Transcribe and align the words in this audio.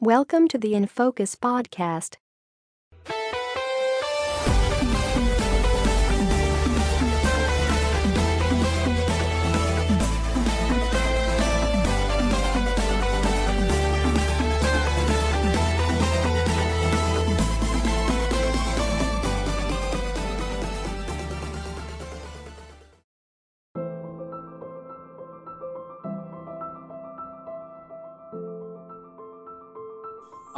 Welcome 0.00 0.46
to 0.50 0.58
the 0.58 0.76
In 0.76 0.86
Focus 0.86 1.34
podcast. 1.34 2.18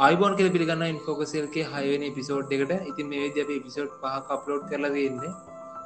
අයිබෝන් 0.05 0.35
කෙ 0.37 0.45
පිළිගන්න 0.53 0.83
ඉන්ෆෝකසල්ගේ 0.83 1.63
හයවනි 1.71 2.07
episode 2.13 2.53
එකට 2.55 2.71
ඉතින් 2.91 3.07
මේ 3.09 3.19
විද 3.25 3.35
අප 3.43 3.49
පිසෝඩ් 3.65 3.91
පහ 4.01 4.31
අප්ලෝඩ් 4.35 4.63
කරලා 4.69 4.89
තියන්නේ. 4.95 5.33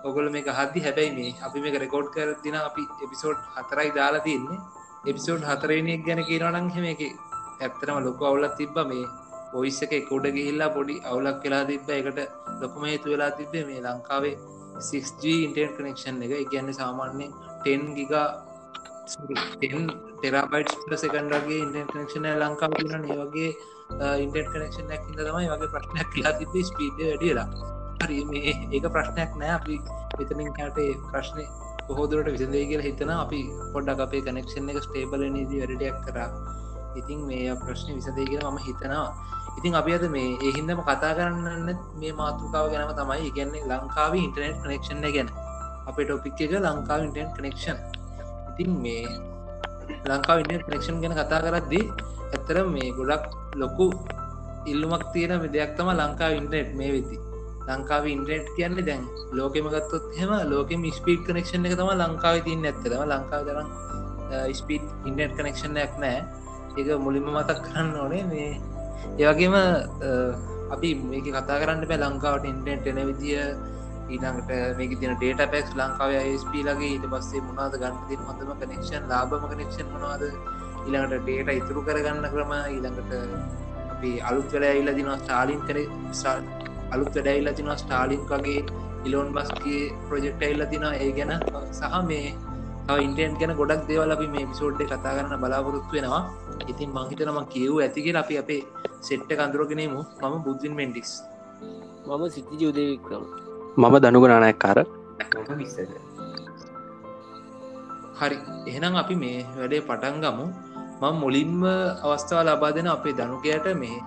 ඔගොල 0.08 0.30
මේ 0.36 0.44
හදදි 0.50 0.84
හැබැයි 0.86 1.12
මේ 1.18 1.34
අපි 1.48 1.64
මේ 1.64 1.82
රෙකෝඩ් 1.84 2.08
කර 2.14 2.30
දින 2.46 2.56
අපි 2.60 2.84
එපිසෝඩ් 3.06 3.42
හතරයි 3.56 3.90
දාලා 3.98 4.24
තියන්නේ. 4.28 4.60
එපිසෝඩ් 5.10 5.44
හතරනක් 5.50 6.06
ගැන 6.08 6.22
කියනවනන් 6.30 6.70
හෙම 6.76 6.86
එක 6.94 7.02
ඇත්තරම 7.60 8.00
ලොක 8.08 8.24
අවුලත් 8.30 8.56
තිබ්බ. 8.62 8.78
මේ 8.92 9.06
ඔයිස්ස 9.54 9.82
එක 9.86 9.96
කොඩ 10.12 10.28
ගිහිල්ලා 10.38 10.72
පොඩි 10.78 10.96
අවුලක් 11.12 11.44
වෙලා 11.46 11.64
තිබ්බ. 11.72 11.92
එකට 11.92 12.20
ලොකම 12.62 12.88
හේතු 12.92 13.14
වෙලා 13.14 13.32
තිබේ 13.40 13.66
මේ 13.70 13.84
ලංකාවේ 13.86 14.36
6G 14.90 15.24
ඉන්ටර් 15.46 15.70
කනෙක්ෂන් 15.78 16.24
එක. 16.26 16.34
ඉගන්න 16.46 16.72
සාමාන්‍යෙන් 16.82 17.36
10 17.68 17.92
ගිගා 18.00 18.28
ටෙරබයිට් 19.06 20.72
සකන්ඩගේ 21.00 21.60
ඉන්ටර් 21.64 21.86
කනෙක්ෂන 21.92 22.26
ලංකාව 22.42 22.72
න 22.84 23.04
වගේ 23.22 23.50
ඉන්ටර් 24.24 24.48
කනෙක්ෂන් 24.54 24.88
නැක්ද 24.92 25.20
තමයි 25.20 25.50
වගේ 25.52 25.70
ප්‍රශ්නයක් 25.74 26.08
කියලා 26.14 26.34
තිබේ 26.40 26.64
ස්පීඩ 26.70 27.02
වැඩියලා 27.02 27.48
හරි 28.04 28.18
මේ 28.32 28.54
ඒක 28.76 28.88
ප්‍රශ්නයක් 28.96 29.32
නෑ. 29.42 29.52
අපි 29.58 29.76
එතනින් 30.22 30.50
කෑට 30.58 30.80
ප්‍රශ්නය 31.12 31.46
කොහෝදුරට 31.88 32.32
විසඳේ 32.36 32.66
කියලා 32.70 32.88
හිතන 32.88 33.12
අපි 33.16 33.42
පොඩ්ඩක් 33.74 34.02
අපේ 34.06 34.22
කනෙක්ෂන් 34.28 34.72
එක 34.74 34.80
ස්ටේබල 34.88 35.26
නදී 35.30 35.62
වැඩඩයක් 35.62 35.98
කරා. 36.08 36.30
ඉතින් 37.02 37.20
මේ 37.30 37.56
ප්‍රශ්න 37.66 37.92
විසදේ 37.98 38.26
කියලා 38.32 38.54
මම 38.54 38.64
හිතනවා. 38.68 39.10
ඉතින් 39.58 39.78
අපි 39.82 39.98
අද 39.98 40.08
මේ 40.16 40.32
එහින්දම 40.50 40.82
කතා 40.88 41.12
කරන්න 41.20 41.70
මේ 42.02 42.14
මාතෘකාව 42.22 42.72
ගැනම 42.74 42.96
තමයි. 43.02 43.20
ඉගන්නේ 43.30 43.68
ලංකාව 43.72 44.18
ඉන්ටනෙට් 44.24 44.58
කනෙක්ෂන් 44.64 45.06
ගැන. 45.18 45.30
අපේ 45.90 46.06
ටොපික් 46.06 46.42
එක 46.48 46.58
ලංකාව 46.66 47.08
ඉන්ටන් 47.08 47.32
කනෙක්ෂන් 47.38 47.80
ඉතින් 48.56 48.72
මේ 48.84 49.04
ලංකාව 50.10 50.38
ඉන්ට 50.42 50.64
කනෙක්ෂන් 50.68 51.02
ගැන 51.02 51.14
කතා 51.14 51.42
කරද්දී 51.46 51.86
ඇතර 52.32 52.58
මේ 52.68 52.90
ගොඩක් 52.98 53.26
ලොකු 53.56 53.88
ඉල්ලුමක් 54.66 55.04
තියෙන 55.14 55.44
දෙයක් 55.54 55.76
තම 55.78 55.90
ලංකා 55.94 56.30
ඉන්ටනෙට් 56.40 56.72
මේ 56.80 56.92
වෙති 56.96 57.18
ලංකාව 57.68 58.08
ඉන්ටනෙට් 58.08 58.48
කියන්නේ 58.56 58.88
දැන් 58.90 59.04
ලෝකෙම 59.32 59.68
ගත්තොත් 59.68 60.06
හෙම 60.20 60.32
ලෝකෙම 60.52 60.82
ස්පීඩ් 60.92 61.22
කනෙක්ෂන් 61.28 61.68
එක 61.68 61.76
තම 61.76 61.92
ලංකාව 61.94 62.36
තින්න 62.48 62.66
ඇත්තම 62.66 63.04
ලංකාව 63.12 63.42
දරම් 63.48 63.70
ස්පීඩ් 64.54 64.86
ඉන්ටනෙට් 65.08 65.38
කනෙක්ෂණයක් 65.38 65.94
නෑ 66.00 66.20
ඒක 66.78 67.00
මුලින්ම 67.00 67.28
මතක් 67.28 67.60
කරන්න 67.66 67.96
ඕනේ. 67.96 68.24
මේ 68.26 68.50
ඒවගේම 69.20 69.56
අපි 70.74 70.90
මේක 71.02 71.28
කතා 71.28 71.60
කරන්න 71.62 71.88
පැ 71.88 72.00
ලංකාවට 72.00 72.46
ඉන්ටනෙට් 72.46 72.88
එන 72.88 73.00
විදිිය. 73.10 73.44
ඊළඟට 74.08 74.78
මේක 74.80 74.94
තින 75.02 75.14
ඩේට 75.16 75.44
පැක්ස් 75.54 75.76
ලංකාව 75.80 76.14
ස්ප 76.42 76.54
ලගේ 76.68 76.90
ඊට 76.90 77.06
පස්සේ 77.14 77.44
මොනාද 77.48 77.78
ගන්න 77.82 78.02
තින 78.10 78.26
හොඳම 78.28 78.52
කනෙක්ෂන් 78.62 79.06
ලාබම 79.12 79.46
කනෙක්ෂන් 79.52 79.92
මොනවාද? 79.94 80.24
ඊළඟට 80.86 81.22
ඩේට 81.22 81.54
ඉතුරු 81.60 81.86
කරගන්න 81.88 82.28
ක්‍රම 82.34 82.52
ඊළඟට 82.58 83.14
අපි 83.96 84.12
අලුත් 84.30 84.50
වැඩ 84.56 84.82
ඉල්ල 84.82 84.92
දිනවා 84.98 85.20
ස්ටාලින් 85.22 85.62
කර 85.68 85.78
අලුත් 86.96 87.14
වැඩ 87.16 87.32
ඉල්ල 87.34 87.52
තිනවා 87.60 87.78
ස්ටාලින් 87.84 88.26
වගේ 88.32 88.66
ඉලෝන් 89.06 89.32
බස්ගේ 89.38 89.86
ප්‍රජෙක්ට 90.10 90.44
ඉල්ල 90.50 90.66
තිනවා 90.74 90.94
ඒ 90.98 91.12
ගැන 91.20 91.34
සහ 91.72 91.96
මේ 92.12 92.36
ඉන්ටන් 93.06 93.38
ගැන 93.40 93.54
ගොඩක් 93.56 93.88
දේවල් 93.88 94.16
අපි 94.16 94.28
මේ 94.28 94.46
පිසෝඩ්ඩ 94.52 94.90
කතා 94.92 95.16
කරන්න 95.18 95.42
බලාපොරොත්තු 95.44 95.98
වෙනවා. 95.98 96.22
ඉතින් 96.68 96.90
මංහිතනම 96.98 97.40
කියව් 97.54 97.80
ඇතිගේ 97.80 98.16
අපි 98.24 98.38
අපේ 98.44 98.62
සෙට්ට 99.02 99.34
කඳුරගෙනමු 99.40 100.02
මම 100.22 100.38
බුද්ධින් 100.46 100.78
මෙන්ඩික්ස් 100.80 101.14
මම 102.08 102.24
සිති 102.30 102.62
ජෝදයවික්‍රම 102.62 103.26
මම 103.78 103.96
දනුගනානයක් 104.04 104.58
කාර. 104.64 104.78
හරි. 108.20 108.38
එහෙනම් 108.70 108.94
අපි 109.02 109.16
මේ 109.24 109.40
වැඩේ 109.58 109.82
පටන් 109.88 110.22
ගමු. 110.24 110.46
මං 111.02 111.16
මුලින්ම 111.24 111.64
අවස්ථාව 112.06 112.46
ලබා 112.50 112.76
දෙන 112.78 112.88
අපේ 112.94 113.16
දනුකයට 113.18 113.68
මේ 113.82 113.98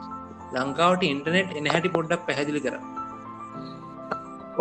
ලංකාවට 0.54 1.02
ඉන්ටනෙට් 1.10 1.50
එන 1.58 1.68
හැටි 1.72 1.90
පොඩ්ඩක් 1.96 2.22
පැහැදිලි 2.28 2.62
කර 2.66 2.76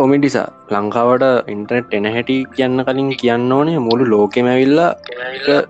ඔමිටිසා 0.03 0.47
ලංකාවට 0.75 1.25
ඉන්ටනෙට් 1.53 1.97
එන 1.99 2.07
හැටි 2.15 2.37
කියන්න 2.55 2.85
කලින් 2.87 3.11
කියන්න 3.21 3.53
ඕනේ 3.57 3.79
මුළු 3.87 4.11
ලෝකෙම 4.13 4.49
ඇවිල්ලා 4.53 4.91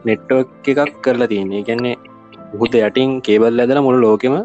නෙට්වක් 0.10 0.70
එකක් 0.74 0.96
කරලා 1.06 1.32
තියන්නේ. 1.34 1.66
ගැන්නේ 1.68 1.96
උහුත 2.56 2.76
යටින් 2.82 3.12
කේබල් 3.28 3.62
ඇදල 3.64 3.82
මුළු 3.88 4.00
ලෝකෙම 4.08 4.38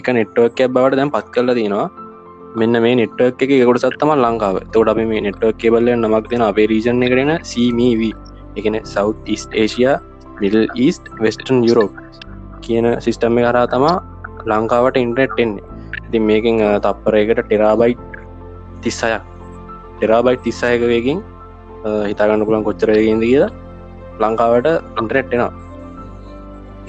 එක 0.00 0.08
නෙට්වක් 0.18 0.64
ඇබ් 0.64 0.72
බවට 0.76 0.98
දැන් 1.00 1.12
පත් 1.16 1.28
කරලා 1.36 1.58
තියෙනවා 1.58 1.88
මෙන්න 2.58 2.74
මේ 2.82 2.94
නෙට්වක් 2.98 3.42
එක 3.44 3.52
ගොඩ 3.68 3.78
සත්තම 3.78 4.10
ලංකාව. 4.16 4.56
තොට 4.74 4.88
අපි 4.92 5.04
මේ 5.10 5.22
නෙට්වක් 5.26 5.58
කෙබල්ල 5.62 5.88
නමක් 5.94 6.30
දෙෙන 6.30 6.42
අපේ 6.42 6.66
රීජන් 6.72 7.02
කරන 7.12 7.32
සීමව 7.50 8.02
එකන 8.58 8.76
south 8.92 9.08
east 9.34 9.54
Asia 9.62 9.96
mid 10.40 10.56
east 10.84 11.06
western 11.24 11.62
Europe 11.68 11.92
කියන 12.64 12.86
සිිස්ටම්ම 13.04 13.38
කරා 13.46 13.66
තමා 13.74 13.96
ලංකාවට 14.50 14.98
ඉන්ටනෙට් 15.04 15.38
එන්නේ. 15.38 15.64
ඉතින් 16.06 16.22
මේකින් 16.30 16.58
තප්පරයකට 16.84 17.42
ටෙරාබයි් 17.46 17.94
තිස්සයක්. 18.82 19.22
ටෙරාබයි් 19.96 20.42
තිස්සායක 20.46 20.82
වේකින් 20.92 21.18
හිතාගන්න 22.10 22.46
පුළන් 22.48 22.66
කොච්චරයගෙන්ද 22.68 23.24
කියලා 23.30 23.50
ලංකාවට 24.22 24.68
ඉන්ටනෙට්ටෙනවා 25.00 25.52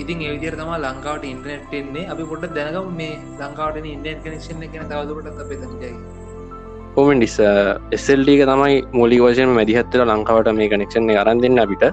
ඉතින් 0.04 0.24
ඒවිදිර 0.28 0.56
තම 0.60 0.72
ලංකාවට 0.86 1.26
ඉන්ටනෙට් 1.34 1.74
එන්නේ. 1.80 2.10
අපි 2.14 2.24
පොට 2.32 2.44
දැනකම් 2.58 2.92
මේ 3.00 3.14
ලංකාවට 3.42 3.88
ඉන්ඩට 3.94 4.26
කනෙක්ෂන් 4.26 4.66
එක 4.68 4.76
තවදුරට 4.92 5.42
අපේ 5.44 5.60
දජයි 5.64 5.94
පොමෙන්ඩිස් 6.96 7.36
එස්සල්ටික 7.98 8.42
තමයි 8.52 8.78
මූලි 9.00 9.18
වශයෙන් 9.26 9.52
මැදිහත්තර 9.58 10.02
ලංකාවට 10.12 10.50
මේ 10.60 10.72
කනෙක්ෂන්නේ 10.74 11.20
අරන් 11.24 11.44
දෙන්න 11.44 11.62
අපිට. 11.64 11.84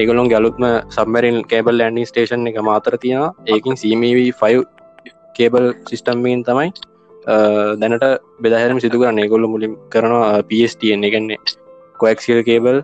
ඒගොලොන් 0.00 0.28
ගැලුත්ම 0.32 0.64
සම්මරින් 0.96 1.38
කේබල් 1.52 1.78
ලන්ඩින් 1.80 2.08
ස්ටේෂන් 2.10 2.50
එක 2.50 2.58
මාතර 2.70 2.94
තියෙන 3.04 3.22
ඒකින් 3.54 3.80
සීමව5 3.82 4.64
කේබල් 5.38 5.66
සිිස්ටම්මෙන් 5.88 6.42
තමයි 6.48 6.68
දැනට 7.82 8.04
බෙදහරම 8.44 8.78
සිදු 8.84 9.00
කරන්න. 9.02 9.22
ඒගොල්ල 9.24 9.46
මුලින් 9.54 9.74
කරනවා 9.94 10.42
පස්ටන් 10.50 11.08
එකන්නේ 11.08 11.38
coaxial 12.02 12.40
cable 12.48 12.78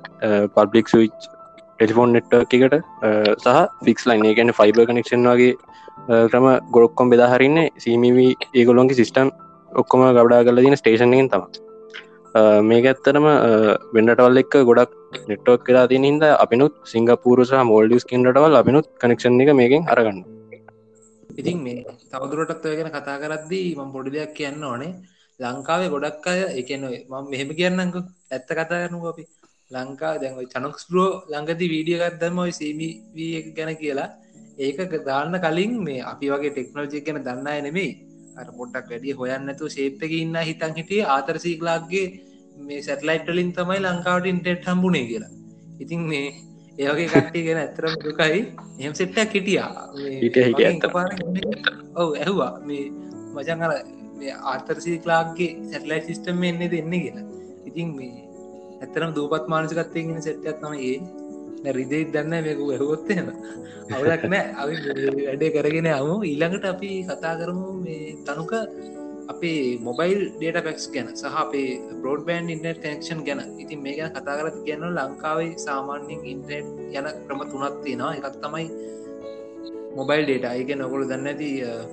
public 0.57 0.87
switch 0.93 1.29
telephone 1.83 2.13
නෙට්ට 2.15 2.35
එකට 2.57 2.75
සහ 3.45 3.61
ෆික්ස් 3.87 4.05
ලයින් 4.09 4.27
ඒගැන 4.31 4.53
ෆයිබ 4.59 4.77
කනෙක්ෂන් 4.89 5.29
වගේ 5.29 5.53
ක්‍රම 6.31 6.47
ගොඩොක්කොම් 6.75 7.11
බෙදාහරන්නේ 7.13 7.71
සීමව 7.79 8.19
ඒගොලොන්ගේ 8.55 8.99
සිිස්ටම් 9.01 9.31
ඔක්කොම 9.71 10.03
ගබඩා 10.17 10.45
කරල 10.47 10.63
දින 10.65 10.77
ස්ටේෂන්ගෙන් 10.81 11.31
තම 11.33 11.45
මේක 12.63 12.87
ඇත්තරම 12.91 13.27
වෙන්ඩටවල් 13.97 14.43
එක්ක 14.43 14.55
ගොඩක් 14.71 14.93
නෙට්ටෝක් 15.31 15.65
කලා 15.67 15.87
තින 15.87 16.07
හිද 16.09 16.25
අපිනුත් 16.37 16.75
සිංගපූරස 16.85 17.53
මෝල්ඩිස් 17.71 18.09
කින්ටවල් 18.11 18.61
අපිනුත් 18.63 18.87
කනෙක්ෂන් 19.01 19.43
එක 19.43 19.53
මේකින් 19.55 19.91
අරගන්න. 19.95 20.23
ඉතින් 21.31 21.59
මේ 21.67 21.85
තවදුරටත් 22.11 22.67
ඔය 22.67 22.77
ගැන 22.79 22.93
කතා 22.93 23.19
කරද්දී 23.23 23.69
මම 23.77 23.93
පොඩි 23.93 24.15
දෙයක් 24.17 24.35
කියන්න 24.39 24.65
ඕනේ. 24.65 24.93
ලංකාවේ 25.41 25.93
ගොඩක් 25.95 26.27
අය 26.27 26.41
එකන 26.61 26.83
මම 27.11 27.25
මෙහෙම 27.31 27.51
කියන්නක 27.59 27.97
ඇත්ත 28.31 28.49
කතා 28.49 28.83
කරනු 28.83 29.07
අපි. 29.11 29.25
ලංකා 29.75 30.15
දැන් 30.23 30.35
චනක්ස්රෝ 30.55 31.11
ළඟති 31.31 31.67
වීඩියගත් 31.73 32.21
දම 32.23 32.39
ඔයි 32.39 32.53
සීමී 32.53 33.53
ගැන 33.57 33.73
කියලා. 33.77 34.09
ඒක 34.59 34.79
දාන්න 35.07 35.35
කලින් 35.45 35.73
මේ 35.85 36.01
අපි 36.13 36.27
වගේ 36.33 36.53
ටෙක්නෝජි 36.53 37.05
ගැන 37.07 37.25
දන්න 37.25 37.65
නෙමෙයි. 37.67 37.93
අර 38.39 38.47
පොඩ්ඩක් 38.59 38.87
වැඩිය 38.91 39.15
හොයන්නතු 39.21 39.69
ශේප්ක 39.77 40.13
ඉන්න 40.21 40.37
හිතන් 40.49 40.73
හිටිය 40.79 41.03
ආතරසීක්ලාක්ගේ 41.15 42.07
මේ 42.61 42.81
සැටලයිට්ටලින් 42.83 43.53
තමයි 43.53 43.79
ලංකාවට 43.81 44.27
ඉන්ටෙට් 44.27 44.67
හම්බුණේ 44.67 45.07
කියලා. 45.11 45.33
ඉතින් 45.81 46.03
මේ 46.11 46.27
ඒවගේ 46.79 47.09
කට්ටිය 47.09 47.45
ගෙන 47.47 47.63
ඇතරම 47.63 47.97
දුකයි. 48.05 48.41
එහම 48.81 48.95
සෙට්ටක් 48.95 49.33
හිටියා. 49.37 49.71
ඔව 51.95 52.09
ඇහවා. 52.17 52.53
මේ 52.69 52.85
මචන් 53.35 53.63
අර 53.63 53.73
ආතරසීක්ලාක්ගේ 54.53 55.51
සැටලයි 55.71 56.01
සිිස්ටම් 56.09 56.43
එන්නේ 56.43 56.71
දෙන්න 56.71 56.95
කියලා. 56.97 57.27
ඉතින් 57.69 57.97
මේ 57.97 58.32
ඇතරම් 58.83 59.11
දූපත් 59.17 59.45
මානසිකත්තයගෙන 59.53 60.23
සෙට්ටක් 60.27 60.59
තම 60.63 60.75
ඒ. 60.91 60.97
රිදෙක් 61.77 62.09
දන්න 62.15 62.45
මේකු 62.47 62.65
ඇහොත්තෙන 62.75 63.27
අවුලක් 63.95 64.25
නෑ. 64.33 64.45
අපි 64.61 64.75
වැඩේ 65.27 65.53
කරගෙන 65.57 65.89
අමු 65.99 66.15
ඊළඟට 66.31 66.67
අපි 66.75 66.91
කතා 67.09 67.35
කරමු 67.41 67.69
මේ 67.85 68.17
තනුක 68.27 68.53
අපේ 69.33 69.79
මොබයිල් 69.87 70.21
ඩේට 70.37 70.65
පැක්ස් 70.67 70.87
ගැන 70.95 71.09
සහ 71.15 71.37
අපේ 71.45 71.69
බෝඩ් 72.05 72.23
බෑන්් 72.29 72.51
ඉන්ටර් 72.55 72.77
කනෙක්ෂන් 72.83 73.21
ගැන. 73.29 73.41
ඉතින් 73.63 73.81
මේ 73.85 73.97
ගැන 73.99 74.13
කතා 74.17 74.39
කරත් 74.39 74.59
කියන්න 74.67 74.89
ලංකාවේ 74.99 75.53
සාමාන්‍යෙන් 75.67 76.27
ඉන්ටරට් 76.33 76.97
යන 76.99 77.07
ක්‍රම 77.27 77.41
තුනත් 77.53 77.77
තියෙනවා. 77.85 78.13
එකක් 78.19 78.37
තමයි 78.45 78.67
මොබයිල් 79.97 80.25
ඩේට 80.27 80.47
ඒක 80.51 80.71
නොකොල 80.83 81.03
දන්න 81.11 81.31
ඇති 81.31 81.51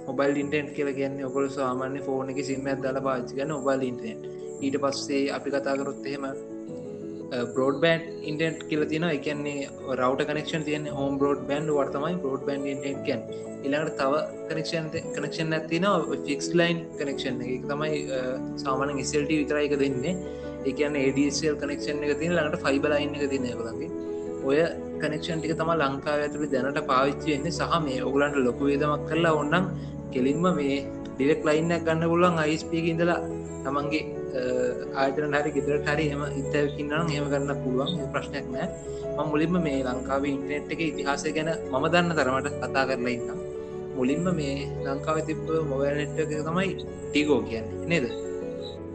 මොබයිල් 0.07 0.35
ඉන්ටෙන්ට් 0.43 0.69
කියල 0.75 0.89
කියන්න 0.99 1.17
ඔකොල 1.29 1.47
සාමාන්‍ය 1.57 2.01
ෆෝන 2.07 2.29
එක 2.33 2.39
සිම්ම 2.49 2.69
දල 2.83 2.99
පාච්චිගන්න 3.07 3.57
ඔබල් 3.59 3.81
ඉන්ටෙන්ට් 3.89 4.23
ඊට 4.65 4.77
පස්සේ 4.83 5.25
අපි 5.37 5.49
කතාකරොත් 5.55 6.07
එහෙම 6.09 6.25
බෝඩ් 7.55 7.77
බෑන්් 7.83 8.01
ඉන්ටෙන්ට් 8.29 8.65
කියල 8.69 8.83
තින 8.91 9.05
එකන්නේ 9.09 9.67
රවට 9.97 10.27
කනෙක්ෂන් 10.29 10.63
තියන 10.69 10.89
හෝම් 10.97 11.17
බෝඩ් 11.21 11.45
බෑන්් 11.49 11.69
වර්තමයි 11.77 12.17
බෝඩ් 12.25 12.43
බෑන්් 12.47 12.65
ඉන්ටෙන්ට් 12.73 13.05
කියන් 13.07 13.21
ඉළඟට 13.67 13.97
තව 14.01 14.21
කනෙක්ෂන් 14.49 14.89
කනෙක්ෂන් 15.15 15.55
ඇතින 15.57 15.87
ෆික්ස් 16.27 16.49
ලයින් 16.59 16.79
කනෙක්ෂන් 16.99 17.41
එක. 17.45 17.63
තමයි 17.71 17.99
සාමාන 18.63 18.97
ඉසල්ට 19.05 19.31
විතරයික 19.31 19.75
දෙන්නේ. 19.83 20.15
එකන්න 20.65 20.95
ADSL 21.05 21.55
කනෙක්ෂන් 21.63 22.03
එක 22.05 22.13
තින 22.21 22.35
ළඟට 22.37 22.63
ෆයිබලයින් 22.65 23.15
එක 23.17 23.29
තින 23.33 23.45
ලගේ 23.47 23.89
ඔය 24.49 24.59
කනෙක්ෂන් 25.03 25.41
ටික 25.41 25.55
තම 25.59 25.71
ලංකාව 25.81 26.25
ඇතුළ 26.25 26.49
දැනට 26.55 26.81
පාවිච්චි 26.91 27.33
වෙන්නේ. 27.33 27.57
සහ 27.59 27.79
මේ 27.85 27.99
ඔගලන්ට 28.09 28.39
ලොකු 28.47 28.71
වේදමක් 28.71 29.05
කරලා 29.11 29.35
ඔන්නම් 29.41 29.69
කෙලින්ම 30.13 30.45
මේ 30.59 30.77
ඩිරෙක් 31.19 31.41
ලයින්න 31.47 31.71
ගන්න 31.85 32.03
පුලන් 32.11 32.37
අයිස්පික 32.41 32.85
ඉඳලා 32.91 33.19
තමන්ගේ 33.63 34.03
ආයතන 35.01 35.33
හරි 35.37 35.51
ගෙදරට 35.55 35.87
හරි 35.91 36.05
එම 36.15 36.21
ඉතකින්නම් 36.41 37.09
හෙම 37.15 37.25
කරන්න 37.31 37.59
පුළුවන් 37.63 38.07
ප්‍රශ්නයක් 38.13 38.47
නෑ. 38.53 38.67
ම 39.17 39.19
මුලින්ම 39.31 39.55
මේ 39.65 39.83
ලංකාව 39.87 40.23
ඉන්ටනෙට් 40.31 40.71
එක 40.73 40.81
ඉතිහාසය 40.87 41.33
ගැන 41.37 41.49
මම 41.71 41.85
දන්න 41.93 42.15
තරමට 42.19 42.47
කතා 42.61 42.83
කරලා 42.89 43.13
ඉන්න 43.17 43.29
මුලින්ම 43.97 44.27
මේ 44.39 44.55
ලංකාව 44.85 45.17
තිබ 45.29 45.41
මොබයිල්නෙට් 45.71 46.21
එක 46.23 46.31
තමයි 46.47 46.69
ටිගෝ 47.09 47.41
කියන්න 47.49 47.67
නේද? 47.91 48.05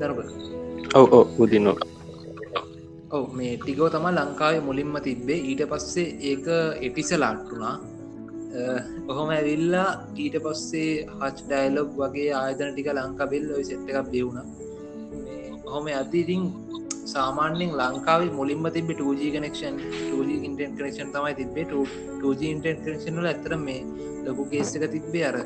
දරබ 0.00 0.18
ඔව 0.98 1.12
ඔ 1.18 1.20
උදින්න 1.44 1.68
ඔව 3.16 3.24
මේ 3.38 3.52
ටිගෝ 3.58 3.88
තම 3.94 4.06
ලංකාවේ 4.18 4.62
මුලින්ම 4.68 4.96
තිබ්බේ. 5.08 5.40
ඊට 5.50 5.62
පස්සේ 5.72 6.08
ඒක 6.30 6.46
එටිස 6.86 7.12
ලාට්ටුනා 7.22 7.76
ඔහොම 9.10 9.30
ඇවිල්ලා 9.36 9.88
ඊට 10.24 10.36
පස්සේ 10.44 10.90
හච් 11.20 11.38
ඩයිලොග් 11.48 11.90
වගේ 12.00 12.30
ආයතන 12.40 12.70
ටික 12.72 12.90
ලංකාබෙල් 12.98 13.46
ඔයි 13.56 13.66
සෙට්ට 13.70 13.90
එකක් 13.92 14.10
බෙවුණා 14.12 14.46
හොම 15.72 15.86
අදීතින් 16.00 16.44
සාමාන්‍යෙන් 17.12 17.72
ලංකාවේ 17.80 18.32
මුලින්ම 18.38 18.66
තිබ 18.76 18.90
2G 18.92 19.32
කනෙක්ෂන් 19.34 19.76
2G 20.10 20.30
ඉන්ටන් 20.48 20.78
කනෙක්ෂන් 20.78 21.10
තමයි 21.16 21.34
තිබේ 21.40 21.66
2G 22.22 22.40
ඉන්ටන් 22.54 22.80
කනෙක්ෂන් 22.84 23.20
වල 23.20 23.28
ඇතර 23.32 23.56
මේ 23.66 23.82
ලොකු 24.26 24.48
කේස් 24.52 24.72
එක 24.76 24.86
තිබ්බේ 24.94 25.26
අර 25.30 25.36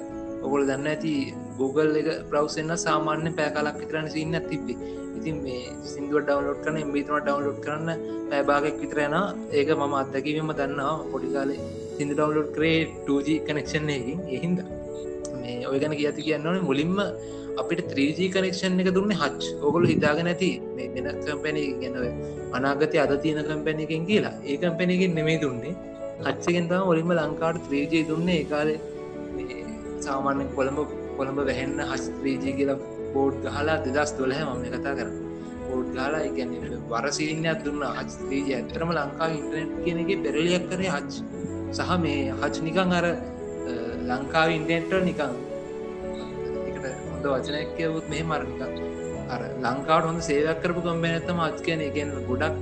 ඔකොල 0.45 0.63
දන්න 0.69 0.93
ඇති 0.93 1.15
Google 1.59 1.99
එක 2.03 2.09
ප්‍රවසන්න 2.31 2.77
සාමාන්‍ය 2.87 3.35
පෑකාලක් 3.41 3.81
විතරන 3.83 4.09
සින්න 4.17 4.39
තිබ්බේ. 4.51 4.79
ඉතින් 5.19 5.37
මේ 5.45 5.65
සිින්දුව 5.91 6.21
ඩවන්ලෝඩ් 6.21 6.63
කරන 6.65 6.79
එම්බිතුම 6.85 7.19
ඩවන්ලෝඩ් 7.19 7.61
කරන්න 7.65 8.07
පැබාගක් 8.31 8.81
විතරයන 8.83 9.17
ඒක 9.53 9.77
මම 9.77 10.01
අත්තකිවීම 10.03 10.57
දන්නවා. 10.59 10.97
පොඩිකාලේ 11.13 11.61
සිින්දු 11.99 12.19
ඩවන්ලෝඩ් 12.19 12.51
කරේ 12.57 12.79
2G 13.09 13.39
කනෙක්ෂන් 13.49 13.91
එකින් 13.97 14.21
එහින්ද 14.37 14.59
මේ 15.41 15.59
ඔය 15.71 15.79
ගැන 15.83 15.95
කියති 16.01 16.27
කියන්නවනේ 16.27 16.67
මුලින්ම 16.71 16.97
අපිට 17.61 17.81
3G 17.93 18.29
කනෙක්ෂන් 18.35 18.81
එක 18.83 18.91
දුන්න 18.97 19.15
හච් 19.21 19.55
ඔගොල 19.69 19.87
හිතාගෙන 19.93 20.31
ඇති 20.33 20.51
වෙන 20.97 21.09
කම්පැන 21.23 21.59
ගැනව 21.83 22.05
අනාගත 22.53 22.95
අද 23.05 23.13
තියන 23.25 23.41
කම්පැන 23.49 23.81
එකෙන් 23.87 24.07
කියලා. 24.07 24.35
ඒ 24.45 24.57
කම්පැනකින් 24.57 25.15
නෙමේ 25.19 25.39
දුන්නේ. 25.43 25.75
හච්චගෙන් 26.27 26.69
තම 26.71 26.93
ඔලින්ම 26.93 27.11
ලංකාට 27.19 27.59
3G 27.67 28.05
දුන්න. 28.11 28.29
ඒකාල 28.31 28.71
සාමාන්‍ය 30.07 30.45
කොළඹ 30.57 30.79
කොළඹ 31.19 31.41
වැහෙන්න 31.49 31.81
හස් 31.91 32.05
3G 32.17 32.55
කියලා 32.59 32.79
බෝඩ් 33.15 33.49
හලා 33.57 33.79
දෙදස් 33.87 34.13
දොලහ 34.19 34.41
මම 34.45 34.65
කතා 34.75 34.95
කර 34.99 35.09
බෝඩ් 35.69 35.89
ගාලා 35.97 36.23
එකැන 36.29 36.51
වරසිරින්නයක් 36.93 37.61
දුන්න 37.67 37.85
හච් 37.91 38.11
3G 38.23 38.49
ඇතරම 38.59 38.91
ලංකාව 38.97 39.37
ඉන්ටනෙට් 39.39 39.73
කියන 39.85 40.03
එක 40.05 40.11
පෙරලියක් 40.27 40.65
කරේ 40.71 40.93
හච් 40.95 41.13
සහ 41.71 41.93
මේ 42.03 42.33
හච් 42.33 42.57
නිකං 42.67 42.93
අර 42.93 43.07
ලංකාව 44.11 44.49
ඉන්ටෙන්ටල් 44.51 45.01
නිකං 45.03 45.33
හොඳ 47.09 47.27
වචනයක් 47.27 47.71
කියවුත් 47.79 48.07
මේ 48.09 48.25
මරනික 48.25 48.61
අර 49.29 49.41
ලංකාවට 49.65 50.09
හොඳ 50.09 50.21
සේවයක් 50.23 50.61
කරපු 50.63 50.83
කම්බැනත්තම 50.85 51.41
අත් 51.47 51.59
කියන 51.67 51.81
එකෙන් 51.89 52.13
ගොඩක් 52.29 52.57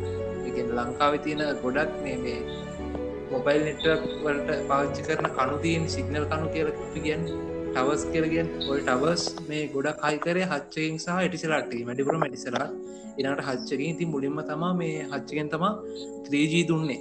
එක 0.49 0.57
ලංකාව 0.79 1.13
තියෙන 1.25 1.43
ගොඩක් 1.65 1.93
මේ 2.05 2.17
මේ 2.25 2.39
මොබයිල් 3.31 3.63
නෙට්වක් 3.69 4.03
වලට 4.25 4.51
පාච්චි 4.71 5.07
කරන 5.09 5.29
කනු 5.37 5.57
තියෙන් 5.65 5.87
සිගනල් 5.89 6.27
කනු 6.33 6.49
කියලපි 6.55 7.05
ගැන් 7.07 7.23
ටවස් 7.69 8.03
කියලගෙන් 8.13 8.49
ඔය 8.71 8.81
ටවස් 8.83 9.23
මේ 9.49 9.65
ගොඩක් 9.75 10.05
අයිකරය 10.09 10.45
හච්චකින් 10.53 10.95
සහ 10.99 11.25
එටිසලාට 11.27 11.73
මැඩිපුර 11.89 12.19
මැටිසලා 12.23 12.69
එනට 13.21 13.43
හච්චකින් 13.49 13.97
ති 13.99 14.13
මුලින්ම 14.13 14.39
තමා 14.51 14.75
මේ 14.75 14.95
හච්චගෙන් 15.05 15.49
තමා 15.49 15.75
3G 16.27 16.55
දුන්නේ. 16.71 17.01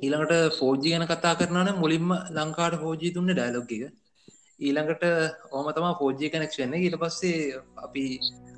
ඊළඟට 0.00 0.58
ෆෝජි 0.58 0.92
ගැන 0.92 1.06
කතා 1.06 1.34
කරනන 1.36 1.70
මුලින්ම 1.76 2.08
ලංකාට 2.30 2.78
හෝජී 2.78 3.12
දුන්න 3.12 3.30
ඩයිලොග්ගික 3.30 3.84
ඊළඟට 4.60 5.04
ඕම 5.50 5.68
තම 5.72 5.90
ෆෝජී 5.98 6.32
කනෙක්ෂන්න 6.32 6.74
ඊට 6.76 6.98
පස්සේ 6.98 7.36
අපි 7.78 8.06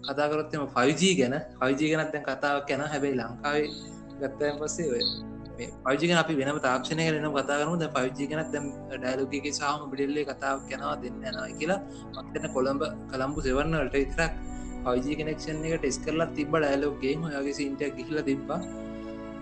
කතාකරොත්තම 0.07 0.65
5G 0.71 1.13
ගැන 1.19 1.37
5G 1.61 1.93
ගැනත් 1.93 2.15
දැන් 2.15 2.25
කතාවක් 2.25 2.65
ගැන 2.69 2.89
හැබැයි 2.89 3.21
ලංකාවේ 3.21 3.69
ගත්තයන් 4.23 4.59
පස්සේ 4.59 4.91
ඔය 4.93 5.05
පජික 5.59 6.13
අපි 6.15 6.35
වෙන 6.35 6.61
තාක්ෂණය 6.61 7.05
කරන 7.07 7.27
කතා 7.33 7.59
කරනු 7.61 7.75
ද 7.77 7.89
පවිජි 7.89 8.27
කෙනත් 8.27 8.53
දැම් 8.53 8.67
ඩයිලෝගගේ 8.93 9.53
සාහම 9.53 9.91
බිඩල්ලේ 9.93 10.25
කතාවක් 10.25 10.63
කෙනවා 10.69 10.97
දෙන්න 10.97 11.19
යනවා 11.21 11.49
කියලා. 11.59 11.81
මක්තන 12.17 12.47
කොළඹ 12.55 12.83
කළම්බු 13.11 13.41
සෙවන්නට 13.41 13.97
ඉතරක් 13.97 14.33
පවිජි 14.85 15.19
කනෙක්ෂන් 15.19 15.65
එක 15.67 15.75
ටෙස් 15.77 15.99
කරලා 16.05 16.29
තිබ 16.31 16.55
ඩයිලෝගේ 16.55 17.15
යගේ 17.33 17.55
සින්ට 17.55 17.83
ගිහිල 17.99 18.23
තිබ්බා. 18.23 18.61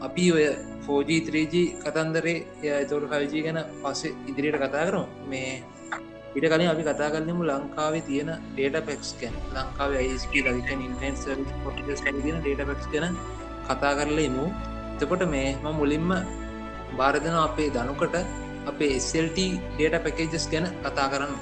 අපි 0.01 0.25
ඔය 0.33 0.47
ෆෝජී 0.85 1.21
3G 1.27 1.55
කතන්දරේ 1.83 2.37
එතවට 2.75 3.07
පවිජි 3.13 3.45
ගැන 3.47 3.61
පස්සේ 3.83 4.17
ඉදිරියට 4.31 4.59
කතා 4.63 4.85
කරනු 4.87 5.03
මේ 5.31 5.53
ඉට 6.37 6.47
කලින් 6.47 6.69
අපි 6.73 6.83
කතා 6.83 7.11
කරන්නමු 7.15 7.45
ලංකාවේ 7.45 8.05
තියෙන 8.09 8.31
ඩේට 8.49 8.79
පෙක්ස් 8.89 9.11
කැන් 9.21 9.35
ලංකාව 9.55 9.95
යිස්ක 10.01 10.35
ලවිකන් 10.47 10.85
ඉන්ටන් 10.89 11.43
පොටිස් 11.65 12.05
තින 12.05 12.39
ඩේට 12.39 12.63
පෙක්ස් 12.71 12.87
ගැන 12.93 13.17
කතා 13.69 13.93
කරලෙමු 13.99 14.47
එතකොට 14.95 15.25
මේ 15.29 15.49
ම 15.57 15.67
මුලින්ම 15.73 16.09
භාරදන 16.99 17.37
අපේ 17.39 17.69
දනුකට 17.71 18.17
අපේ 18.67 18.93
SLT 19.01 19.39
ඩේට 19.71 20.03
පැකේජස් 20.05 20.47
ගැන 20.53 20.67
කතා 20.85 21.09
කරන්න. 21.13 21.35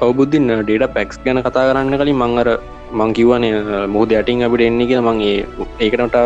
ඔවබුද්ධින්න 0.00 0.52
ඩේට 0.60 0.94
පැක්ස් 0.96 1.18
ගැන 1.24 1.40
කතා 1.40 1.66
කරන්න 1.68 1.98
කලින් 2.00 2.20
මංගර 2.22 2.50
මංකිවන 2.92 3.44
මුහද 3.88 4.12
ඇටිං 4.12 4.46
අපිට 4.46 4.66
එන්නේ 4.68 4.88
කියෙන 4.90 5.04
මගේ 5.08 5.36
ඒකනට 5.80 6.16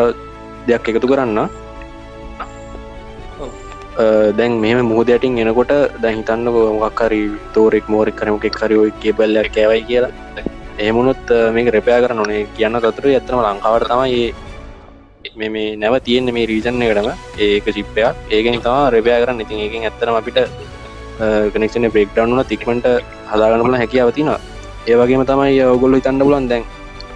දෙයක් 0.67 0.89
එකතු 0.91 1.07
කරන්න. 1.11 1.39
දැන් 4.37 4.53
මෙම 4.63 4.79
මුහද 4.91 5.09
ඇටින් 5.15 5.37
එනකොට 5.43 5.73
දැහිතන්න 6.03 6.47
මොක්කරි 6.83 7.21
තෝරෙක් 7.55 7.85
මෝරෙක් 7.93 8.15
කරමක 8.21 8.45
කරයෝ 8.59 8.87
කෙබල්ල 9.03 9.37
කෑවයි 9.57 9.83
කියලා. 9.89 10.11
ඒමුණොත් 10.85 11.25
මේක 11.55 11.67
රැපයා 11.75 12.01
කර 12.05 12.13
නොනේ 12.21 12.41
කියන්න 12.57 12.79
තතුර 12.85 13.05
ඇත්තම 13.11 13.39
ලංකාවට 13.45 13.87
තමයි 13.91 14.25
මේ 15.41 15.49
මේ 15.55 15.75
නැව 15.83 15.95
තියෙන 16.07 16.33
මේ 16.37 16.47
රීජන් 16.51 16.83
එකටම. 16.87 17.09
ඒක 17.45 17.67
චිප්පයක් 17.77 18.15
ඒකෙන් 18.37 18.61
තම 18.65 18.79
රැපයා 18.95 19.21
කරන්න. 19.23 19.43
ඉතින් 19.45 19.63
ඒකෙන් 19.65 19.87
ඇත්තනම 19.89 20.19
අපිට 20.21 20.39
කනෙක්ෂන 21.53 21.87
බෙක්ඩවුන 21.95 22.43
තික්මට 22.51 22.87
හදාගන්නල 23.31 23.77
හැකියාවතින 23.81 24.31
ඒවගේම 24.91 25.23
තමයි 25.29 25.61
ඔගොල්ලු 25.75 25.97
තන්න 26.05 26.25
පුලන් 26.27 26.47
දැන් 26.51 26.63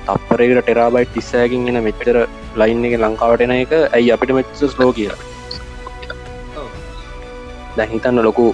තපරේට 0.10 0.62
ටෙරාබයි් 0.66 1.06
තිස්සයකින් 1.16 1.68
එන 1.72 1.80
මෙච්චර 1.88 2.18
ලයින් 2.62 2.86
එක 2.90 2.96
ලංකාවටන 3.04 3.54
එක 3.56 3.74
ඇයි 3.80 4.12
අපිට 4.16 4.32
මෙච්ච 4.38 4.62
ස්ලෝ 4.74 4.92
කියලා? 5.00 5.20
දැහිතන්න 7.78 8.22
ලොකු 8.28 8.46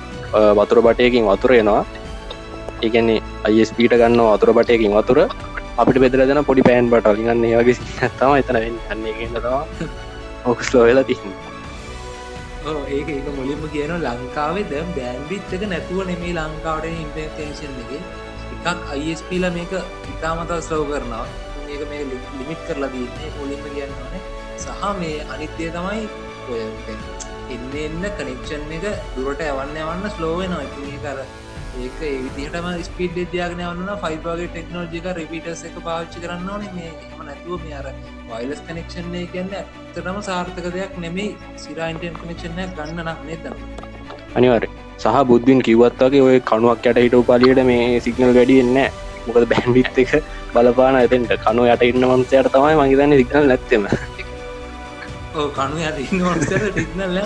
වතුර 0.59 0.79
බටයකින් 0.85 1.27
වතුරයනවා 1.31 1.81
ඒගැන්නේ 2.85 3.23
අයිස්පීට 3.49 3.93
ගන්න 4.01 4.21
වතුර 4.31 4.51
බටයකින් 4.57 4.95
වතුර. 4.99 5.19
අපිට 5.81 5.97
බෙදර 6.03 6.21
දෙන 6.27 6.39
පොඩි 6.49 6.61
පෑන් 6.67 6.89
බට 6.91 7.15
ලිගන්න 7.17 7.45
ඒවගේ 7.47 8.09
තම 8.19 8.33
එතන 8.41 8.57
න්නේ 8.99 9.27
තවා 9.33 9.63
ඔක්ස්ලෝවෙලා 10.51 11.07
තින්න 11.09 11.33
ඒක 12.97 13.09
ඒක 13.15 13.27
මුලින්ම 13.37 13.63
කියන 13.73 13.91
ලංකාවේ 14.05 14.67
දැම් 14.71 14.93
බෑන්්බිත්තක 14.97 15.65
නැතුව 15.71 15.99
නෙමේ 16.11 16.35
ලංකාවට 16.37 16.85
ඉන්ටේෂන් 16.91 17.75
එක. 17.83 17.91
එකක් 18.67 18.79
අයිස්පීල 18.93 19.45
මේක 19.57 19.73
ඉතාමතා 20.13 20.61
ස්ලෝ 20.67 20.85
කරනවා 20.91 21.25
ඒක 21.67 21.87
මේ 21.91 22.03
ලිමිට් 22.09 22.61
කරලා 22.67 22.91
දන්නේ 22.93 23.31
මුලින්ම 23.37 23.65
කියන්නන 23.69 24.19
සහ 24.57 24.85
මේ 24.99 25.15
අනිත්‍යය 25.35 25.71
තමයි 25.77 26.03
ඔය 26.49 26.61
එන්න 27.53 27.73
එන්න 27.85 28.05
කනෙක්ෂන් 28.19 28.77
එක 28.77 28.85
දුරට 29.15 29.49
යවන්න 29.49 29.81
යවන්න 29.81 30.13
ස්ලෝවෙනවා 30.15 30.63
ඉ 30.85 31.01
කර 31.03 31.25
ඒක 31.83 32.03
ඒවිදිහටම 32.07 32.67
ස්පීඩ් 32.87 33.17
දයාගෙන 33.31 33.61
වන්න 33.61 33.89
ෆයිබගේ 34.03 34.47
ටෙක්නෝජික 34.51 35.07
රිපිටස් 35.17 35.63
එක 35.69 35.77
පාච්චි 35.87 36.21
කරන්න 36.23 36.51
ඕනේ. 36.53 36.69
මේ 36.75 36.91
එම 37.07 37.23
නැතුව 37.27 37.65
මේ 37.65 37.75
අර 37.79 37.87
වයිලස් 38.29 38.61
කනෙක්ෂන්නේ 38.67 39.23
කියන්න 39.33 39.51
ඇතටම 39.59 40.19
සාර්ථක 40.29 40.69
දෙයක් 40.75 40.95
නෙමේ 41.05 41.27
සිරයින්ටන් 41.63 42.15
කනෙක්ෂණයක් 42.21 42.71
ගන්න 42.77 43.03
නක් 43.05 43.19
නේද? 43.29 43.43
අනිවර 44.37 44.67
සහ 44.97 45.19
බුද්ධින් 45.31 45.65
කිවත්වගේ 45.67 46.23
ඔය 46.27 46.39
කනුවක් 46.51 46.87
යට 46.91 47.01
හිට 47.03 47.19
පාලියට 47.31 47.61
මේ 47.71 47.99
සිගනල් 48.07 48.33
වැඩියෙන්න 48.39 48.79
මොකද 49.27 49.47
බැන්්බිත් 49.53 50.01
එක 50.05 50.15
බලපාන 50.57 50.95
ඇතෙන්ට 50.99 51.33
කනු 51.45 51.63
යට 51.73 51.83
ඉන්න 51.89 52.05
මන්සයට 52.09 52.47
තමයි 52.55 52.75
මගේතන්න 52.79 53.15
සිගනල් 53.21 53.45
නැත්තෙම. 53.51 53.83
කනු 55.57 55.77
යට 55.87 55.97
ඉන්න 56.03 56.21
ටික්නල්ල 56.43 57.17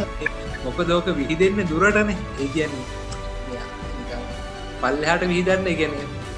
මොක 0.65 0.79
දෝක 0.91 1.07
විහි 1.19 1.35
දෙන්න 1.41 1.59
දුරටන. 1.71 2.09
ඒ 2.43 2.47
කියන්නේ 2.55 2.85
පල්ලහට 4.81 5.23
වීදන්න 5.31 5.67
ගැන 5.79 5.93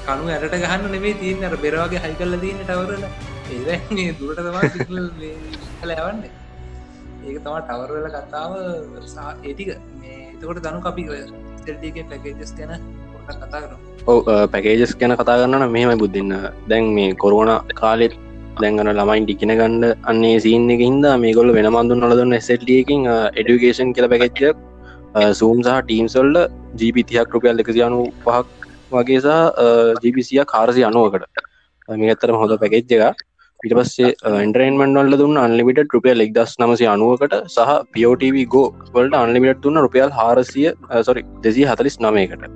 කනු 0.06 0.24
ඇට 0.36 0.54
ගහන්න 0.62 0.88
නෙවේ 0.94 1.14
තියන්න. 1.22 1.44
අර 1.48 1.54
බෙරවාගේ 1.64 2.02
හයි 2.04 2.14
කල්ල 2.20 2.34
තියන්න 2.44 2.60
ටවරල 2.68 3.04
ඒදන්නේ 3.56 4.10
දුරට 4.20 4.40
තමා 4.46 4.62
කල 4.88 5.92
යවන්න. 5.98 6.20
ඒක 7.26 7.36
තම 7.44 7.56
ටවර්වල 7.68 8.06
කතාව. 8.16 8.52
ඒටික 9.48 9.70
මේ 10.00 10.18
එතකොට 10.34 10.62
දනු 10.66 10.78
අපි 10.90 11.02
සෙල්ටික 11.64 11.96
පැකේජස් 12.10 12.52
ගැන 12.58 12.72
පොට 12.72 12.80
කතා 12.82 12.90
කර 12.90 13.01
ඔව 14.06 14.18
පැකේජස් 14.52 14.92
ගැන 14.96 15.14
කතා 15.14 15.38
කරන්න 15.40 15.64
මෙහෙමයි 15.70 15.98
බුද්ධන්න. 15.98 16.32
දැන් 16.68 16.92
මේ 16.96 17.14
කොරුණ 17.16 17.52
කාලෙත් 17.74 18.14
දැන්ගන 18.60 18.90
ළමයින් 18.90 19.26
ටිකෙන 19.26 19.54
ගණ්ඩ 19.54 19.96
අන්නේ 20.04 20.40
සීන් 20.40 20.68
එක 20.70 20.82
හිද 20.82 21.06
මේ 21.18 21.34
ගොල්ල 21.34 21.52
වෙන 21.52 21.68
මන්දුන් 21.70 22.02
නලදන්න 22.02 22.38
එසටලියකින් 22.38 23.08
එඩුකේෂන් 23.40 23.94
කියල 23.96 24.08
පැකච්චක් 24.12 24.42
සූම් 25.32 25.62
සහ 25.62 25.78
ටීම්සොල්ල 25.80 26.34
ජීපිතියක් 26.76 27.34
රුපියල් 27.36 27.64
එකසි 27.64 27.82
අනු 27.88 28.00
පහක් 28.24 28.70
වගේ 28.92 29.20
සහ 29.20 29.36
ජීපිසිය 30.02 30.44
කාරසි 30.46 30.84
අනුවකට 30.84 31.44
මේ 31.88 32.14
ඇත්තරම 32.14 32.40
හොඳ 32.42 32.56
පැකෙච්ච 32.62 32.96
එක 32.98 33.22
ඉට 33.60 33.74
පස්සේ 33.78 34.10
ඉන්ටරේන්මන් 34.38 34.96
වල්ල 34.96 35.18
දුන්න 35.20 35.42
අන්ලිමිට 35.42 35.94
රුපියල් 35.96 36.24
එක් 36.24 36.34
දස් 36.38 36.56
නමසි 36.60 36.88
අනුවකට 36.94 37.38
සහ 37.46 37.78
පිෝටව 37.94 38.38
ගෝ 38.54 38.66
වලට 38.96 39.22
අන්ලිමිට 39.22 39.62
දුන්න 39.66 39.84
රුපියල් 39.86 40.12
හාරසිය 40.18 40.68
සොරි 41.08 41.24
දෙසි 41.46 41.70
හතලිස් 41.70 41.98
නමයකට. 42.00 42.50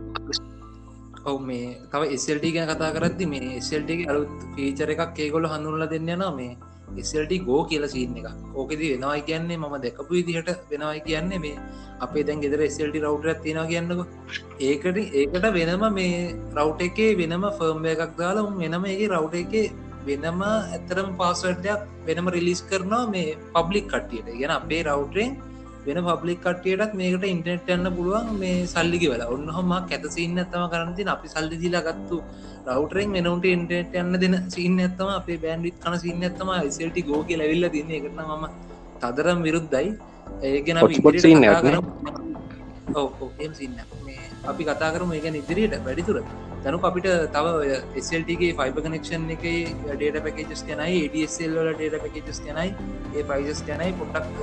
ඔව 1.26 1.36
මේ 1.42 1.66
තව 1.90 2.02
එසල්ට 2.12 2.46
ගැන 2.50 2.70
කතා 2.70 2.94
කරද්දි 2.96 3.26
මේ 3.26 3.52
එසල්ට 3.56 3.92
අලුත් 4.06 4.48
ෆීචර 4.54 4.90
එකක් 4.94 5.20
ඒගොල 5.20 5.48
හඳුනල 5.48 5.86
දෙන්න 5.88 6.10
න 6.12 6.24
මේ 6.36 6.52
එසල්ට 6.96 7.32
ගෝ 7.44 7.62
කියල 7.64 7.84
සින්න 7.88 8.18
එක 8.20 8.28
ඕකෙද 8.54 8.82
වෙනවයි 8.84 9.22
කියන්නේ 9.22 9.58
මම 9.58 9.74
දැකපු 9.78 10.10
විදිහට 10.10 10.50
වෙනවයි 10.70 11.00
කියන්නේ 11.02 11.40
මේ 11.40 11.56
අපේ 12.00 12.24
දැන් 12.24 12.40
ගෙදර 12.40 12.62
එසල්ට 12.62 12.98
රවටරත් 12.98 13.42
තියෙන 13.42 13.68
කියන්නක. 13.68 14.06
ඒකට 14.60 15.00
ඒකට 15.14 15.48
වෙනම 15.58 15.84
මේ 15.94 16.14
රවට් 16.56 16.80
එකේ 16.82 17.10
වෙනම 17.16 17.44
ෆර්ම්ය 17.58 17.90
එකක් 17.94 18.14
දාලා 18.18 18.46
උන් 18.48 18.56
වෙනම 18.58 18.86
ඒ 18.86 19.08
රවට් 19.08 19.36
එකේ 19.42 19.66
වෙනම 20.06 20.42
ඇතරම 20.44 21.10
පාස්වඩයක් 21.18 21.84
වෙනම 22.06 22.28
රිලිස් 22.28 22.62
කරනවා 22.62 23.04
මේ 23.08 23.36
පබ්ලික් 23.54 23.86
කට්ටියට. 23.88 24.32
ගෙන 24.40 24.52
අපේ 24.52 24.82
රවටරෙන් 24.84 25.36
වෙන 25.86 25.98
පබ්ලික් 26.06 26.40
කට්ටියටත් 26.44 26.94
මේකට 27.00 27.24
ඉන්ටනෙට් 27.30 27.68
යන්න 27.74 27.88
පුළුවන් 27.96 28.30
මේ 28.40 28.66
සල්ලිගි 28.66 29.10
වෙලා 29.12 29.30
ඔන්න 29.34 29.48
හොම 29.56 29.72
කැතසින්න 29.90 30.40
ඇත්තම 30.42 30.66
කරනතින 30.72 31.10
අපි 31.14 31.32
සල්ලි 31.34 31.58
දිලා 31.62 31.84
ගත්තු 31.88 32.18
රවටරෙන් 32.68 33.12
වෙනට 33.16 33.46
ඉන්ටනෙට් 33.52 33.94
යන්න 34.02 34.20
දෙන 34.22 34.36
සින්න 34.56 34.80
ඇත්තම 34.86 35.12
අපේ 35.18 35.38
බෑන්ඩිත් 35.44 35.78
කන 35.84 35.98
සින්න 36.04 36.26
ඇත්තම 36.28 36.50
ඉසල්ටි 36.62 37.06
ගෝක 37.10 37.30
ලැවිල්ල 37.40 37.68
තින්න 37.76 37.94
එකට 37.98 38.24
ම 38.24 38.48
තදරම් 39.02 39.40
විරුද්ධයි. 39.42 39.92
ඒගෙන 40.44 40.82
Hotspot 40.82 41.20
scene 41.20 41.46
එකක් 41.46 41.64
නේ? 41.66 41.80
ඔව 42.94 43.30
සින්න 43.54 43.78
අපි 44.44 44.62
කතා 44.64 44.92
කරම 44.94 45.12
ඒගැන 45.12 45.40
ඉදිරියට 45.42 45.80
වැඩිතුර. 45.86 46.18
තැනු 46.62 46.78
අපිට 46.88 47.08
තව 47.34 47.46
එසල්ටගේ 48.00 48.52
ෆයිබ 48.58 48.78
කනෙක්ෂන් 48.84 49.30
එක 49.34 49.44
ඩේට 49.92 50.18
පැකේජස් 50.24 50.62
යනයි 50.66 51.00
ඩSල් 51.12 51.56
වල 51.58 51.72
ඩේට 51.74 51.98
පැකේජස් 52.04 52.40
යනයි 52.44 52.68
ඒ 53.14 53.24
පයිජස් 53.30 53.60
යනයි 53.68 53.90
පොට්ටක් 54.00 54.40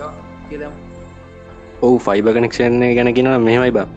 කියලම් 0.50 0.76
ඔහු 1.86 1.96
ෆයිබ 2.08 2.28
කනෙක්ෂන් 2.36 2.80
ගැන 2.98 3.10
කියෙන 3.16 3.30
මෙමයි 3.46 3.72
බා. 3.78 3.88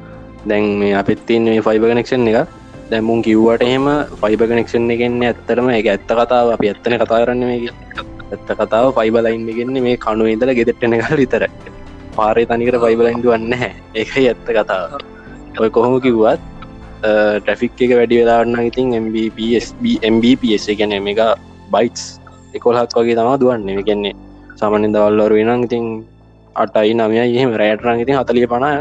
දැන් 0.50 0.64
මේ 0.80 0.94
අපිත්තින් 1.00 1.44
මේ 1.50 1.62
ෆයිබ 1.66 1.84
කනෙක්ෂන් 1.90 2.28
එක 2.30 2.38
දැමුන් 2.90 3.20
කිව්වට 3.26 3.62
එහෙම 3.66 3.86
ෆයිබ 4.22 4.40
කනෙක්ෂන් 4.50 4.90
එකෙන්න 4.94 5.22
ඇත්තරම 5.28 5.68
එක 5.78 5.86
ඇත්ත 5.92 6.10
කතාව. 6.20 6.46
අපි 6.56 6.66
ඇත්තන 6.72 6.96
කතා 7.02 7.20
කරන්න 7.22 7.44
මේ 7.50 7.70
ඇත්ත 8.32 8.50
කතාව 8.60 8.86
ෆයිබලයින් 8.98 9.46
ගෙන්නේ 9.58 9.84
මේ 9.86 9.96
කනු 10.06 10.26
ඉදල 10.34 10.50
ගෙදෙට්ටන 10.58 10.96
කල් 11.02 11.16
විතර 11.22 11.44
පාරය 12.16 12.44
තනිකට 12.50 12.78
ෆයිබලයින්ඩු 12.84 13.28
වන්න 13.34 13.54
ඒකයි 14.00 14.26
ඇත්ත 14.32 14.48
කතාව. 14.58 14.98
ඔය 15.62 15.70
කොහොම 15.76 15.94
කිව්වත් 16.06 16.42
ට්‍රෆික් 17.04 17.78
එක 17.86 17.92
වැඩි 18.00 18.20
වෙලාන්න 18.22 18.58
ඉතින් 18.70 18.86
MBPS 20.14 20.66
ගැන 20.80 20.92
එක 20.98 21.22
බයිටස් 21.74 22.04
එකොල්හත් 22.56 22.98
වගේ 22.98 23.16
තම 23.20 23.32
දුවන්න. 23.40 23.82
කියන්නේ 23.88 24.14
සාමනෙන් 24.60 24.92
දවල්ලොර 24.96 25.32
වෙන 25.38 25.64
ඉතින් 25.68 25.86
අටයි 26.56 26.92
නමය 26.94 27.22
එහෙම 27.22 27.56
රෑටරං 27.56 28.02
ඉතින් 28.02 28.18
හතලිය 28.18 28.46
පනාය 28.48 28.76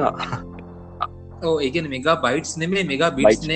ඕ 1.44 1.56
ඒගෙන 1.60 1.90
මෙගා 1.90 2.18
බයිට්ස් 2.20 2.54
නෙමේ 2.58 2.84
මෙගා 2.86 3.12
බිට් 3.14 3.50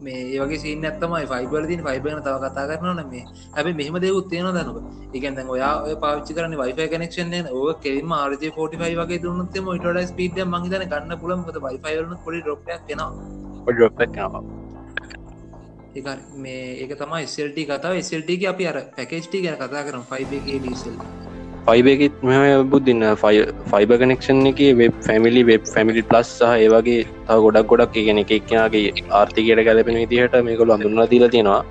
මේ 0.00 0.22
ඒවගේ 0.30 0.58
සින්න 0.58 0.84
ඇත්තමයි 0.84 1.26
ෆයිබල 1.26 1.66
තින් 1.66 1.82
ෆයිබන 1.82 2.18
තව 2.20 2.34
කතා 2.44 2.64
කරන 2.72 3.00
මේ 3.06 3.22
හැබ 3.52 3.70
මෙහම 3.74 3.96
දෙකුත් 3.98 4.28
තියෙන 4.28 4.50
දනක 4.50 5.30
දැන් 5.30 5.48
ඔයා 5.50 5.72
ඔය 5.84 5.94
පාච්චි 5.98 6.36
කරන 6.38 6.58
වයිෆ 6.58 6.82
කනෙක්ෂන් 6.90 7.38
ඕ 7.52 7.70
කෙම 7.80 8.12
ආරජ 8.14 8.44
ෝටි 8.50 8.82
යි 8.82 8.98
වගේ 8.98 9.22
දුන්නත් 9.22 9.56
ට 9.56 10.04
ස්පීඩ 10.08 10.44
මහිතන 10.48 10.86
ගන්න 10.86 11.16
පුලමද 11.18 11.62
වයිෆයිලන 11.62 12.14
පොඩි 12.20 12.42
ඩොප්යක් 12.42 12.86
කෙනවා 12.88 13.10
එක 15.96 16.06
මේ 16.36 16.62
ඒක 16.82 16.92
තමයි 17.00 17.26
ස්ල්ට 17.32 17.58
කතාව. 17.68 18.00
ස්ල්ටක 18.02 18.42
අපි 18.52 18.64
අර 18.70 18.76
පැකේස්ටි 18.96 19.42
ගැන 19.44 19.56
කතා 19.60 19.82
කරන 19.88 20.02
ෆයිබගේ 20.10 20.58
ඩීසල් 20.58 20.96
ෆයිබෙකෙත් 21.66 22.16
මෙ 22.28 22.38
බුද්ධන්න 22.72 23.04
ෆයිබ 23.70 23.92
කනෙක්ෂන් 24.00 24.40
එක 24.50 24.60
web 24.80 24.98
family 25.06 25.42
web 25.50 25.70
family 25.74 26.02
plus 26.10 26.32
සහ 26.38 26.52
ඒවගේ 26.64 27.06
තා 27.28 27.38
ගොඩක් 27.44 27.70
ගොඩක් 27.72 27.96
ගෙන 28.08 28.20
එකක්නගේ 28.22 28.82
ආර්ථිකයට 29.20 29.64
ගැලපෙන 29.68 30.00
විදිහට 30.02 30.34
මේකොල 30.48 30.74
අඳුන්න 30.76 31.02
දීල 31.12 31.26
තියෙනවා. 31.34 31.62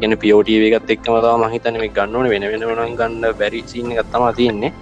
ගැන 0.00 0.14
පියෝටීවකත් 0.24 0.90
එක්කමතා 0.94 1.34
මහිතන 1.44 1.78
මේ 1.82 1.92
ගන්නවන 1.96 2.28
වෙන 2.34 2.44
වෙන 2.52 2.64
වන 2.70 2.94
ගන්න 3.00 3.24
බැරි 3.40 3.62
සින්න 3.72 3.90
ගත්තමා 3.98 4.32
තියෙන්නේ. 4.38 4.72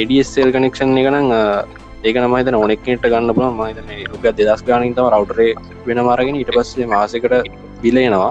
ඒඩSල් 0.00 0.50
කනෙක්ෂන් 0.56 0.98
එකනම් 1.00 1.30
ඒක 2.02 2.16
නමයිතන 2.18 2.56
ඕනෙක්නට 2.56 3.02
ගන්න 3.12 3.34
පුළ 3.36 3.50
මහිතන 3.56 3.90
රුප 4.12 4.22
දෙදස් 4.36 4.62
ගානිතම 4.68 5.08
රවටරේ 5.14 5.50
වෙන 5.88 5.98
මාරගෙන 6.06 6.38
ඉට 6.42 6.52
පස්සේ 6.56 6.86
මාසකට 6.92 7.34
බිලයනවා 7.82 8.30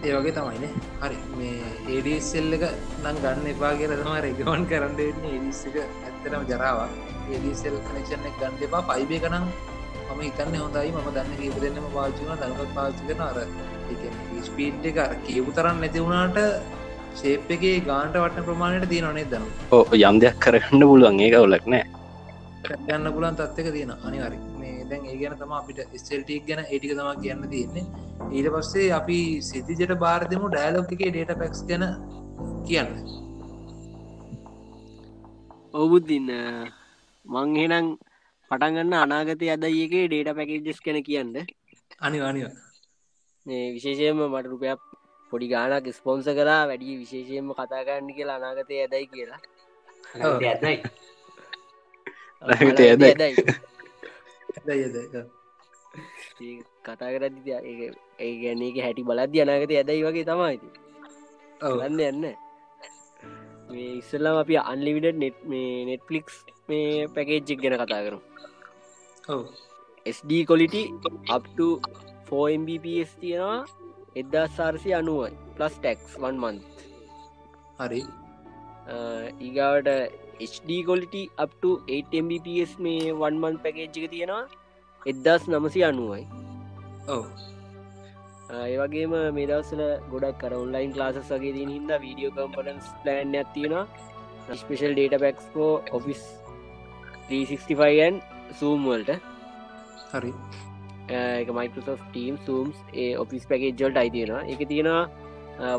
ඒවගේ 0.00 0.32
තමයිනේ 0.32 0.70
හරි. 1.02 1.16
මේ 1.38 1.70
ඒඩසෙල්ල 1.94 2.52
එක 2.56 2.64
නම් 3.02 3.16
ගන්න 3.22 3.48
එපා 3.52 3.72
කියල 3.80 3.94
තම 3.94 4.12
රෙගවන් 4.26 4.66
කරන්නන්නේ 4.70 5.32
ඒඩිස්සක 5.32 5.78
ඇත්තටම 5.80 6.44
ජරාවක්. 6.50 6.92
ඒඩසෙල් 7.32 7.76
කනෙක්ෂන් 7.88 8.28
ගන්න 8.38 8.62
එපා. 8.68 8.82
පයිබේ 8.90 9.20
කනම් 9.24 9.46
මම 10.08 10.20
හිතන්න 10.20 10.56
හොඳයි. 10.60 10.92
ම 10.94 11.10
දන්න 11.16 11.34
කියප 11.40 11.60
දෙන්නම 11.64 11.90
පාචුන 11.96 12.32
දනකත් 12.42 12.70
පාචි 12.76 13.02
කරන 13.08 13.22
අර 13.28 13.38
ස්පීට් 14.48 14.90
එක 14.92 15.04
කියපු 15.26 15.56
තරන්න 15.56 15.80
නැති 15.84 16.04
වුණාට 16.04 16.38
ශේප් 17.20 17.54
එකේ 17.56 17.76
ගාන්ට 17.88 18.24
වටන 18.24 18.48
ප්‍රමාණයට 18.48 18.90
තිය 18.92 19.04
නොනේ 19.06 19.30
දනු? 19.32 19.54
ඕ 19.72 19.84
යම් 20.00 20.20
දෙයක් 20.24 20.42
කරගන්න 20.46 20.90
පුළුවන්. 20.90 21.24
ඒ 21.26 21.32
කවුලක් 21.36 21.72
නෑ 21.74 21.97
යන්න 22.66 23.12
පුලන් 23.14 23.36
තත්ක 23.38 23.72
තියෙන 23.74 23.92
අනිවරි 24.06 24.38
මේ 24.58 24.84
දැන් 24.90 25.04
ඒ 25.06 25.16
ගැන 25.20 25.36
තම 25.40 25.52
අපිට 25.58 25.80
ස්ටල්ටික් 26.00 26.46
ගැන 26.48 26.64
ඒටික 26.64 26.92
තම 26.98 27.10
කියන්න 27.22 27.44
තියෙන්නේ. 27.52 27.84
ඊට 28.32 28.48
පස්සේ 28.54 28.90
අපි 28.98 29.18
සිතිජට 29.48 29.94
බාර්ධම 30.04 30.44
ඩෑලොක් 30.48 30.92
එක 30.92 31.02
ඩේට 31.04 31.32
පැක්ස් 31.42 31.60
ගැන 31.68 31.84
කියන්න. 32.68 32.92
ඔවුද්දින්න 35.74 36.30
මංහෙනම් 37.24 37.86
පටන්ගන්න 38.50 38.94
අනාගත 39.02 39.42
අදයගේ 39.54 40.06
ඩේට 40.08 40.36
පැකේජස් 40.38 40.80
කැන 40.86 41.02
කියන්න. 41.08 41.34
අනිවානිව 42.00 42.48
විශේෂයම 43.74 44.24
මට 44.24 44.50
රුපයක් 44.52 44.80
පොඩි 45.30 45.46
ගානක් 45.52 45.86
ස්පොන්ස 45.98 46.26
කලා 46.38 46.62
වැඩි 46.70 46.98
විශේෂයෙන්ම 47.02 47.54
කතාගන්න 47.58 48.10
කියලා 48.16 48.38
අනාගතය 48.40 48.82
ඇදයි 48.82 49.06
කියලා. 49.14 49.40
ඇදයි 50.50 50.76
කතා 56.84 57.10
කරදි 57.14 57.50
ඒ 58.18 58.34
ගැනක 58.42 58.76
හැටි 58.84 59.02
බලද 59.08 59.34
අනාගත 59.44 59.72
ඇදයි 59.72 60.04
වගේ 60.06 60.26
තමයිති 60.28 60.68
ඔන්න 61.60 62.00
යන්න. 62.00 62.24
මේ 63.70 63.90
ඉස්සල්ලාම 64.00 64.36
අපි 64.42 64.54
අන්ලිවිට 64.62 65.16
නෙට් 65.22 65.36
මේ 65.44 65.84
නෙට්ලික්ස් 65.88 66.34
මේ 66.68 67.08
පැකේජ්ජෙක් 67.14 67.60
ගැන 67.62 67.76
කතා 67.82 68.02
කරු 68.06 68.18
SD 70.06 70.30
කොලිටි 70.50 70.82
අප්ට 71.28 71.58
4MBPS 72.28 73.10
තියෙනවා 73.20 73.60
එදදා 74.16 74.46
සාර්සි 74.56 74.94
අනුවයි 75.00 75.32
ප්ලස් 75.56 75.74
ටෙක්ස් 75.78 76.12
වන් 76.22 76.36
මන්ත් 76.42 76.62
හරි. 77.80 78.02
ඊගාවට 79.40 79.88
HD 80.40 80.80
කොලිටි 80.88 81.22
අප්ට 81.44 81.64
8MBPS 81.98 82.72
මේ 82.86 83.12
වන්මන් 83.20 83.56
පැකේජ්ජික 83.64 84.10
තියෙනවා. 84.10 84.44
එදදාස් 85.02 85.46
නමසි 85.52 85.84
අනුවයි. 85.88 86.24
ඔව. 87.08 87.24
ඒවගේම 88.66 89.14
මේ 89.36 89.48
දවසල 89.50 89.82
ගොඩක් 90.12 90.38
කර 90.42 90.52
ඔන්ලයින් 90.58 90.94
ලාසස් 91.00 91.32
වගේ 91.32 91.54
දී 91.56 91.66
හිද 91.72 91.90
වීඩියෝ 92.04 92.32
කම්පටන්ස් 92.36 92.92
ප්ලෑන් 93.02 93.34
ඇතියෙන 93.40 93.74
ස්පේෂල් 94.60 94.94
ඩේට 94.94 95.20
පැක්ස්කෝ 95.24 95.72
ඔෆිස් 95.98 96.22
365න් 97.30 98.22
සූම්වල්ට 98.60 99.10
හරි. 100.12 100.32
එක 101.10 101.48
මයිකෝ 101.58 101.96
ටීම් 102.00 102.36
සූම්ස් 102.46 102.76
ඒ 103.02 103.12
ඔෆිස් 103.22 103.46
පැකේජ්ජල්ට 103.50 104.02
අයිතියෙන 104.02 104.52
එක 104.54 104.68
තියෙන 104.72 104.90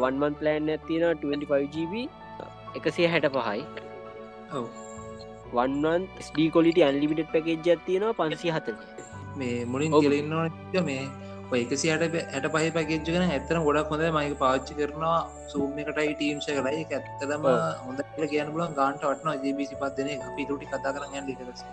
වන්මන් 0.04 0.40
ප්ලෑන් 0.40 0.74
ඇතියෙන 0.76 1.22
25GB 1.24 1.94
එකසේ 2.78 3.08
හැට 3.14 3.30
පහයි 3.36 3.62
වන්වන් 5.54 6.06
ස්ඩ 6.28 6.52
කොලිට 6.58 6.84
අන්ලිමිට 6.90 7.32
පැකේජ් 7.34 7.80
තියෙනවා 7.88 8.18
පන්සි 8.20 8.54
හතර 8.58 8.76
මේ 9.40 9.66
මුලින්. 9.66 9.98
කියලන්න 10.04 10.86
මේ 10.90 11.02
ඔයකසි 11.52 11.92
හට 11.92 12.24
ඇට 12.38 12.48
පහ 12.54 12.66
පැකෙච්ච 12.78 13.08
කන 13.08 13.24
ඇත්තන 13.28 13.62
ගොඩක් 13.68 13.94
හොඳ 13.94 14.04
මයික 14.18 14.36
පාච්චි 14.42 14.74
කරනවා 14.80 15.20
සූම් 15.54 15.80
එකටයි 15.84 16.12
ටීම්ස 16.16 16.50
කරයි 16.50 16.84
ඇත්තදම. 16.88 17.48
හොඳ 17.86 18.04
කියල 18.10 18.28
කියන්න 18.34 18.52
පුලන් 18.56 18.76
ගාන්ට 18.80 19.06
වටන 19.10 19.46
ජබිසි 19.46 19.80
පත්දන 19.84 20.28
අපි 20.28 20.50
තුටි 20.50 20.70
කතා 20.74 20.94
කරන්න 20.98 21.30
ලිකරස 21.30 21.64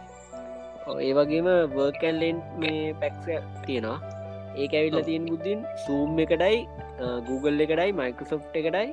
ඒ 0.97 1.12
වගේම 1.18 1.50
වර්කැන්ලෙන්් 1.75 2.38
මේ 2.62 2.95
පැක්ස 3.02 3.26
තියෙනවා. 3.66 3.99
ඒ 4.56 4.68
ඇවිල්ල. 4.73 5.02
තියෙන් 5.09 5.28
බුද්ධින් 5.33 5.66
සූම් 5.85 6.25
එකටයි 6.25 6.59
Google 7.28 7.66
එකටයි 7.66 7.92
මයිකසෝ් 8.00 8.40
එකටයි 8.61 8.88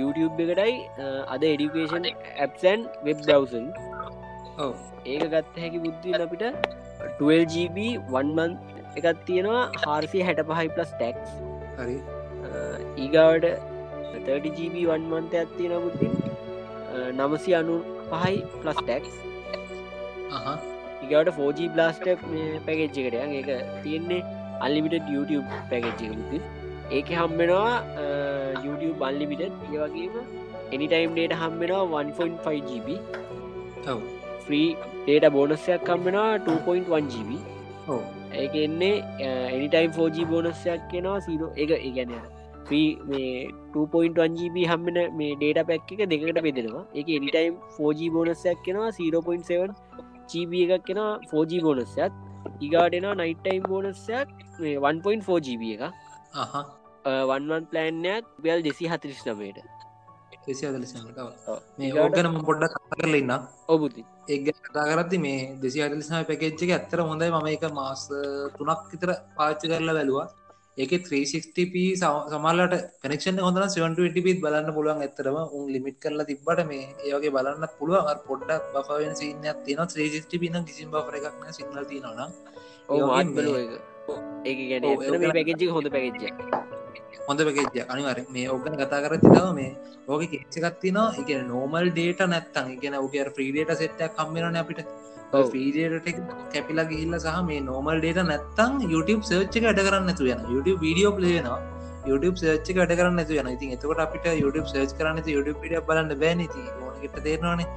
YouTube 0.00 0.42
එකටයි 0.46 0.74
අද 1.34 1.42
එඩිකේෂන් 1.52 2.08
ඇප්සන් 2.44 2.80
වෙබ් 3.06 3.18
ඔව. 4.64 4.74
ඒක 5.12 5.24
ගත්ත 5.32 5.54
හැකි 5.64 5.80
බුද්ධින් 5.86 6.22
අපිට 6.26 6.44
12GB 7.20 7.78
වන්මන් 8.14 8.52
එකත් 9.00 9.20
තියෙනවා 9.28 9.64
හාර්සි 9.84 10.24
හැට 10.28 10.40
පහයි 10.50 10.70
ප්ලස් 10.76 10.94
ටැක්ස් 10.94 11.30
හරි 11.80 11.98
ඊගාවට 13.04 13.46
30GB 14.28 14.86
වන්මන්තයක් 14.90 15.54
තියෙන 15.58 15.86
බුද්ධින් 15.86 16.12
නමසි 17.18 17.54
අනු 17.60 17.76
පහයි 18.12 18.42
ප්ලස් 18.62 18.80
ටැක්ස් 18.82 19.14
ඉගවට 21.04 21.30
4G 21.38 21.68
බ්ලාස්ට 21.74 22.06
පැකෙච්චිකටය 22.66 23.18
ඒක 23.40 23.50
තියෙන්නේ 23.84 24.22
අල්ලිමිට 24.66 25.12
YouTube 25.14 25.48
පැකෙච්චිකමුති 25.72 26.38
ඒක 26.98 27.14
හම්බෙනවා 27.20 27.74
YouTube 28.98 29.06
අල්ලිමිට 29.08 29.42
ඒ 29.42 29.78
වගේම 29.82 30.14
එනිටයිම් 30.74 31.10
ඩේට 31.16 31.34
හම්බෙනවා 31.42 32.02
1.5GB 32.02 32.88
ඔව. 33.92 34.00
ෆ්‍රී 34.44 34.68
ඩේට 35.06 35.32
බෝනස්සයක් 35.32 35.84
කම්බෙනවා 35.88 36.38
2.1GB 36.46 37.30
ඔව. 37.88 38.02
ඒක 38.32 38.54
එන්නේ 38.54 38.94
එනිටයිම් 39.54 39.90
4G 39.98 40.26
බෝනස්සයක් 40.32 40.80
කෙනවා 40.92 41.20
සීරෝ 41.26 41.50
එක 41.56 41.70
ඒගැන 41.78 42.12
්‍රී 42.70 42.88
මේ 43.10 43.48
2.1GB 43.74 44.66
හම්බෙන 44.72 44.98
මේ 45.18 45.36
ඩේට 45.42 45.66
පැක් 45.70 45.92
එක 45.92 46.02
දෙකට 46.12 46.40
පෙදෙනවා 46.48 46.84
එක 46.94 47.08
එනිටයිම් 47.18 47.54
4G 47.78 48.10
බෝනස්සයක් 48.16 48.58
කෙනවා 48.66 48.90
0.7 48.98 49.70
GB 50.30 50.52
එකක් 50.64 50.84
කෙන 50.88 51.00
4G 51.32 51.62
බෝනස්සයක් 51.68 52.12
ඉගාටෙනවා 52.66 53.14
නයිටයිම් 53.22 53.62
බෝනස්සයක් 53.70 54.28
මේ 54.60 54.76
1.4GB 54.90 55.62
එක 55.76 55.82
අහ 56.42 56.77
වන්වන් 57.04 57.64
ප්ලෑන්යක් 57.66 58.24
බෙල් 58.38 58.62
දෙසි 58.62 58.84
හතිරිස් 58.86 59.22
නමයට 59.26 59.58
එසි 60.48 60.66
අදලසට 60.66 60.96
මේ 61.78 61.88
ඊගාට- 61.88 62.18
ඕගන 62.18 62.44
පොඩ්ඩක් 62.44 62.74
කතා 62.76 62.98
කරල 62.98 63.14
ඉන්න 63.14 63.32
ඔබුති 63.68 64.02
ඒ 64.28 64.38
කතා 64.58 64.84
කරති 64.90 65.18
මේ 65.18 65.38
දෙසි 65.62 65.82
අටලිසම 65.82 66.16
පැකෙච්චක 66.22 66.70
ඇත්තර 66.70 67.00
හොඳයි. 67.02 67.30
ම 67.32 67.46
එක 67.48 67.64
මාස 67.72 68.02
තුනක් 68.58 68.82
විතර 68.92 69.10
පාච්චි 69.36 69.66
කරලා 69.68 69.94
බැලවා. 69.94 70.26
ඒක 70.78 70.92
360p 71.02 71.74
සමල්ලට 71.98 72.74
කනෙක්ෂන් 73.02 73.40
හොඳ 73.40 73.58
720පිත් 73.66 74.40
බලන්න 74.44 74.70
පුළුවන් 74.72 75.02
ඇතරම 75.02 75.38
උන් 75.52 75.66
ලිමිට් 75.74 75.98
කරලා 76.00 76.28
තිබට 76.30 76.64
මේ 76.66 76.84
ඒවගේ 77.04 77.34
බලන්න 77.36 77.68
පුළුවන්. 77.78 78.24
පොඩ්ඩක් 78.28 78.72
බෆවෙන් 78.74 79.14
සිනයක් 79.16 79.58
තින 79.64 79.78
360 79.78 80.38
පින 80.38 80.64
කිසිම් 80.64 80.90
බර 80.90 81.14
එකක්න 81.20 81.52
සිංහල 81.52 81.84
තිනවන 81.84 82.20
ඕ 82.88 83.12
ඒ 84.44 84.50
එක 84.50 84.58
ගැන 84.70 85.32
පැකෙච්චි 85.32 85.66
හොඳ 85.68 85.90
පැකෙච්ච 85.90 86.77
හොඳ 87.28 87.40
පැකෙච්ජ 87.48 87.78
අනිවර 87.86 88.20
මේ 88.36 88.46
ඕගන 88.54 88.78
කතා 88.80 89.02
කර 89.04 89.14
තිතාව 89.24 89.50
මේ 89.54 89.70
ඕක 90.08 90.22
කෙච්චකත්තින 90.32 90.98
එක 91.20 91.30
නෝමල් 91.50 91.90
ඩේට 91.90 92.22
නැත්තන් 92.34 92.72
ඉගෙන 92.76 92.96
ඔගේ 93.02 93.28
්‍රීඩේට 93.30 93.72
සෙට්ටක් 93.82 94.16
කම්මරන 94.18 94.58
අපිට. 94.62 94.80
්‍රීඩට 95.32 96.20
කැපිලා 96.52 96.86
ගිහිල්ල 96.92 97.16
සහ 97.18 97.40
මේ 97.48 97.60
නෝමල් 97.62 97.98
ඩේට 98.04 98.22
නැත්තං 98.30 98.78
YouTube 98.92 99.22
සර්ච්චක 99.30 99.66
අඩ 99.72 99.82
කරන්න 99.86 100.14
තු 100.20 100.30
යන 100.34 100.40
YouTube 100.54 100.80
වීඩියෝ 100.86 101.12
පලේනවා 101.18 101.58
YouTube 102.10 102.36
සර්ච්චක 102.42 102.78
අඩ 102.84 102.94
කරන්න 102.98 103.24
තු 103.28 103.36
යන 103.42 103.50
ඉතින් 103.54 103.74
එතකොට 103.76 104.00
අපිට 104.06 104.28
YouTube 104.42 104.68
සර්ච් 104.72 104.94
කරන්න 104.98 105.20
YouTube 105.34 105.58
පිඩිය 105.64 105.82
බලන්න 105.88 106.14
බෑනති 106.22 106.62
ඕනකට 106.82 107.18
තේරවානේ 107.26 107.68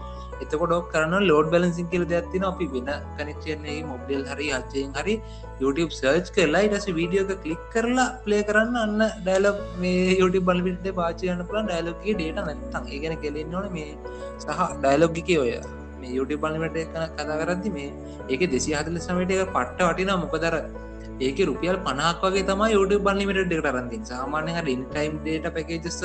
එතකොට 0.43 0.69
ඩොක් 0.69 0.86
කරන්න 0.93 1.25
ලෝඩ් 1.30 1.49
බලසින් 1.54 1.88
කියල 1.91 2.04
දෙයක්ත්තින 2.12 2.45
අපි 2.49 2.67
වෙන 2.73 2.89
කනෙක්ෂන්නේ 3.17 3.77
මොබ්ඩෙල් 3.89 4.23
හරි 4.32 4.47
අච්චයෙන් 4.58 4.93
හරි 4.99 5.15
YouTube 5.62 5.91
සර්ච් 5.97 6.32
කරලා 6.38 6.63
ඉටස 6.67 6.88
වීඩියෝක 6.99 7.34
කලික් 7.43 7.63
කරලා 7.75 8.08
ප්ලේ 8.25 8.41
කරන්න 8.49 8.80
අන්න 8.84 9.04
ඩයිලොක් 9.19 9.60
මේ 9.82 10.17
YouTube 10.21 10.47
බලපිට 10.49 10.89
පාචයන්න 11.01 11.43
පුලන් 11.51 11.69
ඩයිලොක්ගේ 11.69 12.15
ඩේට 12.15 12.41
නැත්තන් 12.41 12.89
ඒගෙන 12.95 13.15
කෙලෙන්න 13.25 13.58
ඕන 13.60 13.69
මේ 13.77 13.91
සහ 14.39 14.62
ඩයිලොග්ගික 14.77 15.32
ඔය 15.43 15.54
මේ 16.01 16.13
YouTube 16.17 16.41
බලමට 16.45 16.80
කතා 17.17 17.41
කරදදි 17.41 17.75
මේ 17.77 17.89
ඒක 18.30 18.47
දෙසි 18.56 18.77
හතල 18.77 18.97
සමට 19.06 19.38
එක 19.38 19.54
පට්ට 19.58 19.89
වටිනා 19.89 20.21
මොකදර 20.23 20.56
ඒක 21.27 21.39
රුපියල් 21.49 21.77
පනක් 21.88 22.21
වගේ 22.25 22.45
තම 22.49 22.62
YouTube 22.73 23.03
බලිමිට 23.07 23.39
එකට 23.41 23.67
රන්තින් 23.73 24.03
සාමානය 24.12 24.53
ඉන්ටයිම් 24.75 25.13
ඩේට 25.25 25.47
පැකේජස 25.57 25.99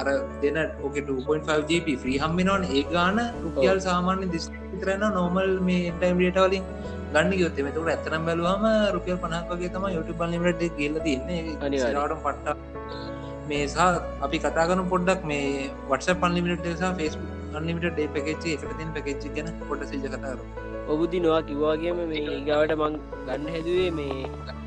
අර 0.00 0.06
දෙන 0.42 0.58
ඕක 0.84 0.96
2.5GB 1.00 1.96
්‍රී 2.04 2.18
හම්බෙනවන් 2.24 2.66
ඒ 2.70 2.84
ගාන 2.94 3.18
රුපියල් 3.46 3.80
සාමාන්‍ය 3.88 4.28
දිස් 4.34 4.46
විතරන්න 4.72 5.04
නොමල් 5.18 5.50
මේ 5.68 5.80
ඉන්ටයිම් 5.92 6.20
ඩේට 6.20 6.40
වලින් 6.46 6.66
ගන්න 7.14 7.34
යොත්ත 7.42 7.58
මෙතුට 7.66 7.90
ඇතනම් 7.94 8.28
බැලුවම 8.28 8.64
රුපියල් 8.96 9.18
පනක් 9.24 9.50
වගේ 9.52 9.72
තම 9.74 9.86
YouTube 9.96 10.18
බලිමිට 10.22 10.62
ගල්ල 10.78 10.98
තින්නේ 11.06 11.42
අනිවාර්යෙන්. 11.60 12.08
ට 12.12 12.22
පට්ට 12.24 12.72
මේ 13.48 13.64
සහ 13.66 13.80
අපි 14.26 14.38
කතාගන 14.44 14.84
පොඩ්ඩක් 14.92 15.26
මේ 15.32 15.48
වටස 15.90 16.20
පල්ලිමිට 16.22 16.70
සහ 16.72 16.92
ෆෙස්බුක් 17.00 17.58
අන්ලිමිට 17.58 17.90
ඩේ 17.90 18.08
පැකච්චි 18.14 18.56
එකට 18.56 18.78
තින් 18.80 18.94
පැකච්චි 18.96 19.34
ගැන 19.36 19.52
පොට 19.68 19.84
සිජ 19.90 20.06
කතාර 20.06 20.38
ඔබුදි 20.86 21.18
නොවා 21.20 21.42
කිව්වාගේම 21.42 22.00
මේ 22.04 22.22
ඒගාවට 22.30 22.74
මං 22.76 22.96
ගන්න 23.26 23.46
හැදුවේ 23.50 23.90
මේ 23.92 24.16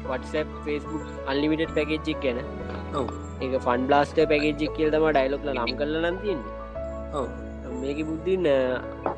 වටසප් 0.04 0.48
ෆස්බුක් 0.64 1.04
අන්ලිමිට 1.28 1.74
පැකෙච්චික් 1.76 2.22
ගැන. 2.24 2.40
ඒක 3.42 3.54
ෆන් 3.60 3.82
බ්ලාස්ට 3.88 4.22
පැකෙච්චික් 4.26 4.72
කියල් 4.78 4.94
තම 4.94 5.08
ඩයිලොක්ල 5.10 5.52
නම් 5.54 5.74
කරල 5.80 5.96
නන්තින්නේ 6.06 7.26
මේක 7.78 8.00
බුද්ධින් 8.08 8.48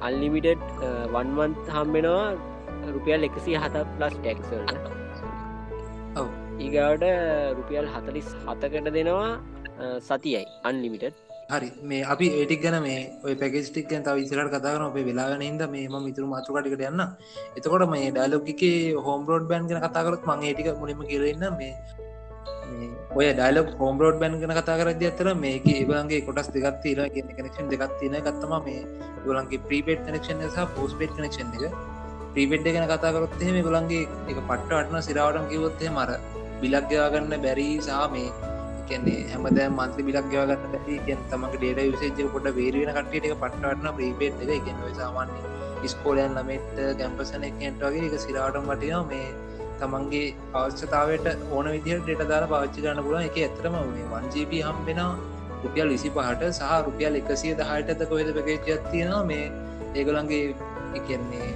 අල්ලිමිටඩ් 0.02 0.66
වන්වන්ත් 1.14 1.76
හම්බෙනවා 1.76 2.28
රුපියල් 2.90 3.28
එකසි 3.30 3.56
හත 3.58 3.86
ප්ලස් 3.94 4.18
ටෙක්සල්ට 4.18 4.86
ඒගාවට 6.60 7.06
රුපියල් 7.58 7.90
හතලිස් 7.94 8.30
හතකට 8.44 8.94
දෙනවා 8.98 9.32
සතියයි 10.08 10.46
අන්ලිමිටඩ් 10.64 11.29
හරි. 11.50 11.70
මේ 11.90 12.02
අපි 12.14 12.26
ඒටික් 12.40 12.62
ගැන 12.64 12.78
මේ 12.84 12.98
ඔය 13.26 13.34
පැකෙස්ටික් 13.42 13.88
ගැන 13.92 14.04
තව 14.08 14.26
ඉසිරට 14.26 14.52
කතාරන 14.56 14.84
අපේ 14.88 15.06
වෙලාගෙන 15.08 15.42
හිද 15.46 15.64
මේ 15.76 15.88
ම 15.88 15.96
මිතුරු 16.08 16.28
මාතුකටිකට 16.34 16.84
යන්න. 16.90 17.02
එතකොට 17.58 17.86
මේ 17.94 18.12
ඩයිලොක්ගේ 18.18 18.76
හෝම් 19.06 19.26
රෝඩ් 19.30 19.48
බෑන් 19.52 19.70
ගැන 19.70 19.82
කතාකරත් 19.86 20.28
මං 20.30 20.46
ඒටික 20.50 20.70
මුලිම 20.82 21.02
කියරන්න 21.12 21.46
මේ 21.60 21.74
මේ 22.72 22.90
ඔය 23.18 23.28
ඩයිලොක් 23.40 23.72
හෝම් 23.80 24.02
රෝඩ් 24.04 24.20
බෑන් 24.24 24.38
ගැන 24.42 24.54
කතා 24.60 24.78
කරද 24.82 25.06
අතර 25.12 25.30
මේක 25.46 25.66
ඒබලන්ගේ 25.76 26.22
කොටස් 26.28 26.52
දෙගත් 26.58 26.78
තිර 26.84 27.02
ගෙන 27.16 27.32
කනෙක්ෂන් 27.40 27.72
දෙගත් 27.74 27.96
තින 28.02 28.18
ගත්තම 28.28 28.54
මේ 28.68 28.84
ගොලන්ගේ 29.26 29.64
ප්‍රීපේට් 29.70 30.06
කනෙක්ෂන් 30.10 30.46
සහ 30.50 30.68
පෝස්පේට් 30.76 31.16
කනෙක්ෂන් 31.18 31.50
එක. 31.58 31.74
ප්‍රීපෙට් 32.36 32.70
ගැන 32.76 32.88
කතාකරොත් 32.94 33.34
මේ 33.58 33.66
ගොලන්ගේ 33.70 34.06
එක 34.30 34.38
පට්ට 34.50 34.78
අටන 34.82 35.02
සිරාවටම් 35.10 35.50
කිවොත්තේ 35.54 35.92
මර 35.96 36.12
බිලක් 36.62 36.88
ගයාගන්න 36.94 37.36
බැරි 37.48 37.68
සහ 37.88 38.06
මේ 38.16 38.30
කියන්නේ 38.90 39.20
හැමද 39.34 39.60
මන්ත්‍රි 39.68 40.08
බිලක් 40.08 40.28
ගවගන්න 40.34 40.74
බැරි. 40.74 40.98
කියෙන් 41.06 41.22
තමක 41.32 41.54
ඩේට 41.62 41.94
විසේජ 41.94 42.32
පොට 42.36 42.50
වේරෙන 42.58 42.92
කටට 42.98 43.30
එක 43.30 43.38
පට්ටවටන 43.44 43.96
ප්‍රීපේට් 43.98 44.44
එක. 44.56 44.66
ගෙනව 44.68 44.90
සාමාන්‍ය 45.02 45.90
ස්කෝලයන් 45.94 46.34
ළමෙට 46.38 46.80
කැම්පසන 47.00 47.48
එකට 47.50 47.86
වගේ 47.86 48.10
එක 48.10 48.18
සිරාටම් 48.26 48.70
වටිනවා. 48.72 49.04
මේ 49.12 49.28
තමන්ගේ 49.82 50.28
අවශ්‍යතාවට 50.60 51.28
ඕන 51.56 51.68
විදිහට 51.76 52.06
ඩෙට 52.06 52.30
දාලා 52.32 52.52
පාච්චි 52.54 52.86
ගන්න 52.86 53.06
පුලන් 53.08 53.28
එක 53.30 53.38
ඇතරම 53.46 53.78
වනේ 53.82 54.08
වන්ජීප 54.14 54.56
හම්බෙන 54.68 55.02
රුපියල් 55.64 55.90
විසි 55.94 56.12
පහට 56.18 56.52
සහ 56.52 56.78
රුපියල් 56.88 57.20
එකසිය 57.22 57.54
දහයටද 57.62 58.06
කොහෙද 58.12 58.32
පැකේජත් 58.38 58.88
තියෙනවා. 58.92 59.24
මේ 59.32 59.46
ඒගොලන්ගේ 59.96 60.56
එකන්නේ 61.00 61.50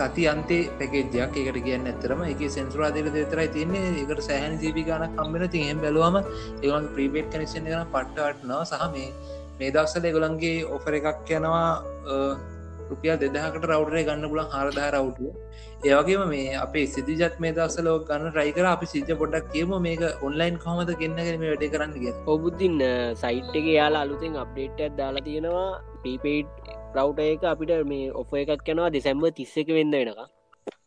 තති 0.00 0.26
අන්තේ 0.32 0.60
පැකේජයක් 0.78 1.38
එකට 1.42 1.58
කියන්න 1.66 1.88
ඇතරම 1.92 2.20
එක 2.32 2.42
සෙන්සුරාදයට 2.56 3.10
දෙතරයි 3.16 3.48
තියන්නේ. 3.56 3.86
එකට 4.02 4.22
සෑහන 4.28 4.60
ජීපි 4.62 4.86
ගන 4.88 5.06
කම්බෙන 5.16 5.48
තියෙන් 5.56 5.82
බැලුවම 5.84 6.20
ඒගලන් 6.20 6.92
ප්‍රීපේට් 6.94 7.32
කනෙක්ෂන් 7.34 7.66
කන 7.70 7.90
පට්ටවටනවා 7.94 8.62
සහ 8.70 8.86
මේ 8.94 9.08
මේ 9.58 9.72
දක්සල 9.76 10.08
ඒගොලන්ගේ 10.10 10.54
ඔෆර 10.76 10.98
එකක් 11.00 11.34
යනවා 11.38 11.66
රුපියල් 12.90 13.16
දෙදහකට 13.22 13.68
රවටරේ 13.70 14.04
ගන්න 14.08 14.30
පුලන් 14.32 14.50
හරදහ 14.54 14.86
රවටුව 14.86 15.34
ඒවගේම 15.88 16.22
මේ 16.28 16.54
අපේ 16.56 16.86
සිදිජත් 16.94 17.34
මේ 17.44 17.52
දක්සලෝ 17.58 17.96
ගන්න 18.08 18.32
රයිකර 18.38 18.66
අපි 18.70 18.86
සිජ 18.92 19.10
පොඩක් 19.20 19.50
කියම. 19.52 19.74
මේක 19.86 20.02
ඔන්ලයින් 20.22 20.56
කොමද 20.64 20.90
කියන්නගෙන 21.00 21.40
මේ 21.42 21.50
වැඩ 21.52 21.66
කරන්න 21.74 21.92
කිය 21.96 22.14
ඔබුද්ධින් 22.34 22.78
සයිට් 23.22 23.58
එක 23.60 23.68
යාලා 23.74 24.02
අලුතෙන් 24.06 24.40
අප්ඩේට්යක් 24.44 24.96
දාලා 25.00 25.26
තියෙනවා. 25.28 25.68
පීපේට් 26.02 26.57
රව්ට 26.96 27.20
එක 27.26 27.42
අපිට 27.44 27.72
මේ 27.84 28.10
ඔෆ 28.20 28.30
එකක් 28.34 28.68
යනවා 28.72 28.90
දෙසැම්බ 28.90 29.24
තිස්සක 29.38 29.68
වෙන්න 29.76 29.92
වෙනක 29.92 30.20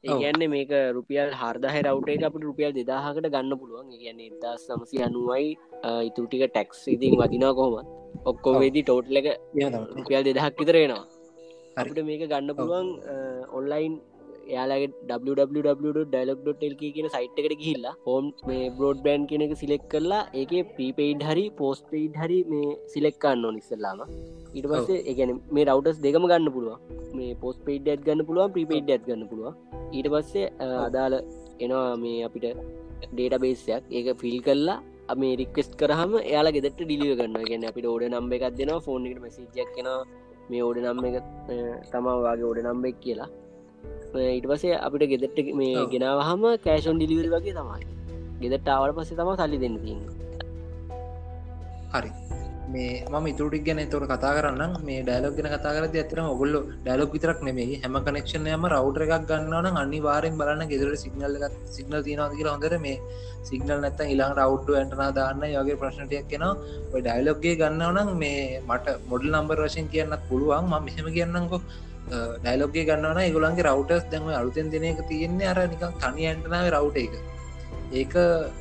ඒගැන්න 0.04 0.44
මේක 0.54 0.72
රුපියල් 0.98 1.30
හර්දාහ 1.40 1.76
රවට් 1.78 2.10
එක 2.16 2.24
අපට 2.28 2.44
රුපියල් 2.50 2.72
දෙදාහකට 2.78 3.28
ගන්න 3.28 3.54
පුළුවන්. 3.62 3.88
කියන්නේ 3.94 4.30
එදා 4.32 4.56
සමසි 4.58 5.04
අනුවයි 5.08 5.50
ඉතුටික 6.08 6.44
ටැක්ස් 6.48 6.80
ඉතින් 6.96 7.18
වදිනා 7.20 7.54
කොහොමත්. 7.54 7.88
ඔක්කෝ 8.26 8.54
වේදි 8.62 8.82
ටෝට්ල 8.84 9.18
එක 9.22 9.28
රුපියල් 9.98 10.24
දෙදහක් 10.28 10.60
විතරෙනවා 10.60 11.04
අපිට 11.78 12.00
මේක 12.08 12.24
ගන්න 12.24 12.56
පුළුවන් 12.58 12.90
ඔන්ලයින් 13.58 13.94
යාලගේ 14.48 14.90
www.ඩලොක්.ල් 15.28 16.76
කියන 16.80 17.08
සයිට් 17.08 17.40
එකට 17.42 17.56
ගිහිල්ලා 17.62 17.96
හෝම් 18.08 18.26
මේ 18.48 18.70
බ්‍රෝඩ් 18.78 19.00
බෑන්් 19.06 19.28
කෙනෙක 19.32 19.54
සිලෙක් 19.56 19.84
කරලා 19.90 20.22
ඒක 20.34 20.54
පීපෙයිඩ් 20.78 21.26
හරි 21.30 21.46
පෝස්ට 21.60 21.86
පෙයිඩ් 21.92 22.16
හරි 22.16 22.40
මේ 22.52 22.70
සිලෙක්කන්න 22.94 23.46
නිස්සල්ලාම 23.58 24.04
ඊට 24.56 24.68
පස්සේ 24.72 25.02
එකන 25.12 25.34
මේ 25.52 25.66
රවටස් 25.68 26.00
දෙකම 26.06 26.28
ගන්න 26.32 26.54
පුළුවන්. 26.56 26.80
මේ 27.14 27.34
පෝස් 27.36 27.58
පෙයිඩ් 27.68 27.92
ඇත් 27.92 28.06
ගන්න 28.06 28.28
පුළුවන් 28.28 28.54
ප්‍රීපෙයිඩ් 28.56 28.94
ඇත් 28.94 29.04
ගන්න 29.08 29.28
පුළුවන්. 29.32 29.54
ඊට 29.92 30.08
පස්සේ 30.14 30.48
අදාළ 30.80 31.18
එනවා 31.60 31.90
මේ 31.98 32.24
අපිට 32.28 32.48
ඩේට 33.10 33.36
බේසයක් 33.44 33.84
ඒක 33.92 34.08
ෆිල් 34.22 34.40
කරලා 34.48 34.80
මේ 35.16 35.36
රික්වෙස්ට 35.36 35.74
කරහම 35.76 36.14
එයාලා 36.22 36.56
ගෙදට 36.56 36.80
ඩිලිය 36.80 37.14
ගන්න 37.16 37.48
ගැන 37.50 37.70
අපිට 37.70 37.88
ඕඩ 37.88 38.06
නම්බ 38.10 38.34
එකක් 38.38 38.46
දෙෙනවා 38.58 38.84
ෆෝන් 38.88 39.08
එකට 39.08 39.24
මසිජක් 39.24 39.72
කෙන 39.76 39.90
මේ 40.50 40.62
ඕඩ 40.64 40.80
නම්බ 40.84 41.06
එක 41.10 41.18
තමාවාගේ 41.92 42.48
ඕඩ 42.48 42.62
නම්බෙක් 42.64 42.98
කියලා 43.06 43.30
ඊට 44.14 44.48
පසේ 44.52 44.82
අපිට 44.88 45.08
ගෙදෙට්ට 45.14 45.54
මේ. 45.62 45.86
ගෙනාවහම 45.94 46.44
කෑෂොන් 46.66 47.00
ඩිලිවරි 47.00 47.30
වගේ 47.36 47.56
තමයි. 47.60 47.86
ගෙදට 48.42 48.74
ආවට 48.76 48.98
පස්සේ 48.98 49.18
තම 49.20 49.32
සල්ලි 49.40 49.62
දෙන්න 49.64 49.78
තින්න 49.86 50.02
හරි. 51.94 52.12
මේ 52.74 53.04
ම 53.12 53.26
ඉතුරටික් 53.32 53.64
ගැන 53.66 53.80
තොර 53.90 54.04
කතා 54.12 54.32
කරන්න 54.36 54.76
මේ 54.88 55.02
ඩයිලොක් 55.04 55.36
ගෙන 55.38 55.48
කතා 55.54 55.74
කරද 55.76 55.96
ඇතරම 56.02 56.28
ඔගොල්ල 56.34 56.56
ඩයිලොක් 56.86 57.12
විතරක් 57.16 57.40
නෙමේ 57.48 57.80
හැම 57.84 57.98
කනෙක්ෂණයම 58.08 58.66
රවටර 58.72 59.04
එකක් 59.08 59.28
ගන්නවන 59.32 59.80
අනිවාරෙන් 59.84 60.40
බලන්න 60.40 60.72
ගෙදර 60.72 60.92
සිගනල් 61.04 61.38
එකක් 61.40 61.58
සිගනල් 61.76 62.02
තියනවාද 62.08 62.34
කියලා 62.38 62.56
හොඳර 62.56 62.76
මේ 62.86 62.98
සිගනල් 63.50 63.78
නැත්ත 63.84 64.02
ඉලාට 64.14 64.42
අවට්ටු 64.46 64.78
ඇටනා 64.80 65.12
දාන්න 65.20 65.46
යගේ 65.52 65.80
ප්‍රශ්නටයක් 65.84 66.28
කෙන 66.32 66.48
ඔය 66.48 67.02
ඩයිලොක්ගේ 67.02 67.56
ගන්නවනම් 67.62 68.12
මේ 68.24 68.42
මට 68.70 68.98
මොඩල් 69.12 69.32
නම්බර් 69.36 69.64
වශයෙන් 69.66 69.92
කියන්නත් 69.96 70.28
පුළුවන්. 70.30 70.70
ම 70.72 70.86
මෙහෙම 70.88 71.08
කියන්නකො 71.18 71.60
ඩයිලොක්ගේ 72.10 72.86
ගන්නවන 72.90 73.20
ඒගොලන්ගේ 73.24 73.68
රවටස් 73.68 74.06
දැම 74.12 74.28
අලුතෙන් 74.42 74.72
දෙනක 74.74 75.02
තියෙන්නේ 75.12 75.52
අර 75.52 75.60
නික 75.74 75.84
තනි 76.04 76.28
ඇන්ටනාව 76.30 76.68
රවට 76.76 76.98
එක. 77.06 77.14
ඒක 78.00 78.14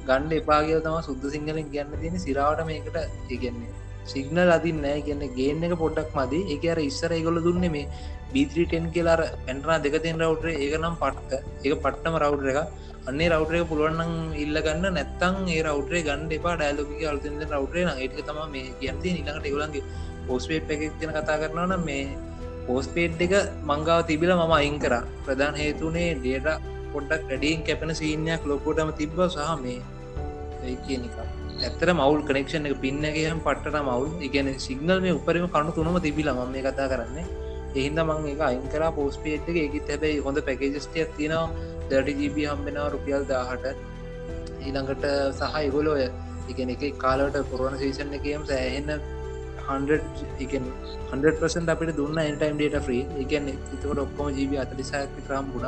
ගණ්ඩ 0.09 0.33
එපාගේ 0.41 0.81
තම 0.87 0.99
සුද්ද 1.09 1.25
සිංහලින් 1.35 1.71
ගන්න 1.75 2.01
තියෙන 2.03 2.19
සිරාවට 2.27 2.67
මේකට 2.71 2.97
ඒගන්නේ 3.35 3.73
සිගනල් 4.13 4.51
අදින් 4.57 4.79
නෑ. 4.85 5.03
කියන්න 5.07 5.25
ගේන 5.39 5.65
එක 5.67 5.75
පොඩ්ඩක් 5.83 6.15
මද. 6.19 6.33
එක 6.55 6.65
අර 6.73 6.79
ඉස්සර 6.91 7.13
ඒගොල 7.19 7.43
දුන්න 7.47 7.67
මේ 7.75 7.89
බීත්‍රීටෙන් 8.35 8.87
කියලාර 8.95 9.23
ඇන්ටනා 9.25 9.79
දෙකතින් 9.87 10.23
රවටර 10.23 10.49
ඒක 10.55 10.75
නම් 10.83 10.97
පට්ට. 11.03 11.33
ඒක 11.65 11.75
පට්ටම 11.85 12.17
රවටර 12.23 12.49
එක 12.53 12.59
අන්නේ 13.09 13.29
රවටරය 13.33 13.61
පුළුවන්නම් 13.71 14.15
ඉල්ලගන්න 14.45 14.87
නැත්තං 14.97 15.37
ඒ 15.55 15.61
රවටේ 15.67 16.03
ගන්න 16.09 16.33
එපා. 16.39 16.57
ඩයිලෝක 16.57 16.91
අලුතෙන්ද 17.13 17.43
රවටේ 17.51 17.85
න 17.87 17.91
ඒක 18.05 18.19
තම 18.29 18.41
මේ 18.55 18.75
කියන්ති 18.81 19.15
නිලකට 19.17 19.47
ඒගලන්ගේ 19.51 19.87
පෝස්පේට් 20.27 20.75
එක 20.75 20.83
ගැන 21.01 21.15
කතා 21.17 21.41
කරනවන 21.43 21.87
මේ 21.89 22.03
පෝස්පේට් 22.71 23.23
එක 23.27 23.35
මංගාව 23.67 24.01
තිබිල 24.09 24.33
මම 24.35 24.53
අයින් 24.59 24.77
කර. 24.79 24.95
ප්‍රධාන 25.27 25.61
හේතුනේ 25.63 26.11
ඩේට 26.17 26.49
පොඩ්ඩක් 26.95 27.29
වැඩියෙන් 27.31 27.67
කැපෙන 27.67 27.93
සීනයක් 28.01 28.47
ලොකෝටම 28.47 28.91
තිබ්බ 29.01 29.19
සහ 29.27 29.53
මේ 29.63 29.81
ඒ 30.65 30.77
කියනික 30.87 31.17
ඇත්තර 31.61 31.89
මවල් 31.93 32.23
කනෙක්ෂන් 32.29 32.69
එක 32.69 32.77
පින්නගේහම් 32.85 33.41
පට්ට 33.47 33.83
මවල් 33.83 34.25
ඉගැන 34.27 34.49
සිගනල් 34.67 34.99
මේ 35.05 35.17
උපරම 35.19 35.47
කණු 35.55 35.77
තුනම 35.79 35.99
තිබිල 36.07 36.31
ම 36.33 36.41
මේ 36.55 36.65
කතා 36.67 36.89
කරන්නේ. 36.93 37.27
එහින්ද 37.77 38.01
මං 38.05 38.29
එක 38.33 38.43
අයිංකර 38.49 38.83
පෝස්පේට් 38.99 39.51
එක. 39.51 39.57
ඒකත් 39.59 39.91
හැබැයි 39.93 40.25
හොඳ 40.27 40.39
පැකේජස්ටියක් 40.49 41.15
තියෙනවා. 41.19 41.47
දඩජීබ 41.91 42.37
හම්බෙනවා 42.51 42.91
රුපියල් 42.95 43.25
දාහට 43.31 43.67
ඊළඟට 44.65 45.07
සහ 45.39 45.57
ඉගොලෝ 45.69 45.97
ඉගෙන 46.51 46.73
එක 46.75 46.85
කාලට 47.05 47.37
පුරුවන 47.51 47.77
සීසන් 47.83 48.15
එකම් 48.19 48.45
සෑහෙන්න 48.51 48.91
100 49.71 51.71
අපිට 51.75 51.97
දුන්න 51.99 52.19
එන්ටයිම් 52.23 52.57
ඩේට 52.59 52.87
්‍රී 52.89 53.03
එකන 53.23 53.49
එතකට 53.55 54.03
ඔක්කොම 54.05 54.29
ජීබ 54.37 54.53
අතලිසාක් 54.65 55.17
ක්‍රම් 55.27 55.47
ගුණ 55.55 55.67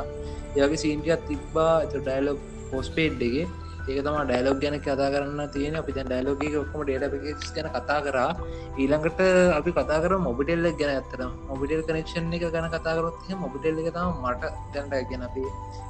ඒගේ 0.55 0.81
සීන්ටියත් 0.83 1.27
තිබ්බා. 1.29 1.73
ඇත 1.81 1.93
ඩයිලොක් 1.97 2.39
පෝස්පේඩ්ගේ 2.71 3.47
ඒක 3.83 3.97
තම 4.05 4.17
ඩයිලොක් 4.27 4.59
ගැන 4.63 4.75
කතා 4.79 5.09
කරන්න 5.13 5.49
තියෙන 5.55 5.75
අපි 5.79 5.91
ඩයිලෝග 5.95 6.43
ඔක්කම 6.61 6.83
ඩේට 6.83 7.11
පකස් 7.13 7.51
ගැන 7.55 7.67
කතා 7.75 7.99
කරා. 8.05 8.29
ඊළඟට 8.75 9.19
අපි 9.57 9.71
කතා 9.71 9.99
කර 10.03 10.13
මොබිටෙල්ල 10.27 10.67
ගැන 10.79 10.91
ඇත්තර 10.93 11.21
මොබිටෙල් 11.49 11.81
කනෙක්ෂන් 11.87 12.33
එක 12.37 12.45
ගැන 12.55 12.69
කතාකරොත් 12.75 13.17
මොබිටෙල් 13.43 13.81
එක 13.81 13.89
තම 13.97 14.23
මට 14.23 14.43
දැන්ට 14.73 15.09
ගැන 15.09 15.27
අපි 15.29 15.43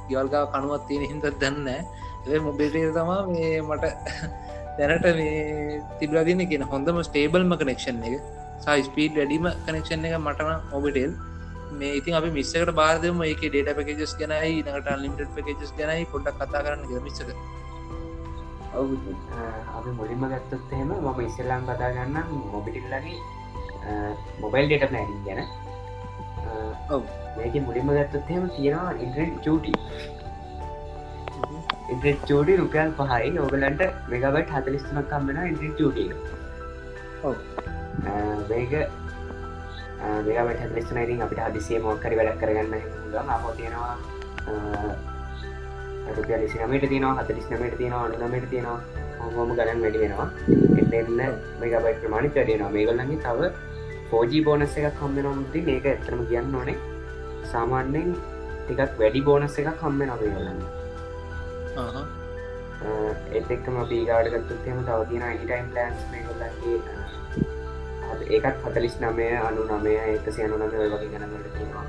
ගවල්ගා 0.08 0.50
කනුවත් 0.52 0.82
තියෙන 0.88 1.04
හිද 1.10 1.26
දන්න 1.42 1.68
ඒ 2.26 2.38
මොබිටේ 2.46 2.90
තමා 2.96 3.20
මේ 3.28 3.62
මට 3.62 3.84
දැනට 4.78 5.06
මේ 5.18 5.82
තිබලදින 6.00 6.42
කියෙන 6.50 6.66
හොඳම 6.72 6.98
ස්ටේබල්ම 7.08 7.54
කනෙක්ෂන් 7.62 8.02
එක. 8.08 8.16
සයි 8.64 8.82
ස්පීඩ් 8.88 9.16
වැඩීම 9.20 9.46
කනෙක්ෂන් 9.66 10.06
එක 10.08 10.16
මටන 10.18 10.76
ඔබිටෙල් 10.78 11.12
මේ 11.78 11.96
ඉතින් 11.98 12.14
අපි 12.18 12.30
මිස්සකට 12.36 12.70
බාරදම 12.80 13.20
ඒක 13.26 13.42
ඩේට 13.44 13.76
පැකජස් 13.78 14.14
ගැනයි 14.20 14.62
නට 14.64 14.88
අන්ලිමිට 14.94 15.34
පැකජස් 15.36 15.72
ගැනයි 15.78 16.06
පොඩ්ඩක් 16.12 16.40
කතා 16.42 16.62
කරන්න 16.66 16.84
ඔවු 18.74 18.94
අපි 19.78 19.90
මුලින්ම 19.98 20.24
ගත්තොත් 20.32 20.72
එහෙම 20.72 20.90
මම 20.94 21.20
ඉස්සල්ලාම් 21.26 21.66
කතා 21.68 21.90
ගන්න 21.96 22.32
මොබිටිල්ලගේ 22.52 23.18
මොබයිල් 24.40 24.66
ඩේට 24.66 24.88
ප්ලෑනිින් 24.90 25.22
ගැන. 25.26 25.40
ඔව්. 26.90 27.02
මේක 27.36 27.54
මුලින්ම 27.68 27.90
ගත්තොත් 27.98 28.30
එහෙම 28.30 28.48
තියෙනවා 28.56 28.92
ඉන්ට්‍රෙට් 29.04 29.36
චූටි 29.44 29.72
ඉන්ට්‍රෙට් 31.92 32.20
චූටි 32.28 32.56
රුපියල් 32.60 32.90
පහයි. 32.98 33.30
ඔගලන්ට 33.44 33.82
මෙගබට 34.10 34.52
හතලිස්තුනක් 34.56 35.08
කම්බෙන 35.10 35.38
චූටිය. 35.78 36.10
ඔව්. 37.22 37.34
මේක 38.50 38.72
මේකට 40.26 40.62
හතලිස්තුන 40.64 40.98
ඉතින් 41.04 41.24
අපිට 41.26 41.40
හදිසිය 41.46 41.78
මොක්කරි 41.86 42.16
වැඩක් 42.20 42.40
කරගන්න 42.42 42.74
ල 43.12 43.16
අපෝ 43.36 43.52
තියෙනවා 43.58 43.94
රුපිය 46.16 46.36
ලිසි 46.42 46.56
නමට 46.66 46.90
තියනවා 46.92 47.14
හතලිස් 47.20 47.46
නමට 47.50 47.76
තියෙනවා 47.80 48.04
අනුනමට 48.06 48.48
තියෙනවා. 48.50 48.80
හොම 49.36 49.50
ගණන් 49.58 49.80
වැඩි 49.84 49.98
වෙනවා. 50.04 50.28
එන්න 50.98 51.20
මේකබයි 51.60 51.94
ප්‍රමාණි 52.00 52.28
වැඩෙනවා 52.36 52.72
මේගල්ලගේ 52.76 53.18
තව 53.26 53.40
ෆෝජී 54.10 54.42
බෝනස් 54.46 54.74
එකක් 54.78 54.96
කම්බෙනොමති 55.00 55.58
මේක 55.68 55.86
ඇතරම 55.92 56.20
කියන්න 56.32 56.56
ඕනේ. 56.60 56.78
සාමාන්‍යෙන් 57.52 58.10
ටිකක් 58.64 58.98
වැඩි 59.02 59.20
බෝනස් 59.28 59.56
එකක් 59.62 59.78
කම්බෙන 59.82 60.10
අපේගලන්න 60.16 60.60
එත් 60.62 60.83
එක්කම 63.54 63.76
පීගාඩගත්තුත්යම 63.90 64.78
තවතින 64.88 65.22
අනිටයිම් 65.28 65.66
ලන්ස් 65.76 66.02
මේගොල්ලගේ 66.12 66.78
ඒකත් 68.36 68.58
හතලිස් 68.66 68.96
නමය 69.02 69.26
අනු 69.48 69.62
නමය 69.70 69.94
එකසි 70.02 70.40
අනු 70.46 70.56
නම 70.58 70.68
වගේ 70.92 71.08
ගනගට 71.14 71.48
තියෙනවා. 71.56 71.86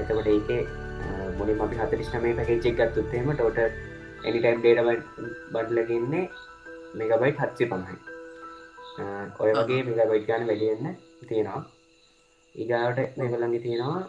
එතකොට 0.00 0.28
ඒකේ 0.34 0.62
මුලින් 1.38 1.64
අපි 1.66 1.80
හතරිස් 1.80 2.10
නමේ 2.14 2.34
පැකේචෙක් 2.38 2.78
ගත්තුත්තේම 2.80 3.32
ටෝට 3.32 3.58
එනිටයිම් 4.26 4.58
ඩේට 4.60 4.80
බඩ්ලගන්නේ 5.52 6.24
මෙගබයි් 6.94 7.32
හත්සි 7.40 7.64
පමයි 7.72 7.96
ඔය 9.42 9.50
වගේ 9.58 9.82
මෙගබයිට් 9.88 10.28
ගන 10.30 10.48
වැඩියන්න 10.50 10.86
තියෙනවා. 11.28 11.62
ඉගාවට 12.54 13.16
මෙගලඟි 13.20 13.60
තියෙනවා 13.64 14.02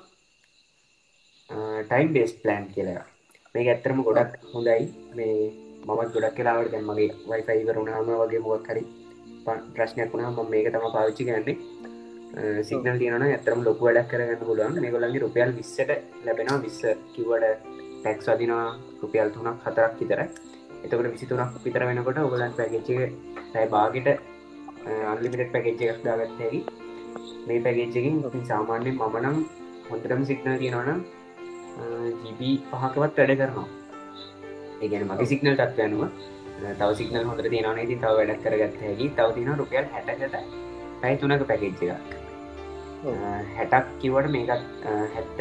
ටයිම් 1.87 2.09
බේස් 2.15 2.31
ප්ලෑන් 2.43 2.65
කියලා 2.75 3.08
මේ 3.55 3.69
ඇත්තරම 3.71 3.99
ගොඩක් 4.07 4.33
හොඳයි. 4.53 4.83
මේ 5.17 5.35
මමත් 5.87 6.11
ගොඩක් 6.15 6.35
කියලාවට 6.37 6.71
දැන් 6.73 6.85
මගේ 6.89 7.09
වයිෆයි 7.29 7.65
කරුණාම 7.67 8.09
වගේ 8.21 8.41
මොක් 8.45 8.67
හරි 8.69 8.83
ප්‍රශ්නයක් 9.75 10.11
වුණා 10.13 10.31
ම 10.33 10.51
මේක 10.53 10.67
තම 10.73 10.85
පාවිච්චි 10.95 11.27
කරන්නේ. 11.27 11.57
සිගනල් 12.67 12.97
තියන 13.01 13.25
ඇතරම් 13.27 13.61
ලොකු 13.67 13.87
වැඩක් 13.87 14.09
කරගන්න 14.11 14.39
පුළුවන්. 14.41 14.79
මේගොලන්ගේ 14.83 15.23
රුපියල් 15.25 15.51
විස්සට 15.57 15.91
ලැබෙනවා. 16.25 16.61
විස්ස 16.65 16.81
කිවට 17.13 17.45
ටැක්ස් 18.01 18.25
වදිනවා 18.29 18.67
රුපියල් 19.01 19.29
තුනක් 19.35 19.65
හතරක් 19.65 19.93
විතර 19.99 20.21
එතකට 20.83 21.11
විසි 21.13 21.25
තුනක් 21.31 21.61
විතර 21.65 21.83
වෙනකොට 21.89 22.19
ඔගලන් 22.19 22.53
පැකච්ච 22.57 22.89
ඇයි 23.55 23.69
බාගට 23.75 24.07
අන්ලිමිට 25.11 25.51
පැකච්ච 25.53 25.81
එකක් 25.91 26.03
දාගත්තැකි 26.05 26.59
මේ 27.47 27.63
පැකේච්චකින් 27.65 28.15
ඔින් 28.27 28.43
සාමාන්‍යෙන් 28.51 28.95
මමනම් 28.99 29.37
හොඳටම 29.89 30.21
සිගනල් 30.29 30.59
තියෙනවනම් 30.61 31.01
ජීබී 32.23 32.55
පහකවත් 32.71 33.17
වැඩ 33.19 33.37
කරනවා. 33.41 33.67
ඒගැන 34.81 35.07
මගේ 35.09 35.27
සිගනල් 35.31 35.55
තත්ව 35.59 35.79
යනුව 35.87 36.03
තව 36.79 36.89
සිගනල් 36.99 37.25
හොඳට 37.29 37.49
තියෙනවන 37.53 37.79
ඉතින් 37.85 37.99
තව 38.03 38.11
වැඩක් 38.19 38.41
කරගත්ත 38.45 38.81
හැකි. 38.85 39.05
තව 39.17 39.27
තින 39.35 39.51
රුපියල් 39.61 39.85
හැටකට 39.93 40.35
පැයි 41.01 41.17
තුනක 41.21 41.43
පැකේච්ච 41.51 41.81
එක 41.83 42.07
හැටක් 43.57 43.87
කිවට 44.01 44.31
මේකත් 44.35 44.51
හැත්ත 45.15 45.39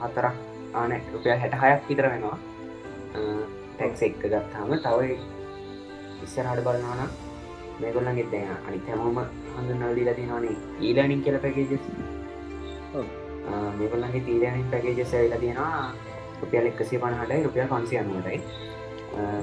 හතරක් 0.00 0.34
ආන 0.80 0.92
රුපියල් 1.12 1.38
හැට 1.42 1.54
හයක් 1.62 1.82
විතර 1.90 2.08
වෙනවා. 2.14 2.38
ටැක්ස 3.76 4.02
එක්ක 4.08 4.22
ගත්තාම 4.32 4.74
තව 4.86 4.98
ඉස්සරහට 6.24 6.64
බලන්නවන 6.66 7.10
මේගොල්ලන් 7.80 8.16
ගෙත් 8.18 8.28
දෙන 8.32 8.50
අනි 8.66 8.78
හැමෝම 8.88 9.18
හඳුන්නවලීලා 9.54 10.16
තියෙනවානේ. 10.18 10.56
ඊලානින් 10.80 11.22
කියල 11.24 11.38
පැකේජස්. 11.44 11.84
මේගොල්ලන්ගේ 13.78 14.22
තීරණින් 14.28 14.70
පැකේජස් 14.70 15.14
ඇවිලා 15.14 15.40
තියෙනවා 15.42 15.92
රුපියල් 16.40 16.68
එක්කසේ 16.70 17.00
පණහටයි 17.02 17.42
රුපියල් 17.46 17.68
පන්සි 17.72 17.98
අනුවටයි. 18.00 18.40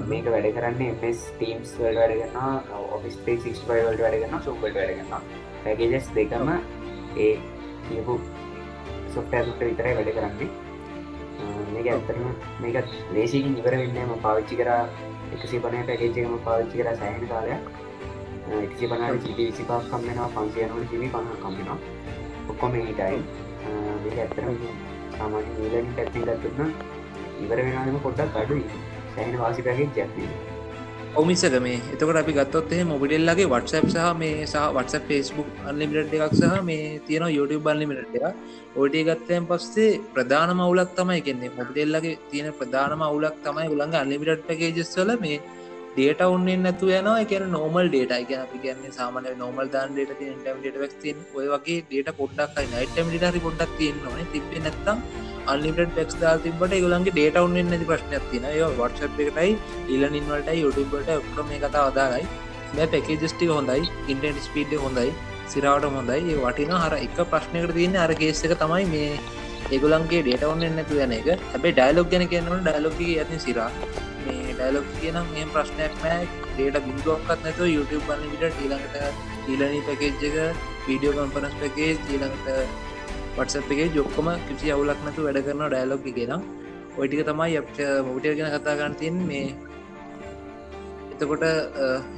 මේක 0.08 0.26
වැඩ 0.34 0.48
කරන්නේ 0.56 0.96
එස් 1.08 1.22
ටීම්ස් 1.36 1.72
වල් 1.78 2.00
වැඩගන්න 2.00 2.82
ඔෆිස් 2.96 3.16
පේ 3.26 3.38
ික් 3.52 3.62
වල්ට 3.68 4.02
වැඩගන්න 4.06 4.44
සුපට 4.48 4.76
වැඩගන්න 4.78 5.30
පැකේජස් 5.64 6.10
දෙකම 6.18 6.52
ඒ 7.18 7.32
කියපු 7.88 8.18
සොෆ්ටෑසුට 9.14 9.64
විතරයි 9.68 9.96
වැඩ 10.00 10.12
කරන්නේ. 10.18 10.50
මේක 11.72 11.88
ඇත්තරම 11.94 12.28
මේක 12.60 12.76
ලේසිකින් 13.14 13.56
ඉවර 13.62 13.78
වෙන්නම 13.80 14.14
පාවිච්චි 14.26 14.60
කර 14.60 14.70
එකසි 15.34 15.64
පනය 15.64 15.82
පැකේජකම 15.88 16.36
පාවිච්චි 16.44 16.82
කර 16.82 16.94
සෑහන 17.00 17.26
කාලයක්. 17.32 17.72
එකසි 18.44 18.86
පනාට 18.86 19.22
සිටි 19.22 19.46
විසිපා 19.46 19.80
කම්මෙනවා 19.90 20.28
පන්සියනට 20.34 20.90
ජිමි 20.92 21.08
පහ 21.08 21.36
කම්බෙනවා 21.42 21.78
ඔක්කොම 22.50 22.74
ඒටයි 22.76 23.20
මේක 24.04 24.18
ඇත්තරම 24.20 24.58
සාමාන්‍ය 25.12 25.52
නීලනි 25.52 25.94
පැත්ති 25.94 26.24
ගත්තුන්න 26.24 26.74
ඉවර 27.42 27.60
වෙනම 27.60 28.02
පොඩ්ඩක් 28.02 28.42
අඩු 28.42 28.58
සෑහන 29.12 29.38
වාසි 29.38 29.64
පැකේ 29.66 29.88
ජැත්න්නේ 29.94 30.54
ඔමිසක 31.14 31.56
මේ 31.60 31.74
එතකට 31.88 32.16
අපි 32.16 32.32
ගත්තොත්ේ 32.32 32.80
මොබිඩෙල්ලගේ 32.84 33.46
වටසප් 33.46 33.88
සහ 33.88 34.06
මේ 34.16 34.38
සහ 34.44 34.62
වටස 34.76 35.04
ෆෙස්බුක් 35.08 35.48
අන්ලිමිට 35.64 36.14
එකක් 36.18 36.32
සහ 36.32 36.56
මේ 36.64 36.86
තියෙන 37.06 37.26
YouTube 37.28 37.64
බල්ලිමිට 37.66 38.16
එක 38.20 38.24
ඔඩේ 38.76 39.04
ගත්තයන් 39.08 39.46
පස්සේ 39.46 39.90
ප්‍රධාන 40.14 40.52
මවුලක් 40.54 40.90
තමයි 40.96 41.20
කෙන්නේ 41.20 41.52
මොබිඩෙල්ලගේ 41.52 42.16
තියෙන 42.30 42.50
ප්‍රධානම 42.54 43.04
අවුලක් 43.04 43.36
තමයි 43.44 43.68
උළඟ 43.68 43.94
අන්ලිමිට 43.96 44.42
පැකේජස්වල 44.48 45.12
මේ 45.20 45.38
ඩේට 45.96 46.22
උන්නෙන් 46.26 46.64
නැතු 46.66 46.86
යනවා. 46.98 47.16
එක 47.24 47.32
නෝමල් 47.56 47.90
ඩේට 47.92 48.14
එක 48.18 48.32
අපි 48.44 48.58
කියන්නේ 48.64 48.94
සාමන 48.98 49.28
නොමල් 49.42 49.68
දාන් 49.74 49.92
ඩේට 49.98 50.14
ටමට 50.20 50.96
ක් 51.02 51.36
ඔය 51.40 51.46
වගේ 51.52 51.82
ඩේට 51.90 52.16
පොඩ්ඩක් 52.20 52.58
නයිටම 52.72 53.12
ඩි 53.12 53.44
පොඩ්ඩක් 53.46 53.76
තියෙන්න්නේ 53.80 54.30
තිබේ 54.32 54.64
නැත්තම් 54.64 55.04
අන්ලිට 55.52 55.84
ටෙක්ස් 55.92 56.16
දා 56.22 56.34
තිබට 56.46 56.74
ගලන්ගේ 56.86 57.14
ඩේට 57.18 57.38
උන්න 57.44 57.60
නැති 57.70 57.90
ප්‍රශ්නයක් 57.92 58.26
තින 58.32 58.48
වටස 58.80 59.04
එකටයි 59.26 59.52
ඉල්ල 59.94 60.18
ඉන්වලට 60.20 60.50
යුටබට 60.62 61.14
ඔක්ට 61.20 61.46
මේ 61.52 61.62
කතා 61.66 61.84
අදාගයි 61.92 62.26
මේ 62.74 62.90
පැකේජස්ටික 62.94 63.54
හොඳයි 63.58 63.92
ඉන්ටන් 64.14 64.42
ස්පීඩ් 64.48 64.76
හොඳයි 64.86 65.12
සිරාවට 65.48 65.88
හොඳයි. 65.96 66.20
ඒ 66.32 66.36
වටින 66.44 66.72
හර 66.82 66.94
එක 66.98 67.18
ප්‍රශ්නකට 67.32 67.74
තියන්න 67.78 67.96
අර 68.04 68.12
කේස් 68.20 68.42
එක 68.46 68.54
තමයි 68.62 68.86
මේ 68.94 69.10
ඒගුලන්ගේ 69.74 70.22
ඩේට 70.24 70.44
ඔන්න 70.50 70.64
නැතු 70.78 71.00
යන 71.04 71.14
එක. 71.18 71.28
හැබයි 71.52 71.72
ඩයිලොක් 71.78 72.10
ගැන 72.12 72.26
කියන්නට 72.32 72.64
ඩයිලොක්ගේ 72.66 73.18
ඇති 73.22 73.40
සිරා. 73.46 73.70
මේ 73.70 74.03
ඩයිලොක් 74.54 74.86
කියනම් 74.96 75.28
මේ 75.34 75.46
ප්‍රශ්නයක් 75.54 75.94
නෑ. 76.04 76.24
ඩේට 76.48 76.86
බින්දුවක්කත් 76.86 77.44
නැතු 77.44 77.68
YouTube 77.74 78.04
බන්නවිට 78.08 78.58
ඊළඟට 78.62 78.96
ඊලනී 79.50 79.84
පැකේජ් 79.86 80.26
එක 80.28 80.36
වීඩියෝ 80.86 81.14
කම්පනස් 81.16 81.54
පැකේ 81.60 81.90
ඊළඟට 81.92 82.48
වටසප් 83.36 83.70
එකේ 83.74 83.88
ජොක්කොම 83.96 84.28
කිසි 84.48 84.74
අවුලක් 84.74 85.00
නැතු 85.06 85.26
වැඩ 85.26 85.40
කරන 85.46 85.64
ඩයිලොග් 85.66 86.04
කියෙන 86.08 86.34
ඔයිටික 86.98 87.22
තමයි 87.28 87.60
මොටය 88.08 88.34
ගෙන 88.38 88.52
කතා 88.54 88.76
කරන්න 88.78 88.94
තින් 89.00 89.16
මේ 89.30 89.46
එතකොට 91.14 91.44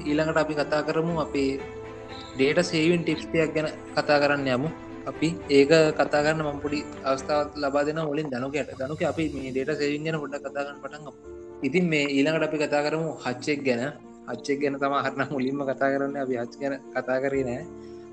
ඊළඟට 0.04 0.42
අපි 0.42 0.54
කතා 0.60 0.82
කරමු 0.88 1.14
අපේ 1.24 1.50
ඩේට 2.34 2.60
සේවන් 2.70 3.02
ටිප්ස්ටයක් 3.04 3.54
ගැන 3.54 3.68
කතා 3.96 4.18
කරන්න 4.22 4.52
යමු. 4.56 4.68
අපි 5.06 5.28
ඒක 5.50 5.72
කතා 5.94 6.22
කරන්න 6.24 6.44
මම්පුඩි 6.46 6.80
අවස්ථාවත් 7.04 7.56
ලබා 7.62 7.86
දෙන 7.86 7.98
ඔලින් 8.04 8.30
දනුකට 8.32 8.76
දනුක 8.80 9.02
අපි 9.12 9.24
මේ 9.34 9.50
ඩේට 9.50 9.78
සේවින් 9.80 10.06
ගැන 10.06 10.20
හොඩ 10.22 10.38
කතාගන්න 10.44 10.80
පටන් 10.82 11.04
ඉතින් 11.62 11.88
මේ 11.88 12.04
ඊළඟට 12.08 12.46
අපි 12.48 12.58
කතා 12.58 12.82
කරමු 12.86 13.08
හච්චෙක් 13.24 13.64
ගැන. 13.64 13.82
අච්චෙක් 14.28 14.60
ගැන 14.60 14.74
තම 14.74 14.94
හරන්න 14.96 15.28
මුලින්ම 15.30 15.60
කතා 15.62 15.90
කරන්න. 15.92 16.16
අපි 16.16 16.34
හච් 16.36 16.54
ගැන 16.60 16.74
කතා 16.94 17.18
කරේ 17.24 17.44
නෑ. 17.44 17.62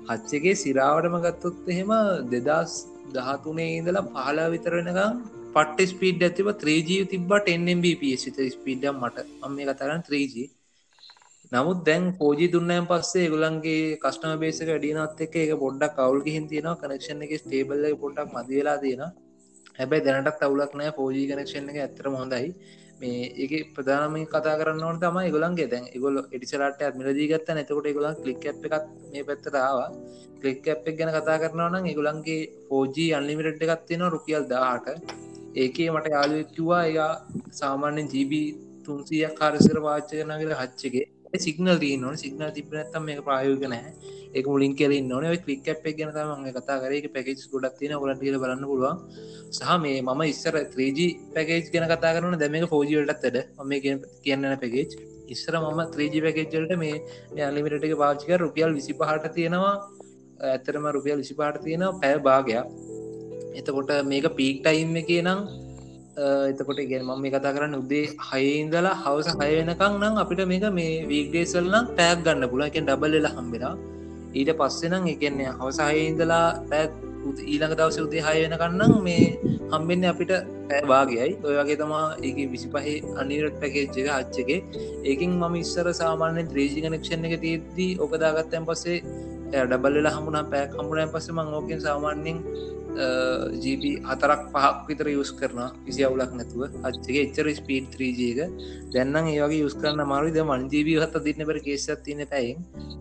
හච්චගේ 0.08 0.54
සිරාවටම 0.56 1.16
ගත්තොත් 1.20 1.68
එහෙම 1.68 1.92
දෙදස් 2.32 2.74
දහතුනේ 3.14 3.70
ඉඳලා 3.78 4.04
පහල 4.08 4.38
විතර 4.54 4.72
වෙනකම් 4.78 5.22
පට්ට 5.54 5.90
ස්පීඩ් 5.90 6.22
ඇතිව 6.22 6.50
3G 6.54 7.00
තිබට 7.06 7.48
එන්ම්BPS 7.48 8.24
ස්පීඩම් 8.54 9.00
මට. 9.02 9.26
අම 9.42 9.50
මේ 9.56 9.66
කතරන්න 9.70 10.04
3G 10.08 10.46
නමුත් 11.52 11.84
දැන් 11.86 12.04
පෝජි 12.20 12.46
දුන්නයන් 12.48 12.86
පස්සේ 12.86 13.26
ගුලන්ගේ 13.28 13.98
කස්ටම 14.02 14.38
බේසක 14.38 14.70
ඩියනත් 14.70 15.20
එක 15.26 15.36
එක 15.36 15.52
පොඩ්ඩක් 15.58 15.92
කවුල් 15.98 16.22
හින් 16.28 16.48
තියෙන 16.50 16.70
කනෙක්ෂන් 16.80 17.20
එක 17.26 17.34
ස්ටේබල්ල 17.42 17.84
පොඩ්ඩක් 18.02 18.32
මදවෙලා 18.36 18.78
තියෙන 18.78 19.04
හැබැයි 19.78 20.06
දැනටත් 20.06 20.42
අවුලක් 20.42 20.72
නෑ 20.74 20.96
පෝජී 20.96 21.28
කනෙක්ෂන් 21.30 21.70
එක 21.70 21.78
ඇතරම 21.82 22.16
හොඳයි. 22.20 22.48
මේ 23.00 23.22
ඒ 23.36 23.60
ප්‍රධානම 23.70 24.16
කතා 24.26 24.54
කරන්නවට 24.54 25.04
තමයි 25.04 25.30
ගොලන්ගේ 25.30 25.66
දැන් 25.66 25.86
ගොල 25.98 26.16
එටිසලාට 26.26 26.82
මිලදී 26.94 27.28
ගත්ත 27.30 27.48
නැතකොට 27.52 27.88
ගොලන් 27.92 28.18
කලික් 28.18 28.44
එකක් 28.46 28.74
මේ 29.04 29.24
පැත්තරවා 29.24 29.88
කලික් 30.40 30.66
අප් 30.68 30.86
ගැන 30.92 31.10
කතා 31.10 31.38
කරනවා 31.38 31.70
නම් 31.70 31.86
ඒගොලන්ගේ 31.86 32.40
ෆෝජී 32.68 33.10
අන්ලිමිට 33.12 33.64
එකක් 33.64 33.82
තියෙන 33.88 34.04
රුපියල් 34.14 34.44
දාහට 34.46 34.86
ඒකේ 35.56 35.88
මට 35.90 36.14
යාලුවක්කිවා 36.14 36.82
එයා 36.84 37.12
සාමාන්‍යෙන් 37.52 38.08
ජීබී 38.08 38.46
තුන්සියක් 38.84 39.34
කාරසිර 39.34 39.78
පාච්ච 39.80 40.10
කරනගල 40.10 40.52
හච්චගේ 40.52 41.06
සිගනල් 41.38 41.78
තියනවන 41.78 42.16
සිගනල් 42.16 42.50
තිබනත්තම් 42.56 43.02
මේ 43.04 43.22
ප්‍රයෝග 43.28 43.64
නෑ 43.72 43.90
එක 44.34 44.46
මුලින් 44.46 44.76
කෙල 44.76 44.92
නොන 45.02 45.24
කලික් 45.44 45.68
අප් 45.68 45.84
ගැන 45.84 46.12
තම 46.12 46.44
කතා 46.56 46.78
කරේ. 46.82 47.08
පැකෙස් 47.08 47.48
ගොඩක් 47.48 47.78
තින 47.78 47.92
ගොලට 47.92 48.20
බලන්න 48.20 48.64
පුළුවන්. 48.64 49.00
සහ 49.50 49.80
මේ 49.80 50.02
මම 50.02 50.22
ඉස්සර 50.24 50.54
3G 50.76 50.98
පැකේජ් 51.34 51.70
ගැන 51.72 51.88
කතා 51.88 52.14
කරන 52.16 52.38
දැමක 52.38 52.68
ෆෝජිවලටත් 52.68 53.24
ඇද 53.24 53.38
ම 53.58 53.72
කියන්න 54.24 54.48
පැකේජ් 54.62 54.96
ඉස්සර 55.28 55.54
මම 55.56 55.80
3G 55.96 56.24
පැකේජ්ලට 56.26 56.78
මේ 56.78 57.44
අලිමිට 57.50 57.84
එක 57.84 57.96
පාචික 57.96 58.32
රුපියල් 58.44 58.74
විසි 58.78 58.92
පහට 58.94 59.34
තියෙනවා. 59.36 59.74
ඇතරම 60.42 60.86
රුපියල් 60.96 61.18
විසි 61.18 61.34
පාට 61.34 61.62
තියෙනවා. 61.64 61.98
පැය 62.00 62.18
භාගයක්. 62.18 62.66
එතකොට 63.58 63.90
මේක 64.04 64.26
පීක් 64.38 64.56
ටයිම් 64.64 64.96
එක 64.96 65.10
නම් 65.22 65.63
එතකොට 66.16 66.80
ගෙන 66.88 67.02
මම 67.02 67.22
මේ 67.22 67.30
කතා 67.30 67.54
කරන්න 67.54 67.74
උදේ 67.76 68.04
හයඉදලා 68.24 68.94
හවස 68.96 69.28
හය 69.34 69.50
වෙනකං 69.58 69.96
නම් 70.00 70.16
අපිට 70.16 70.42
මේක 70.46 70.66
මේ 70.72 70.92
වීගේසල්නම් 71.06 71.90
පෑක් 71.96 72.22
ගන්න 72.24 72.50
පුල 72.52 72.62
එක 72.66 72.78
ඩබල්ල 72.80 73.26
හම්බෙලා 73.32 73.74
ඊට 74.34 74.52
පස්සෙනම් 74.60 75.10
එකන්නේ 75.12 75.50
හවසාහඉදලා 75.54 76.46
පැත් 76.70 76.92
ඊළඟ 77.44 77.74
දවස 77.74 77.98
උදේ 78.00 78.22
හය 78.22 78.36
වෙනකන්නම් 78.44 78.94
මේ 79.02 79.26
හම්බෙන්න 79.72 80.06
අපිට 80.12 80.32
පැවාගේයි 80.70 81.34
ඔය 81.42 81.54
වගේ 81.58 81.78
තමා 81.82 82.04
ඒක 82.22 82.38
විසි 82.52 82.68
පහේ 82.68 82.96
අනිරට 83.16 83.60
පැකේජ් 83.60 83.86
එක. 84.00 84.08
අච්චගේ 84.12 84.60
ඒකින් 85.04 85.32
මම 85.32 85.54
ඉස්සර 85.56 85.86
සාමාන්‍යෙන් 85.94 86.50
ත්‍රේජි 86.52 86.84
කනෙක්ෂන් 86.84 87.26
එක 87.28 87.36
තියද්දී 87.44 87.92
ඕකදාගත්තයන් 87.98 88.68
පස්සේ 88.68 88.98
ඩබල්ල 89.46 90.08
හමුණ 90.08 90.50
පැක් 90.50 90.70
හමුණයන් 90.74 91.12
පස්සේ 91.12 91.34
මං 91.34 91.52
ඕකෙන් 91.52 91.80
සාමාන්‍යෙන් 91.80 92.38
ජීප 93.56 93.82
හතරක් 94.04 94.42
පහක් 94.48 94.86
විතර 94.88 95.08
යස් 95.10 95.30
කරන 95.32 95.60
කිසි 95.84 96.04
අවුලක් 96.04 96.32
නැතුව. 96.32 96.62
අච්චගේ 96.82 97.24
එච්චර 97.26 97.50
ස්පීඩ් 97.52 97.90
3ජක 97.92 98.40
දැන්නම් 98.92 99.26
ඒවගේ 99.28 99.64
යස් 99.64 99.74
කරන්න 99.74 100.06
මාරුද 100.06 100.38
මන්ජීබී 100.44 101.00
හත 101.00 101.24
දින්න 101.24 101.46
පර 101.46 101.58
කේසත් 101.60 102.04
තින 102.04 102.22
පැයින් 102.26 102.58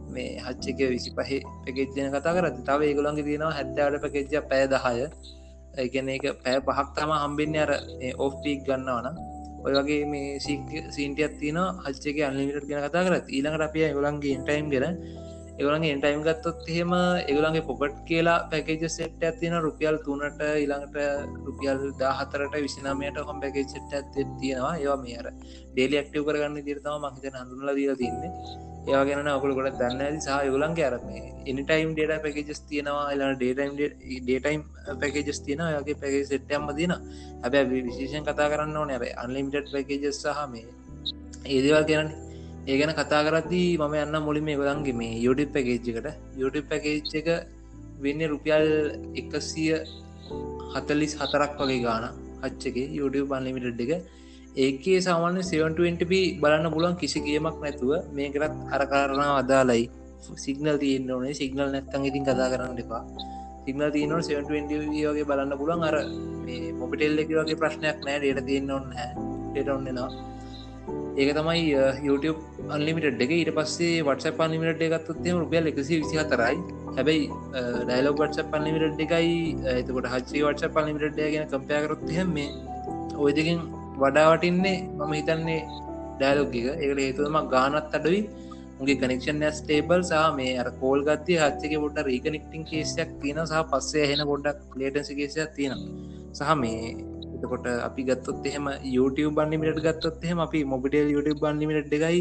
මේ 0.10 0.40
හච්චක 0.40 0.90
විසි 0.90 1.12
පහ 1.12 1.32
පැකෙච්ජන 1.62 2.10
කතා 2.12 2.34
කර 2.34 2.50
තව 2.62 2.80
ඒගොළන්ගේ 2.90 3.26
තියෙනවා 3.26 3.54
හැත්තවට 3.54 4.02
පැකෙච්ජ 4.04 4.34
පෑදහය 4.50 5.08
ඒගැන 5.76 6.10
එක 6.10 6.26
පෑ 6.40 6.60
පහක් 6.62 6.88
තම 6.96 7.14
හම්බෙන්න 7.16 7.56
අර 7.58 7.72
ඔෆ්පීක් 8.20 8.66
ගන්නවන 8.68 9.18
ඔය 9.64 9.74
වගේ 9.74 10.06
මේ 10.06 10.40
සීන්ටියත් 10.40 11.38
තින 11.40 11.58
හච්චක 11.84 12.18
අල්ලිමිට 12.28 12.66
ගෙන 12.68 12.84
කතා 12.84 13.04
කරත් 13.06 13.30
ඊළඟට 13.30 13.68
අපිය 13.68 13.86
ගොලන්ගේ 13.94 14.40
ටයිම් 14.40 14.68
ගෙන 14.74 14.98
එවලගේ 15.60 15.94
එන්ටයිම් 15.96 16.22
ගත්තොත් 16.26 16.62
එහෙම 16.68 16.94
එගලන්ගේ 17.32 17.66
පොකට් 17.70 17.98
කියලා 18.10 18.38
පැකේජ 18.52 18.90
සෙට් 18.90 19.24
ඇතින 19.28 19.56
රුපියල් 19.66 19.98
තුනට 20.06 20.42
ඉළඟට 20.64 20.98
රුපියල් 21.48 21.84
දාහතරට 22.00 22.56
විසිනමයට 22.66 23.20
හොම් 23.28 23.42
පැකේ 23.44 23.66
සෙට් 23.74 23.94
ඇත් 23.94 24.16
තියෙනවා. 24.42 24.74
ඒවා 24.78 24.98
මේර 25.04 25.26
ඩේලි 25.74 26.02
ක්ටව 26.06 26.26
කරගන්න 26.28 26.66
දිරතම 26.70 27.06
මහිත 27.06 27.38
හඳුනල 27.42 27.74
දීල 27.80 27.94
තින්නේ. 28.02 28.32
ඒවා 28.88 29.04
ගැන 29.10 29.30
ඔකුල 29.36 29.54
ගොඩ 29.60 29.78
දන්න 29.82 30.20
සහ 30.20 30.50
යගලන්ගේ 30.50 30.88
අරම 30.90 31.06
එනිටයිම් 31.52 31.94
ඩේට 31.94 32.26
පැකේජස් 32.26 32.64
තියෙනවා. 32.72 33.06
එලා 33.14 33.32
ඩේටයිම් 33.36 33.78
ඩේටයිම් 34.26 34.66
පැකේජස් 35.02 35.40
තියෙන 35.46 35.66
යගේ 35.70 36.00
පැකේ 36.02 36.26
සෙට්ටම්ම 36.32 36.76
දින 36.82 36.98
හැබැ 37.44 37.64
විශේෂන් 37.70 38.26
කතා 38.28 38.50
කරන්න 38.50 38.78
ඕන. 38.82 38.90
ඇබ 38.90 39.06
අන්ලිමිටඩ් 39.26 39.74
පැකේජස් 39.76 40.24
සහ 40.24 40.46
මේ 40.52 40.68
ඒදවල් 41.46 41.86
කියරන්නේ 41.90 42.23
ඒ 42.64 42.76
ගැන 42.80 42.92
කතා 42.96 43.22
කරද්දී 43.28 43.78
මම 43.78 43.94
යන්න 44.02 44.18
මුලින් 44.26 44.44
මේ 44.48 44.56
ගොලන්ගේ 44.56 44.96
මේ 45.00 45.16
යුඩි 45.20 45.46
පැකේච්චකට 45.54 46.08
යුඩි 46.42 46.60
පැකේච් 46.70 47.10
එක 47.20 47.28
වෙන්න 48.04 48.22
රුපියල් 48.32 48.66
එකසිය 49.22 49.74
හතලිස් 50.74 51.14
හතරක් 51.22 51.60
වගේ 51.60 51.82
ගාන 51.86 52.06
හච්චගේ 52.44 52.88
යුඩ 53.00 53.18
පන්ලිමිටඩ් 53.32 53.84
එක. 53.86 53.92
ඒකේ 54.58 55.00
සාමාන්‍ය 55.08 55.44
720p 55.44 56.14
බලන්න 56.42 56.74
පුලුවන් 56.76 56.96
කිසි 56.96 57.20
ගේමක් 57.28 57.60
නැතුව 57.60 57.92
මේකරත් 58.16 58.56
අර 58.76 58.82
කාරණා 58.88 59.30
අදාලයි 59.42 59.86
සිගනල් 60.46 60.78
තියන්න 60.84 61.12
ඕනේ. 61.12 61.34
සිගනල් 61.34 61.68
නැත්තන් 61.74 62.10
ඉතින් 62.10 62.24
කතා 62.24 62.52
කරන්න 62.54 62.84
එපා. 62.84 63.04
සිගනල් 63.66 63.90
තියනව 63.96 64.22
720 64.24 65.10
වගේ 65.10 65.30
බලන්න 65.30 65.58
පුලන් 65.62 65.84
අර 65.84 65.96
මොපිටෙල්ල 66.80 67.24
එක 67.24 67.34
වගේ 67.34 67.60
ප්‍රශ්නයක් 67.62 67.98
නෑ 68.06 68.20
ඩේට 68.22 68.48
තියන්න 68.50 68.78
ඔන්න 68.78 68.88
ඩේට 69.52 69.76
ඔන්නවා 69.76 70.33
ඒක 71.14 71.30
තමයි 71.38 71.64
YouTube 72.02 72.40
අන්ලිමිට 72.70 73.22
එක. 73.26 73.32
ඊට 73.32 73.52
පස්සේ 73.58 74.02
වටස 74.02 74.36
පන්ලිමිට 74.40 74.84
එකත්ත්තේ 74.88 75.36
රුපියල් 75.36 75.72
එකසි 75.72 76.00
විසි 76.02 76.18
හතරයි 76.18 76.58
හැබැයි 76.90 77.26
ඩයිලෝග 77.82 78.18
වටස 78.22 78.50
පන්ලිමිට 78.54 79.04
එකයි 79.06 79.34
එතකොට 79.74 80.10
හච්චි 80.14 80.46
වටස 80.46 80.74
පන්ලිමිට 80.78 81.18
ගැන 81.18 81.50
කම්පයකරොත් 81.52 82.06
හෙම 82.18 82.34
මේ 82.34 82.50
ඔය 83.18 83.32
දෙකින් 83.40 83.60
වඩාවටින්නේ 84.00 84.78
මම 85.00 85.14
හිතන්නේ 85.14 85.60
ඩයිලෝගික 86.16 86.66
ඒකට 86.74 87.04
හේතුවම 87.06 87.38
ගානත් 87.50 87.96
අඩුයි. 88.00 88.22
උගේ 88.82 88.98
කනෙක්ෂන් 88.98 89.44
ස්ටේබල් 89.58 90.02
සහ 90.02 90.22
මේ 90.38 90.54
අර 90.58 90.68
කෝල් 90.82 91.00
ගත්තිය 91.08 91.40
හච්චක 91.40 91.82
පොඩ 91.84 91.98
රීකනෙක්ටිං 92.08 92.64
කේසයක් 92.70 93.12
තියෙන 93.22 93.42
සහ 93.46 93.64
පස්සේ 93.72 94.06
හෙන 94.12 94.24
පොඩ්ඩක් 94.30 94.78
ලේටන්සි 94.80 95.18
කේසයක් 95.20 95.52
තියෙන 95.58 95.84
සහ 96.34 96.56
මේ 96.62 96.80
එතකොට 97.44 97.68
අපි 97.90 98.08
ගත්තොත් 98.10 98.50
එහෙම 98.52 98.68
YouTube 98.96 99.36
බන්නිමිට 99.40 99.84
ගත්තොත් 99.88 100.26
එහෙම 100.28 100.42
අපි 100.48 100.62
මොබිටල් 100.74 101.14
YouTube 101.16 101.40
බන්නිමිට 101.46 101.96
එකයි 102.00 102.20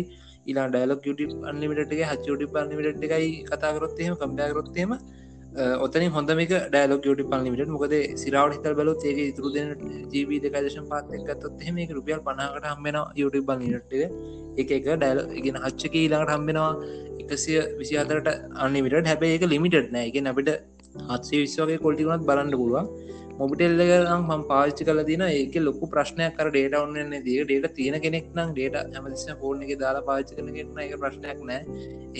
ඉලා 0.53 0.69
ඩයිලොක් 0.75 1.03
YouTube 1.09 1.35
අන්ලිමිට 1.51 1.93
එක 1.97 2.05
හ 2.11 2.15
YouTube 2.31 2.63
අන්ලිමිට 2.63 3.05
එකයි 3.09 3.29
කතාකරොත් 3.51 4.01
එහෙම 4.05 4.17
කම්පයාකරොත්තේම 4.23 4.93
ඔතන 5.85 6.05
හොඳමික 6.17 6.53
ඩයිලොක් 6.73 7.07
ියට 7.07 7.23
පල්ලිමිට 7.33 7.71
මොකද 7.75 7.95
සිරාවට 8.23 8.55
හිතල් 8.57 8.75
බලොත් 8.79 9.03
ඒක 9.11 9.19
ඉතුරු 9.31 9.53
දෙන 9.57 9.69
ජීවී 10.13 10.41
දෙකදශන් 10.45 10.87
පාත් 10.93 11.13
එකත්තොත් 11.19 11.63
එහෙම 11.65 11.81
එක 11.85 11.91
රුපියල් 11.99 12.21
පනාකට 12.29 12.67
හම්බෙන 12.73 12.99
YouTube 13.21 13.47
බලිට 13.51 13.93
එක. 14.63 14.71
එක 14.75 14.87
ඩයිල 14.87 15.21
ගෙන 15.47 15.59
හච්චක 15.65 15.95
ඊලාට 16.05 16.33
හම්බෙනවා 16.35 16.71
එකසිය 17.23 17.59
විසි 17.81 18.01
අතරට 18.03 18.31
අනිමිට 18.67 19.11
හැබැයි 19.13 19.39
එක 19.39 19.45
ලිමිටඩ් 19.55 19.93
නෑ. 19.97 20.07
එක 20.09 20.17
අපිට 20.33 20.51
හත්සේ 21.11 21.43
විශ්වගේ 21.45 21.83
කොල්ටිකුණත් 21.85 22.27
බලන්න 22.31 22.57
පුළුවන්. 22.63 22.89
මොබිටෙල්ලගම් 23.41 24.25
ම 24.31 24.43
පාච්චි 24.51 24.85
කල 24.87 25.01
දින 25.11 25.23
ඒක 25.27 25.55
ලොකු 25.67 25.87
ප්‍රශ්නයක් 25.93 26.35
කර 26.39 26.49
ඩේට 26.55 26.75
ඔන්න 26.81 27.15
දී 27.27 27.45
ඩේට 27.45 27.75
තියෙන 27.79 27.97
කෙනෙක් 28.05 28.27
නම් 28.37 28.51
ඩේට 28.57 28.97
ඇමතිස 28.97 29.25
ෆෝර්න 29.43 29.63
එක 29.67 29.73
දාලා 29.83 30.05
පාචි 30.09 30.37
කන 30.39 30.51
කෙන 30.57 30.81
එක 30.85 30.93
ප්‍රශ්නයක් 31.03 31.41
නෑ. 31.51 31.61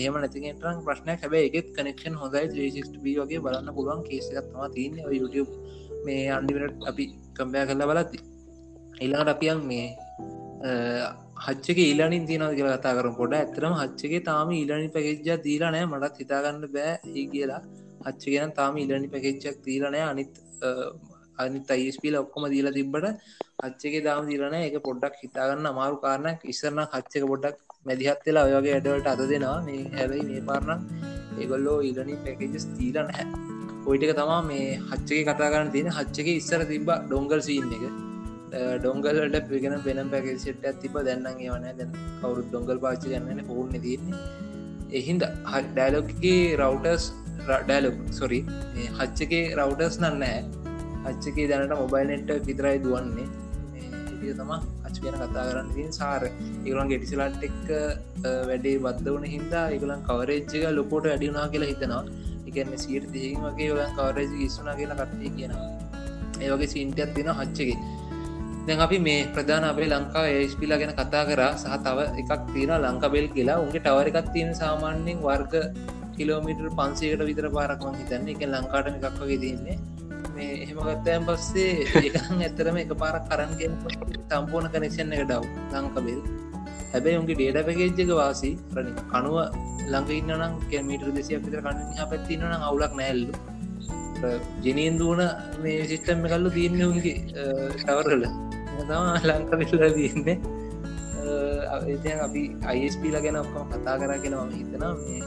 ඒම 0.01 0.17
නැතිකෙන්ටරම් 0.23 0.79
ප්‍රශ්නයක්. 0.87 1.19
හැබැයි 1.23 1.51
එකත් 1.59 1.69
කනෙක්ෂන් 1.77 2.17
හොඳයි. 2.21 2.43
360 2.55 3.19
වගේ 3.19 3.43
බලන්න 3.45 3.69
පුළුවන් 3.77 4.01
කේසකත්වා 4.09 4.71
තියන්න. 4.77 4.97
YouTube 5.19 5.51
මේ 6.07 6.25
අන්ඩිමට 6.37 6.89
අපි 6.91 7.05
කම්පය 7.37 7.63
කරලා 7.69 7.89
බලත්ති 7.91 8.23
එල්ලාට 9.03 9.33
අපියන් 9.35 9.63
මේ 9.69 9.85
හච්චක 11.45 11.79
ඊලනින් 11.85 12.27
තියනද 12.31 12.57
කියලා 12.57 12.81
කතා 12.81 12.97
කරම්. 12.97 13.15
පොඩ 13.21 13.39
ඇතරම 13.41 13.79
හච්චගේ 13.83 14.25
තාම 14.31 14.57
ඊලනි 14.59 14.91
පැකෙච්ජා 14.97 15.39
දීලා 15.47 15.73
නෑ. 15.77 15.87
මටත් 15.93 16.21
හිතාගන්න 16.25 16.69
බෑ. 16.77 16.99
ඒ 17.13 17.29
කියලා. 17.35 17.63
හච්චගෙන 18.05 18.51
තාම 18.57 18.77
ඉලනි 18.77 19.07
පැකෙච්චක් 19.13 19.59
දීලනෑ 19.65 20.03
අනිත් 20.11 20.39
අනිත් 21.43 21.71
අයිස්පිල 21.75 22.15
ඔක්කොම 22.23 22.45
දීලා 22.53 22.77
තිබ්බට 22.77 23.07
හච්චක 23.63 23.95
දාම 24.07 24.27
දිරන 24.31 24.55
එක 24.59 24.77
පොඩ්ඩක් 24.87 25.15
හිතාගන්න 25.23 25.71
අමාරු 25.71 25.97
කාරණක් 26.05 26.41
ඉස්සරන 26.53 26.81
හච්චක 26.93 27.23
පොඩ්ඩක් 27.31 27.57
මැදිහත්වෙලා 27.89 28.45
ඔයගේ 28.59 28.75
ඇඩවලට 28.77 29.09
අද 29.13 29.23
දෙනවා. 29.31 29.57
මේ 29.67 29.81
හැබයි 29.97 30.23
මේ 30.29 30.43
පාරණ 30.49 30.81
ඒගොල්ලෝ 31.41 31.79
ඉලනි 31.89 32.15
පැකෙජස් 32.25 32.65
තීලන 32.77 33.09
හැ 33.17 33.25
ඔයිටක 33.91 34.13
තමා 34.19 34.41
මේ 34.49 34.67
හච්චක 34.89 35.19
කතා 35.29 35.51
කරන්න 35.53 35.71
තියෙන 35.75 35.89
හච්චක 35.97 36.27
ඉස්සර 36.41 36.61
තිබ 36.71 36.89
ඩොංගල් 37.07 37.41
සීන් 37.47 37.73
එක. 37.77 37.85
ඩොංගල්ට 38.81 39.37
පිගෙන 39.51 39.75
වෙන 39.85 40.09
පැකසිට 40.13 40.65
තිබ 40.81 40.95
දැන්න 41.07 41.27
ඒවන 41.33 41.67
දැ 41.79 41.87
කවුරුත් 42.21 42.47
ඩොංගල් 42.49 42.79
පාචි 42.85 43.13
ගන්නන 43.13 43.41
පෝර්ණ 43.49 43.83
තියන්නේ. 43.85 44.21
එහින්ද 44.99 45.23
ඩයිලොක්ගේ 45.69 46.41
රවටස් 46.59 47.05
ඩයිලොක් 47.45 47.97
සොරි 48.19 48.39
හච්චකේ 48.99 49.45
රවටස් 49.59 49.97
නන්නෑ 50.01 50.41
අච්චකේ 51.11 51.47
දැනට 51.51 51.73
මොබයිල් 51.83 52.07
නෙට්ට 52.11 52.45
විතරයි 52.49 52.77
දුවන්නේ. 52.85 53.27
ඒ 54.25 54.33
තම 54.39 54.51
අච් 54.87 54.95
කියන 55.03 55.15
කතා 55.21 55.45
කරන්න 55.47 55.71
තින් 55.77 55.89
සාර 55.99 56.21
ඒගලන් 56.27 56.91
ගෙටිසිලාට් 56.91 57.41
එක් 57.47 57.57
වැඩේ 58.49 58.77
බද්ධ 58.85 59.09
වන 59.15 59.25
හින්දා 59.33 59.65
ඒගලන් 59.75 60.05
කවරේච්චක 60.09 60.63
ලොකෝට 60.77 61.09
වැඩිුනා 61.11 61.47
කියලා 61.55 61.71
හිතනවා. 61.71 62.03
එකන්න 62.49 62.77
සීට 62.83 63.09
දෙහින් 63.15 63.41
වගේ 63.47 63.67
යොලන් 63.71 63.91
කවරේජ 63.97 64.31
ඉස්සුනා 64.45 64.75
කියලා 64.79 64.97
කටේ 65.01 65.33
කියනවා. 65.37 65.67
ඒවගේ 66.45 66.71
සින්ටත් 66.75 67.11
තින 67.17 67.29
හච්චගේ 67.39 67.77
දැන් 68.67 68.81
අපි 68.85 68.97
මේ 69.07 69.19
ප්‍රධාන 69.35 69.65
අපේ 69.71 69.89
ලංකා 69.93 70.23
ඒස්පිලා 70.35 70.77
ගැන 70.81 70.93
කතා 70.99 71.23
කර. 71.29 71.41
සහ 71.61 71.75
තව 71.85 71.97
එකක් 72.21 72.31
තියෙන 72.53 72.73
ලංකබෙල් 72.85 73.27
කියලා. 73.35 73.57
උන්ගේ 73.63 73.83
ටවර 73.85 74.07
එකක් 74.11 74.31
තියෙන 74.35 74.55
සාමාන්‍යෙන් 74.61 75.19
වර්ග 75.27 75.53
කිලෝමිටර් 76.17 76.67
පන්සේකට 76.79 77.23
විතර 77.29 77.47
පාරක්ම 77.57 77.99
හිතන්න. 77.99 78.29
එක 78.33 78.41
ලංකාට 78.53 78.87
එකක් 78.93 79.19
වගේ 79.23 79.39
තියන්නේ. 79.43 79.77
මේ 80.35 80.53
එහෙමගත්තයන් 80.63 81.25
පස්සේ 81.27 81.71
ඒකන් 82.03 82.41
ඇතරම 82.47 82.77
එක 82.83 82.93
පාරක් 83.03 83.23
කරන්ගෙන් 83.31 83.73
සම්පූර්ණ 84.29 84.71
කනෙක්ෂන් 84.75 85.13
එක 85.17 85.23
ඩව් 85.29 85.43
ලංකබෙල් 85.73 86.21
හැබැයි 86.93 87.19
උන්ගේ 87.21 87.37
ඩේඩ 87.39 87.59
පැකේජ්ජක 87.67 88.11
වාසි. 88.21 88.51
රනි 88.75 88.91
කනුව 89.13 89.37
ළඟ 89.91 90.11
ඉන්නනම් 90.19 90.53
කැමීටර 90.71 91.09
දෙසියක් 91.17 91.43
විතර 91.45 91.61
කන්න 91.65 92.09
පැත්තින්න 92.11 92.47
නම් 92.49 92.63
අවුලක් 92.69 92.93
නෑල්ලු 93.01 93.33
ජනීන් 94.65 94.97
දුවන 95.01 95.21
මේ 95.63 95.85
සිිස්ටම් 95.91 96.25
කල්ලු 96.33 96.49
තියන්න 96.57 96.83
උන්ගේ 96.89 97.15
ටවරල 97.79 98.23
තම 98.89 99.07
ලංකවිල්ල 99.29 99.95
තියන්නේ. 99.99 100.37
අපි 102.25 102.43
අයිස්පිල 102.71 103.15
ගැන 103.23 103.37
ඔක්කොම 103.43 103.65
කතා 103.73 103.95
කර 104.01 104.11
කියෙන 104.23 104.35
ම 104.39 104.51
හිතනා 104.59 104.93
මේ 105.01 105.21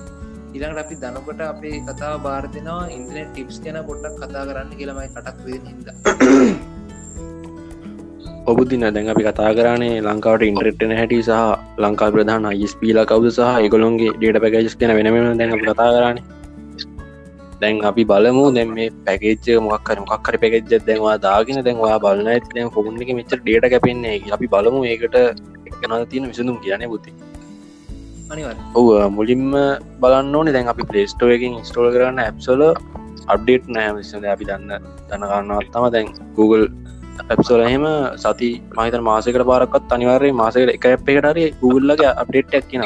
ඉළඟට 0.56 0.82
අපි 0.82 0.96
දනකොට 1.02 1.40
අපේ 1.46 1.76
කතා 1.86 2.14
භාර්තනවා 2.24 2.80
ඉන්දනෙට 2.94 3.28
ටිප්ස් 3.30 3.58
ගැන 3.64 3.78
පොට්ටක් 3.88 4.16
කතා 4.22 4.44
කරන්න 4.48 4.72
කියලමයි 4.78 5.08
කටක් 5.10 5.38
වේ 5.44 5.58
හිද 5.66 5.88
ඔබුදින 8.46 8.86
දැන් 8.86 9.08
අපි 9.08 9.22
කතා 9.26 9.50
කරනේ 9.54 9.94
ලංකාවට 10.02 10.46
ඉන්ට්‍රෙට්න 10.48 10.92
හැටි 10.98 11.18
සහ 11.20 11.38
ලංකා 11.84 12.10
ප්‍රධාන 12.14 12.48
අයිස්පීල 12.50 13.00
කවද 13.10 13.32
සහ 13.32 13.60
එකගොලොන්ගේ 13.60 14.12
ඩේට 14.16 14.40
පැකජස් 14.44 14.76
ගැන 14.80 14.94
වෙනම 14.98 15.38
දැන 15.40 15.54
කතා 15.60 15.88
කරන්න. 15.88 16.18
දැන් 17.60 17.82
අපි 17.90 18.04
බලමු. 18.06 18.44
දැන් 18.56 18.74
මේ 18.76 18.88
පැකේච්ච 19.06 19.46
මොක්කර 19.66 19.98
මොක්කර 20.04 20.34
පැකෙජ්ජ 20.42 20.74
දැන්වා 20.88 21.16
දාගෙන 21.26 21.62
දැන්වා 21.68 21.98
බලන්න 22.04 22.50
දැන් 22.50 22.70
ෆොුන් 22.74 23.02
එක 23.04 23.14
මෙච 23.18 23.32
ඩේට 23.34 23.70
කැපෙන්නේ 23.72 24.18
අපි 24.36 24.52
බලමු. 24.54 24.84
ඒකට 24.86 25.16
එකනද 25.68 26.04
තියෙන 26.10 26.30
විසඳුම් 26.30 26.58
කියන 26.64 26.86
බුති 26.88 27.10
ඔව 28.74 28.88
මුලින්ම 29.10 29.44
බලන්න 30.00 30.34
ඕනේ 30.34 30.54
දැන් 30.54 30.68
අපි 30.68 30.84
පලේස්ටෝ 30.84 31.30
එකින් 31.30 31.54
ස්ටෝල් 31.62 31.88
කරන්න 31.94 32.18
ඇප්සොල 32.20 32.62
අප්ඩේට් 33.26 33.68
නෑ 33.68 33.92
විසඳ 33.96 34.26
අපි 34.26 34.48
දන්න 34.48 34.72
දන්නගන්නවත් 35.10 35.70
තම 35.74 35.86
දැන් 35.90 36.08
Google 36.38 36.66
ඇප්සෝල 37.26 37.62
එහෙම 37.62 37.86
සති 38.16 38.50
මහිතන 38.74 39.06
මාසකට 39.08 39.46
පාරක්ත් 39.50 39.94
අනිවාරය 39.96 40.32
මාසකට 40.34 40.74
එක 40.74 40.88
එප්පකටරේ 40.88 41.46
Googleලගේ 41.62 42.12
අප්ඩේට්ක් 42.16 42.68
කියෙන 42.70 42.84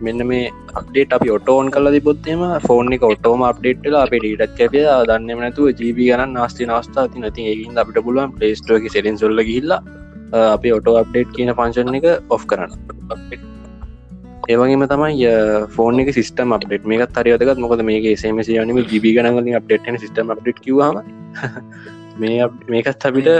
මෙන්න 0.00 0.26
මේ 0.26 0.52
අප්ඩේට 0.74 1.16
අපි 1.18 1.30
ඔටෝන් 1.30 1.70
කල 1.70 1.90
තිබොත්තේම 1.90 2.44
ෆෝන් 2.66 2.92
එක 2.92 3.04
ඔටෝම 3.04 3.44
අප්ඩේට්ල 3.44 3.96
අපේ 3.96 4.22
ඩීටත් 4.24 4.56
කැපේ 4.60 4.84
දන්නම 5.08 5.42
නැතුව 5.44 5.70
ජීබ 5.74 6.00
ගන්න 6.02 6.36
නාස්ති 6.38 6.70
නාස්ථා 6.72 7.08
ති 7.08 7.24
නති 7.24 7.48
ඒකින් 7.52 7.82
අපිට 7.82 8.04
පුළුවන් 8.06 8.36
පලේස්ටෝක 8.36 8.86
සෙරෙන් 8.90 9.18
සොල්ල 9.18 9.46
හිල්ලා 9.50 9.82
අපි 10.44 10.76
ඔටෝ 10.78 11.00
අප්ඩේට් 11.00 11.34
කියන 11.36 11.56
පංශන් 11.56 11.98
එක 12.00 12.08
ඔෆ් 12.30 12.46
කරන්න. 12.46 13.52
ඒවගේම 14.44 14.82
තමයි 14.84 15.28
ෆෝන් 15.68 16.00
එක 16.00 16.10
සිස්ටම 16.12 16.50
අප්ඩේට් 16.52 16.84
මේකත් 16.84 17.18
හරියදකත් 17.18 17.60
මොකද 17.60 17.82
මේක 17.82 18.06
සේමස 18.18 18.48
යනම 18.54 18.80
ජිබි 18.84 19.12
ගනගලින් 19.16 19.56
අප්ඩේට්න 19.56 19.96
සිටම 19.98 20.32
අප්ඩේට් 20.34 20.60
කිවම 20.60 21.00
මේ 22.16 22.48
මේකත් 22.72 23.06
අපිට 23.06 23.30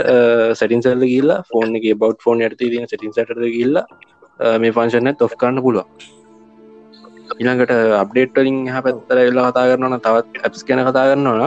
සැටින්සල්ල 0.55 1.05
ගල්ලා 1.05 1.43
ෆෝන් 1.45 1.77
එක 1.79 1.87
බෞ් 1.97 2.11
ෆෝන් 2.19 2.41
යට 2.41 2.57
තින 2.63 2.87
සිටින් 2.87 3.13
සට 3.13 3.51
ගල්ලා 3.51 3.85
මේ 4.57 4.71
පංශන්න 4.71 5.19
තොෆ් 5.19 5.37
කරන්න 5.37 5.61
පුළුව 5.61 5.85
ඉළඟට 7.35 7.75
අප්ඩේට්ලින් 7.95 8.59
හ 8.67 8.81
පැත්තර 8.81 9.21
එල්ලා 9.21 9.47
කතා 9.49 9.69
කරන්නන 9.69 10.01
තවත් 10.01 10.43
ඇප්ස් 10.43 10.65
ගැන 10.65 10.83
කතා 10.83 11.07
කරන්නවන 11.07 11.43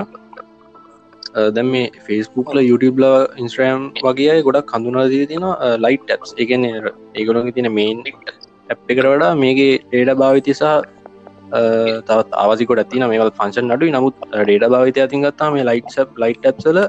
දැම් 1.51 1.71
මේ 1.71 1.92
ෆෙස්බුක්ල 2.05 2.62
YouTubeල 2.62 3.07
ඉන්ස්ට්‍රම් 3.38 3.90
වගේ 4.03 4.42
ගොඩක් 4.44 4.71
කඳුනාදී 4.71 5.27
තින 5.29 5.47
ලයිට් 5.81 6.11
ඇප්ස් 6.11 6.37
එකන 6.38 6.68
ඒගොලොගේ 6.68 7.55
තින 7.55 7.75
මේන් 7.75 8.07
ඇප් 8.68 8.81
එකට 8.87 9.04
වඩා 9.07 9.33
මේගේ 9.37 9.74
ඩේඩ 9.83 10.14
භාවිතිසා 10.16 10.76
තවත් 12.07 12.33
ආවසිකොට 12.37 12.81
ඇතින 12.81 13.04
මේවල් 13.07 13.31
ෆංශන් 13.33 13.74
අඩු 13.74 13.90
නමුත් 13.90 14.16
ඩේඩ 14.33 14.66
භාවිතය 14.68 15.00
ඇතින්ගත්තා 15.00 15.50
මේ 15.50 15.64
ලයිට් 15.64 15.96
ලයිට් 16.18 16.48
ඇ්සල 16.50 16.81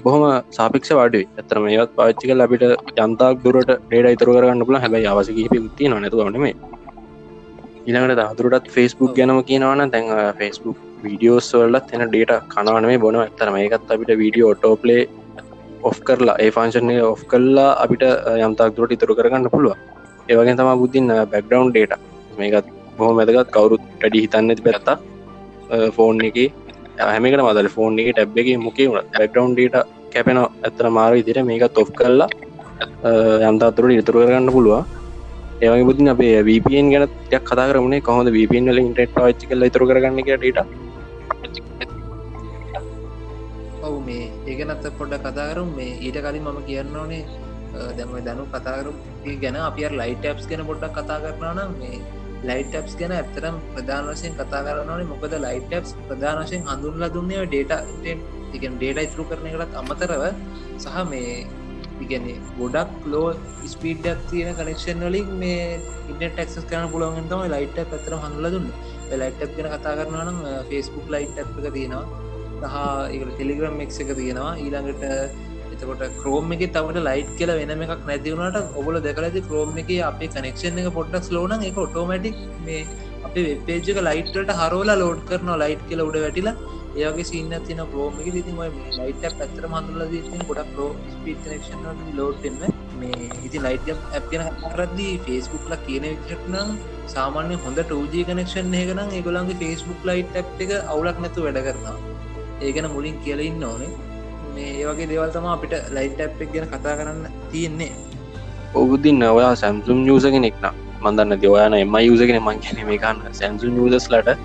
බොහොම 0.00 0.24
සාපික්ෂ 0.50 0.92
වඩුවේ 0.92 1.26
ඇතර 1.34 1.58
මේවත් 1.60 1.92
පාච්චික 1.94 2.32
ලබිට 2.34 2.64
ජන්තාක් 2.96 3.44
දුරට 3.44 3.70
ඩේඩ 3.82 4.08
ඉතුර 4.10 4.30
කරන්න 4.30 4.64
පුල 4.64 4.78
හැබයි 4.78 5.06
අවසකහිප 5.08 5.54
ති 5.76 5.90
නැතුවනේ 5.90 6.54
ඉළඟට 7.86 8.20
දහතුරටත් 8.20 8.68
ෆෙස්බුක් 8.70 9.12
ගැනම 9.14 9.40
කියනවන 9.44 9.90
තැන් 9.90 10.06
ෆෙස්බුක් 10.34 10.78
වීඩියෝස් 11.02 11.48
වල්ලත් 11.54 11.90
එන 11.94 12.04
ඩේට 12.06 12.46
කනවන 12.50 12.86
මේ 12.86 13.00
බොන 13.00 13.18
ඇතර 13.18 13.50
මේකත් 13.50 13.90
අපිට 13.90 14.12
වීඩියෝ 14.16 14.52
ටෝපලේ 14.54 15.02
ඔෆ් 15.82 15.98
කරලා 16.02 16.36
ඒ 16.38 16.50
ෆංශනය 16.50 16.96
ඔෆ් 17.04 17.24
කල්ලා 17.26 17.70
අපිට 17.78 18.04
යම්තාක් 18.38 18.76
දුරට 18.76 18.94
ඉතුර 18.96 19.12
කරගන්න 19.14 19.50
පුළුව 19.50 19.76
ඒවගේ 20.26 20.56
තම 20.56 20.70
බුද්ධින් 20.80 21.08
බැක්ඩවන්් 21.26 21.70
ඩේට 21.70 21.92
මේකත් 22.38 22.68
බොහොම 22.98 23.18
ඇදගත් 23.18 23.50
කවුරුත් 23.50 23.82
ටඩි 23.92 24.24
හිතන්න 24.24 24.50
ඇති 24.50 24.64
පැත්තා 24.66 24.96
ෆෝන් 25.90 26.22
එක 26.22 26.38
හැමකට 27.02 27.42
මදල 27.42 27.68
ෆෝන් 27.70 28.00
එක 28.00 28.08
ටැබ් 28.10 28.40
එක 28.40 28.48
මොකේ 28.60 28.88
වුණ 28.88 29.10
බැක්ඩවන්් 29.12 29.54
ඩේට 29.54 29.92
කැපෙන 30.12 30.40
ඇත්තන 30.40 30.90
මාර 30.92 31.12
ඉදිර 31.14 31.40
මේක 31.44 31.64
තොෆ් 31.72 31.90
කරලා 31.92 32.30
යම්තාතුරට 33.44 33.94
ඉතුර 33.94 34.16
කරගන්න 34.16 34.50
පුළුව 34.50 34.76
ඒවගේ 35.60 35.84
බුතින් 35.84 36.08
අපේ 36.08 36.36
වපන් 36.42 36.88
ගැන 36.92 37.06
යක් 37.30 37.44
කතා 37.44 37.68
කරනේ 37.68 38.00
කොහොද 38.02 38.28
වපන් 38.30 38.70
ල 38.70 38.80
ඉන්ටට 38.80 39.14
පාච්චි 39.14 39.48
කල 39.48 39.62
ඉතුර 39.64 39.84
කරගන්න 39.84 40.20
ඩට 40.20 40.58
ඔවු 43.84 43.98
මේ 44.02 44.24
ඒගනත් 44.46 44.86
පොඩ 44.98 45.18
කතාකරුම් 45.20 45.74
මේ 45.76 45.98
ඊට 45.98 46.18
කලින් 46.20 46.44
මම 46.44 46.60
කියන්න 46.64 46.96
ඕනේ 46.96 47.24
දැම 47.98 48.12
දැනු 48.28 48.44
කතාකරු 48.52 48.92
ගැන 49.42 49.56
අප 49.62 49.80
ලයිට 49.94 50.28
ඇප්ස් 50.30 50.46
ගැන 50.50 50.66
පොඩ්ඩක් 50.70 51.00
කතා 51.00 51.18
කරනා 51.24 51.54
නම් 51.56 51.74
මේ 51.80 51.98
ලයිට 52.44 52.72
ට්ස් 52.72 52.94
ගැන 53.00 53.12
ඇතරම් 53.18 53.56
ප්‍රධාන 53.74 54.08
වශයෙන් 54.08 54.34
කතා 54.38 54.62
කරනනේ 54.66 55.10
මොකද 55.10 55.34
ලයිට 55.44 55.68
ට්ස් 55.70 55.92
ප්‍රධාන 56.08 56.40
වශයෙන් 56.42 56.64
හඳුන්ලා 56.70 57.12
දුන්නේ 57.14 57.44
ඩේට 57.46 58.08
ඉගන් 58.56 58.74
ඩේට 58.78 59.04
ඉතුරු 59.06 59.24
කරන 59.30 59.46
එකටත් 59.50 59.78
අමතරව 59.82 60.24
සහ 60.78 60.98
මේ 61.12 61.30
ඉගැන 62.02 62.26
ගොඩක් 62.58 63.06
ලෝ 63.06 63.28
ස්පීඩක් 63.72 64.20
තියෙන 64.30 64.52
කනෙක්ෂන් 64.58 65.06
වලින් 65.06 65.30
මේ 65.42 65.64
ඉන්ට 66.10 66.22
ටක්ස් 66.22 66.68
කරන 66.70 66.90
පුළොන් 66.92 67.30
තම 67.30 67.46
ලයිට 67.54 67.80
පැතර 67.92 68.18
හඳුල 68.24 68.50
දුන්න. 68.54 68.68
ලයිට් 69.14 69.56
ගෙන 69.56 69.70
කතා 69.74 69.96
කරනනම් 70.00 70.38
ෆෙස්බුක් 70.70 71.08
ලයිට් 71.14 71.42
එක 71.42 71.72
තියෙනවා. 71.76 72.04
සහ 72.62 72.76
ඒ 73.14 73.24
ටෙලිග්‍රම් 73.30 73.80
එක් 73.80 73.90
එක 74.02 74.10
තියෙනවා. 74.20 74.52
ඊළඟට 74.56 75.02
එතකොට 75.84 76.20
ක්‍රෝම් 76.20 76.52
එක 76.54 76.62
තවට 76.74 77.02
ලයිට් 77.08 77.32
කියල 77.38 77.50
වෙනම 77.60 77.82
එකක් 77.86 78.04
නැතිවුණට 78.10 78.76
ඔබල 78.80 78.96
දෙකලති 79.06 79.42
ක්‍රෝම් 79.48 79.80
එක 79.82 79.90
අපේ 80.10 80.30
කනෙක්ෂන් 80.34 80.78
එක 80.82 80.88
පොට්ටක් 80.98 81.32
ලෝන 81.36 81.52
එක 81.70 81.80
ඔටෝමටික් 81.84 82.38
මේ 82.66 82.84
අපේ 83.26 83.44
වෙපේජක 83.48 84.00
ලයිට්ට 84.08 84.54
හරෝලා 84.60 85.00
ලෝඩ් 85.02 85.20
කරන 85.30 85.52
ලයිට් 85.64 85.84
කියල 85.90 86.04
උඩ 86.06 86.18
වැටිලා. 86.24 86.54
ඒගේ 86.96 87.26
සින්න 87.30 87.52
තින 87.68 87.82
ප්‍රෝම 87.92 88.18
එක 88.22 88.28
ති 88.36 88.52
ලයිට 88.98 89.24
පැතර 89.40 89.64
මඳුල 89.72 90.02
ති 90.12 90.40
ගොඩක් 90.50 90.72
ලෝ 90.78 90.90
ස්පී 91.14 91.36
කනෙක්ෂන් 91.44 91.86
ලෝඩ්න්න 92.18 92.62
මේ 93.00 93.30
ඉති 93.46 93.64
ලයිට 93.66 93.92
ඇ් 93.92 94.22
ගෙන 94.32 94.48
කරදදි 94.64 95.08
ෆේස්බුක්ල 95.26 95.76
කියන 95.86 96.08
විචටනම් 96.10 96.74
සාමාන්‍ය 97.16 97.60
හොඳ 97.66 97.84
ටෝජී 97.84 98.24
කනෙක්ෂන් 98.30 98.74
ඒකනම් 98.80 99.14
ඒගොලන්ගේ 99.18 99.60
ෆේස්බුක් 99.62 100.10
ලයිට් 100.10 100.40
එක 100.40 100.74
අවුලක් 100.82 101.22
නැතු 101.26 101.46
වැඩ 101.46 101.62
කරනවා. 101.68 101.96
ඒගැන 102.66 102.92
මුලින් 102.96 103.22
කියලඉන්න 103.24 103.70
ඕනේ. 103.70 104.13
මේ 104.54 104.70
ඒවගේ 104.74 105.08
දේවල් 105.08 105.30
තම 105.30 105.46
අපිට 105.50 105.74
ලයිට් 105.90 106.20
ඇ් 106.20 106.30
එක 106.38 106.50
ගැන 106.52 106.66
කතා 106.70 106.96
කරන්න 106.98 107.22
තියෙන්නේ. 107.50 107.92
ඔබුදින්න 108.74 109.22
ඔයා 109.28 109.52
සැම්සුම් 109.56 110.00
නියසක 110.02 110.36
නෙක්න 110.38 110.66
මන්දන්න 111.02 111.38
දෙවයන 111.38 111.76
එම 111.76 111.96
යුසගෙන 112.00 112.40
මං 112.40 112.60
කියන 112.60 112.82
මේ 112.86 112.98
කන්න 112.98 113.38
සැම්සු 113.38 113.72
නියදස් 113.72 114.10
ලට 114.10 114.36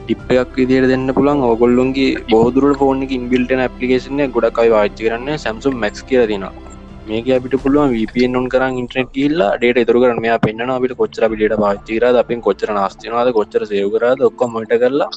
ටිප් 0.00 0.30
එකක් 0.34 0.56
විදියට 0.56 0.88
දෙන්න 0.88 1.06
පුළන් 1.12 1.44
ඔගොල්ලොන්ගේ 1.46 2.10
බෝදුර 2.30 2.66
ෆෝන් 2.76 3.02
එක 3.02 3.12
ඉන්බිල්ටන 3.12 3.62
ඇපලිකේෂන 3.64 4.22
ගොඩක්යි 4.30 4.70
වාච්චි 4.70 5.06
කරන්න 5.06 5.38
සැම්සුම් 5.38 5.74
මැක්ස් 5.76 6.04
කිය 6.04 6.22
දින 6.26 6.46
මේක 7.06 7.28
අපිට 7.30 7.56
පුළුවන් 7.62 7.92
වපන් 7.94 8.32
නොන් 8.36 8.46
කර 8.48 8.64
ඉන්ට්‍රට 8.74 9.10
කියල්ලා 9.16 9.50
ඩේට 9.56 9.82
එතුර 9.82 9.98
කරන 10.02 10.22
මේ 10.24 10.38
පෙන්න්න 10.38 10.72
අපිට 10.76 10.94
කොච්චර 10.96 11.26
පිට 11.32 11.56
පාච්චිර 11.64 12.06
අපින් 12.12 12.40
කොච්චර 12.40 12.72
නාස්තිනවාද 12.72 13.30
කොච්චර 13.32 13.62
සයවකරද 13.64 14.24
ඔක්කොම 14.28 14.56
මට 14.56 14.80
කරලා 14.82 15.10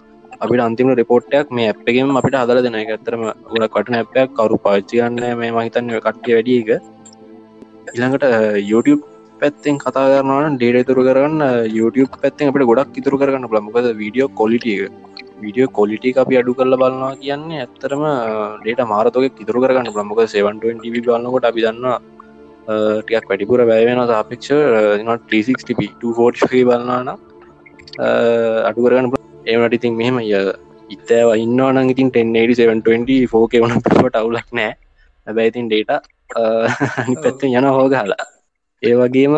අපිට 0.44 0.62
අන්තිම 0.66 0.90
රිපෝට්ටයක් 1.00 1.52
මේ 1.58 1.68
ඇප්ගේම 1.72 2.18
අපිට 2.20 2.36
හදල 2.40 2.60
දෙන 2.66 2.76
එක 2.82 2.90
ඇත්තරම 2.96 3.24
ගොඩ 3.52 3.66
කටන 3.76 3.98
ඇපයක් 4.00 4.34
කරු 4.40 4.58
පාච්චියන්න 4.66 5.22
මේ 5.42 5.52
මහිතන්න 5.58 5.92
කට්ටිය 6.06 6.36
වැඩිය 6.38 6.60
එක. 6.64 6.70
ඉළඟට 7.96 8.26
YouTube 8.72 9.04
පැත්තෙන් 9.42 9.80
කතා 9.84 10.06
කරනවන 10.12 10.58
ඩේට 10.60 10.88
තුර 10.90 11.00
කරන්න 11.08 11.42
YouTube 11.78 12.14
පැත්තෙන් 12.24 12.52
අපට 12.52 12.68
ගොඩක් 12.72 13.00
ඉතුර 13.02 13.16
කරන්න 13.22 13.48
ලමකද 13.52 13.88
වීඩියෝ 14.02 14.30
කොලිටිය 14.42 14.78
වීඩියෝ 15.44 15.72
කොලිටි 15.80 16.16
අපි 16.24 16.40
අඩු 16.42 16.58
කරල 16.60 16.76
බලන්නවා 16.82 17.14
කියන්නේ 17.24 17.64
ඇත්තරම 17.66 18.04
ඩේට 18.62 18.84
මාරතක 18.94 19.42
ඉතුර 19.46 19.58
කරන්න 19.64 19.94
ප්‍රමුක 19.98 20.24
7ටව 20.36 21.04
බලන්නකොට 21.08 21.50
අපි 21.52 21.68
දන්න 21.68 21.88
ටියක් 23.02 23.26
වැඩිපුර 23.32 23.68
වැෑවෙන 23.72 24.06
සාපික්ෂ 24.14 24.54
360 24.54 25.92
240 26.06 26.64
බලන්නන 26.70 27.10
අඩු 28.70 28.90
ඒනට 29.46 29.76
ඉතින් 29.78 29.94
මෙහෙම 30.00 30.18
ය 30.22 30.34
ඉතෑව 30.96 31.30
ඉන්නවන 31.44 31.92
ඉතින් 31.94 32.10
10 32.12 33.28
ෆෝක 33.32 33.54
වන 33.64 33.82
පට 33.86 34.16
අවුලක් 34.22 34.50
නෑ. 34.60 34.74
හැබැයි 35.28 35.52
ඉතින් 35.54 35.68
ඩේට 35.70 35.92
පැත්ත 37.24 37.44
යන 37.50 37.68
හෝගහලා. 37.78 38.26
ඒ 38.84 38.96
වගේම 39.00 39.36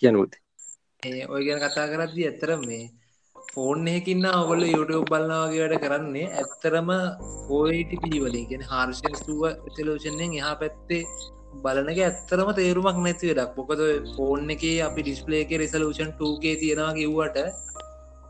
කියනුත් 0.00 0.32
ඒ 1.02 1.22
ඔය 1.34 1.42
ගැන 1.46 1.60
කතා 1.62 1.86
කරද්දි 1.92 2.22
ඇත්තර 2.28 2.50
මේ 2.60 2.84
ෆෝන් 3.48 3.88
එකකින්න 3.92 4.26
ඔගොල්ල 4.30 4.62
YouTube 4.66 5.08
බලන්නවාගේ 5.10 5.62
වැඩ 5.62 5.82
කරන්නේ 5.84 6.28
ඇත්තරම 6.40 6.90
ෝයිට 7.56 7.92
පිළිවලින් 8.02 8.46
ගෙන 8.50 8.64
හර්ෂන් 8.70 9.14
ස්තුව 9.20 9.42
ටෙලෝෂන්ෙන් 9.66 10.32
එහා 10.38 10.54
පැත්තේ 10.62 11.02
බලනක 11.64 11.98
ඇත්තරම 12.06 12.52
තේරුමක් 12.58 12.98
නැති 13.04 13.28
වැඩක්. 13.30 13.52
මොකද 13.58 13.80
ෆෝන් 14.14 14.54
එක 14.54 14.64
අපි 14.88 15.00
ඩිස්පලේක 15.02 15.50
රෙසලූෂන් 15.62 16.10
2ගේ 16.20 16.54
තියෙනවා 16.62 16.96
කිව්වට 16.98 17.38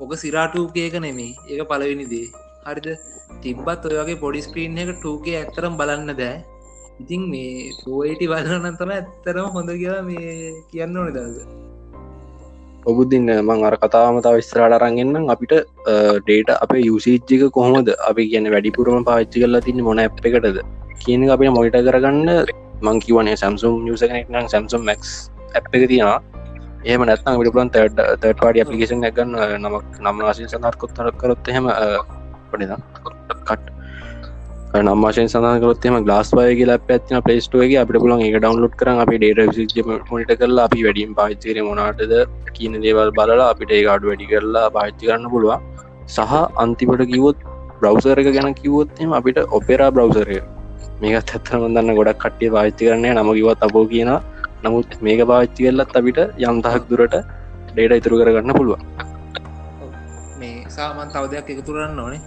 ඔක 0.03 0.13
සිරාටූකේක 0.23 0.95
නෙමේ 1.07 1.33
ඒක 1.49 1.69
පලවෙනි 1.71 2.07
දේ. 2.13 2.29
හරිද? 2.67 2.89
තිබ්බත් 3.43 3.85
ඔයගේ 3.89 4.21
පොඩි 4.23 4.41
ස්ක්‍රීන් 4.47 4.79
එක 4.83 4.91
2ගේ 5.03 5.37
ඇත්තරම් 5.41 5.75
බලන්න 5.81 6.15
දෑ 6.21 6.39
ඉතින් 7.03 7.23
මේ 7.33 7.71
ෝයිට 7.89 8.23
බලන්න 8.33 8.79
තම 8.81 8.93
ඇත්තරම 8.97 9.49
හොඳ 9.57 9.71
කියලා 9.81 10.03
මේ 10.09 10.33
කියන්න 10.71 10.99
ඕන 10.99 11.13
දද 11.17 11.47
ඔබුදින්න 12.87 13.31
මං 13.39 13.65
අර 13.69 13.75
කතාමතා 13.83 14.35
විස්තරාට 14.37 14.77
අරන්ගන්න 14.79 15.31
අපිට 15.35 15.55
ඩේට 16.21 16.51
අප 16.57 16.73
යුසිච්ජික 16.81 17.45
කොහොමද? 17.57 17.89
අපි 18.09 18.23
කියන 18.31 18.51
වැඩිපුරම 18.55 19.05
පාච්චි 19.09 19.43
කරලා 19.43 19.65
තින්න 19.67 19.83
මොන 19.89 20.03
ඇ් 20.03 20.09
එකටද? 20.31 20.59
කියන 21.05 21.29
අපිට 21.35 21.55
මොයිට 21.57 21.79
කරගන්න 21.89 22.31
මංකිවනේ 22.83 23.37
සැම්සුම් 23.43 23.75
නිියස 23.87 24.03
කෙනෙක් 24.03 24.31
නම් 24.35 24.49
සැම්සුම් 24.55 24.83
මක් 24.89 25.03
ඇ් 25.55 25.63
එක 25.63 25.89
තියෙනවා. 25.91 26.19
ඒම 26.85 27.05
නැත්නම් 27.05 27.39
විට 27.41 27.53
පුලන් 27.53 27.71
තට 27.71 28.09
තට 28.15 28.39
පාඩි 28.41 28.65
අපිකේෂන් 28.65 29.05
එකගන්න 29.05 29.37
නමක් 29.59 30.01
නම් 30.01 30.17
වාශය 30.21 30.49
සඳහකොත් 30.49 30.99
කරොත් 31.17 31.53
හෙම 31.57 31.71
පඩිද 32.51 32.75
කට් 33.43 33.73
නම්මාශයෙන් 34.81 35.29
සඳකරොත්ම 35.29 35.97
ගලාස් 36.05 36.29
වය 36.33 36.53
කියලා 36.57 36.79
පැත්තින 36.83 37.23
පලේස්ටුවගේ 37.25 37.81
අපට 37.81 37.97
පුලන් 38.03 38.23
එක 38.23 38.37
ඩවන්ලෝඩ් 38.37 38.77
කරන 38.81 39.01
අපි 39.03 39.19
ඩේට 39.19 39.75
මොනිට 40.11 40.33
කරලා 40.41 40.65
අපි 40.65 40.85
වැඩින් 40.87 41.13
පාච්චිර 41.19 41.61
මොනාටද 41.63 42.15
කියන 42.53 42.79
දේවල් 42.85 43.13
බලලා 43.13 43.49
අපිට 43.49 43.75
ඒ 43.79 43.83
අඩු 43.95 44.11
වැඩි 44.11 44.31
කරලා 44.31 44.71
පාච්චි 44.71 45.05
කරන්න 45.05 45.29
පුළුවන්. 45.29 45.61
සහ 46.09 46.33
අන්තිපට 46.57 47.05
කිවොත් 47.13 47.45
බ්‍රවසර 47.81 48.23
එක 48.23 48.33
ගැන 48.33 48.55
කිවොත්ම 48.55 49.13
අපිට 49.13 49.43
ඔපෙරා 49.51 49.91
බ්‍රවසරය 49.91 50.41
මේකත් 51.03 51.35
ඇත්තම 51.35 51.69
දන්න 51.69 51.95
ගොඩක් 51.95 52.19
කට්ටිය 52.19 52.51
පාච්චි 52.57 52.89
කරන්නේ 52.89 53.15
නම 53.15 53.33
කිවත් 53.33 53.69
අපෝ 53.69 53.85
කියන 53.87 54.13
නමුත් 54.65 54.99
මේක 55.07 55.23
පාච්චි 55.31 55.67
කරලත් 55.67 55.97
අපිට 56.01 56.21
යම්තහක් 56.49 56.85
දුරට 56.91 57.17
ඩේට 57.71 57.97
ඉතුරු 58.01 58.21
කරගන්න 58.21 58.59
පුළුවන්. 58.59 58.83
මේ 60.41 60.59
සාමන් 60.77 61.13
තවදයක් 61.15 61.51
එකතුරන්න 61.55 62.03
ඕනේ. 62.05 62.21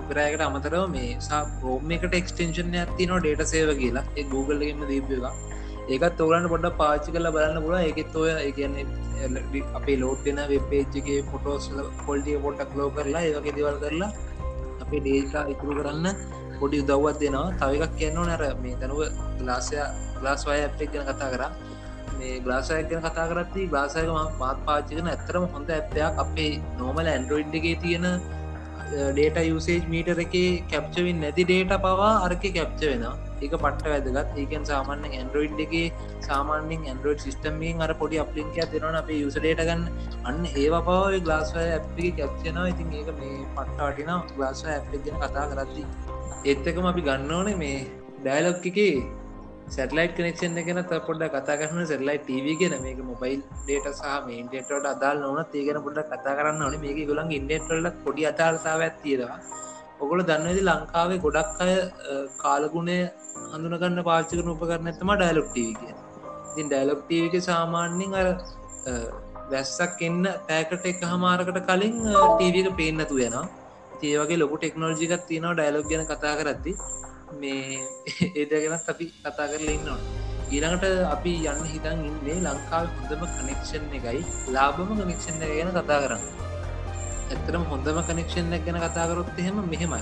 උපරයකට 0.00 0.42
අමතරව 0.48 0.82
මේ 0.96 1.12
සා 1.28 1.40
රෝම 1.62 1.94
එකට 1.96 2.18
එක්ස්ටේෂන් 2.20 2.76
ඇති 2.82 3.06
නො 3.12 3.22
ඩේට 3.22 3.52
සේව 3.52 3.72
කියලා. 3.82 4.04
ඒ 4.18 4.26
Googleගන්න 4.32 4.90
දීපක 4.90 5.48
ඒකත් 5.88 6.16
තෝරන්න 6.18 6.48
පොඩ 6.52 6.66
පාචි 6.80 7.14
කල 7.14 7.28
බලන්න 7.36 7.62
පුල 7.64 7.76
එකෙත් 7.78 8.16
ඔය 8.22 8.30
එකන්නේ 8.40 8.84
අපේ 9.78 9.96
ලෝට්ටෙන 10.02 10.40
වෙබ්පේජ්ගේ 10.50 11.22
පොටෝස් 11.30 11.64
පොල්ටිය 12.06 12.36
පොට්ටක් 12.44 12.76
ලෝ 12.80 12.90
කරලා 12.98 13.22
ඒවගේ 13.28 13.56
දෙවල් 13.58 13.78
කරලා 13.84 14.10
අපේ 14.84 15.00
ඩේටා 15.06 15.44
ඉතුරු 15.54 15.78
කරන්න 15.80 16.06
පොඩි 16.60 16.82
උදව්වත් 16.84 17.18
දෙනවා. 17.22 17.46
තවකක් 17.60 17.92
කියන්න 17.98 18.22
නැර 18.22 18.42
මේ 18.64 18.78
තනුව 18.80 19.00
ගලාසය 19.40 19.76
ගලාස් 20.20 20.42
වය 20.46 20.58
ඇප්ෙක් 20.58 20.92
ගැන 20.94 21.06
කතා 21.10 21.30
කරා. 21.34 21.52
මේ 22.18 22.40
ගලාසයක් 22.44 22.90
ගැන 22.90 23.06
කතා 23.06 23.30
කරත්ති 23.30 23.62
ගලාසයක 23.70 24.10
මාත් 24.42 24.58
පාචිකන 24.66 25.08
ඇත්තරම 25.14 25.46
හොඳ 25.54 25.72
ඇත්තයක් 25.76 26.20
අපේ 26.24 26.52
නෝමල 26.80 27.08
ඇන්ඩරෝයිඩ්ගේ 27.14 27.80
තියෙන 27.84 28.06
ඩේට 28.90 29.40
යුසේජ් 29.46 29.82
මීටර 29.92 30.20
එක 30.26 30.36
කැප්චවින් 30.72 31.20
නැති 31.24 31.44
ඩේට 31.44 31.74
පවා 31.84 32.12
අරක 32.26 32.44
කැප්ච 32.58 32.82
වෙන 32.84 33.04
එක 33.46 33.52
පට 33.54 33.92
වැදගත්. 33.92 34.38
ඒකන් 34.42 34.64
සාමාන්‍ය 34.70 35.10
ඇන්ඩරෝයිඩ් 35.10 35.60
එක 35.66 35.74
සාමාන්‍යෙන් 36.28 36.86
ඇන්ඩරෝඩ් 36.90 37.24
සිිටමින් 37.26 37.84
අර 37.86 37.92
පොඩි 38.02 38.22
අපලින්ක 38.24 38.60
දෙනවන 38.74 39.00
අප 39.02 39.12
යුසඩේට 39.16 39.64
ගන්න. 39.68 39.84
අන්න 40.28 40.40
ඒවා 40.54 40.84
පව 40.88 41.24
ගලාස්ව 41.26 41.60
ඇප්ි 41.64 42.14
කැප්චනවා 42.20 42.70
ඉතින් 42.74 42.96
ඒක 43.00 43.12
මේ 43.20 43.44
පට්ටාටින 43.56 44.16
ගලාස්ව 44.36 44.72
ඇප් 44.76 44.96
ගැන 44.96 45.20
කතා 45.24 45.50
කරද්දි. 45.52 45.84
එත්තකම 46.44 46.90
අපි 46.92 47.06
ගන්න 47.08 47.32
ඕනේ 47.38 47.56
මේ 47.62 47.78
ඩයිලොක් 48.18 48.66
එකේ 48.70 48.92
සැටලයිට 49.68 50.14
කනෙක්ෂන් 50.16 50.60
එකන 50.62 50.82
පොඩ 51.08 51.22
කතා 51.34 51.58
කරන 51.60 51.86
සැල්ලයි 51.86 52.18
ටව 52.20 52.58
ගෙන. 52.60 52.74
මේක 52.84 53.00
මොබයිල් 53.04 53.40
ඩේට 53.62 53.88
සහ 53.92 54.36
ඉන්ටට 54.40 54.90
අදාල් 54.92 55.16
නොන 55.20 55.40
ඒගෙන 55.54 55.80
පොඩ 55.86 56.02
කතා 56.04 56.36
කරන්න 56.38 56.62
ඕන. 56.66 56.76
මේක 56.84 57.00
ගොලන් 57.10 57.32
ඉන්ඩෙටල්ල 57.38 57.90
පොඩි 58.04 58.28
අතාල්තාව 58.32 58.86
ඇත්තිේවා 58.88 59.40
ඔගොල 60.02 60.20
දන්නද 60.28 60.60
ලංකාවේ 60.66 61.22
ගොඩක් 61.24 61.58
අය 61.64 61.72
කාලගුණය 62.42 62.98
හඳුනගන්න 63.52 64.02
පාචක 64.08 64.52
උපකරන 64.52 64.90
ඇතම 64.90 65.10
ඩයිලොක් 65.14 65.48
ටව 65.50 65.72
කිය 65.80 65.94
ඉතින් 66.50 66.70
ඩයිලොක් 66.70 67.02
ටවක 67.08 67.42
සාමාන්‍යෙන් 67.48 68.14
අර 68.20 68.28
වැස්සක් 69.52 70.00
එන්න 70.08 70.22
පෑකට 70.48 70.86
එක 70.92 71.02
හමාරකට 71.12 71.60
කලින් 71.68 71.98
ටීවක 72.06 72.70
පේනතු 72.80 73.20
යන 73.26 73.36
ඒවගේ 74.08 74.40
ලොකු 74.42 74.56
ටෙක්නෝජිකත් 74.58 75.28
තියෙනවා 75.28 75.54
ඩයිලොක් 75.58 75.86
ගැන 75.90 76.08
කතා 76.10 76.34
කරද්දි 76.40 76.72
මේ 77.40 77.78
ඒදගෙනත් 78.40 78.90
අපි 78.92 79.06
කතා 79.24 79.46
කරල 79.52 79.70
ඉන්නවා 79.76 80.00
ඊළඟට 80.50 80.84
අපි 81.14 81.32
යන්න 81.50 81.66
හිතන් 81.72 82.00
ඉන්නේ 82.06 82.38
ලංකාව 82.44 82.86
හොඳම 82.94 83.20
කනෙක්ෂන් 83.34 83.84
එකයි 83.98 84.22
ලාබම 84.54 84.88
කනෙක්ෂන් 85.00 85.44
එක 85.46 85.52
ගැන 85.58 85.70
කතා 85.76 85.98
කරන්න. 86.04 86.24
ඇත්තරම් 87.30 87.64
හොඳම 87.70 88.00
කනෙක්ෂන් 88.08 88.56
එක 88.56 88.64
ගැන 88.66 88.78
කතාකරොත් 88.84 89.38
එහෙම 89.38 89.60
මෙහෙමයි. 89.72 90.00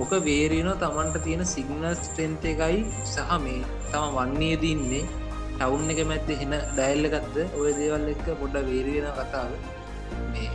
ඕක 0.00 0.12
වේරනෝ 0.26 0.74
තමන්ට 0.82 1.18
තියෙන 1.24 1.42
සිගනල් 1.54 1.86
ස්ට්‍රෙන්ත 2.00 2.46
එකයි 2.52 2.78
සහ 3.04 3.32
මේ 3.44 3.66
තම 3.90 4.14
වන්නේ 4.16 4.60
දන්නේ 4.62 5.02
ටවුන් 5.56 5.90
එක 5.92 6.02
මැත්ත 6.10 6.30
හෙන 6.42 6.54
ඩයිල්ල 6.76 7.08
ගත්ද 7.14 7.36
ඔය 7.60 7.72
දේවල් 7.80 8.06
එක්ක 8.14 8.26
පොඩ්ඩ 8.40 8.68
වේරවෙන 8.68 9.10
කතාව. 9.18 9.50
මේ 10.32 10.50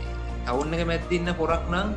ටවුන් 0.46 0.74
එක 0.76 0.86
මැත්තින්න 0.92 1.34
පොරක් 1.42 1.68
නම් 1.72 1.92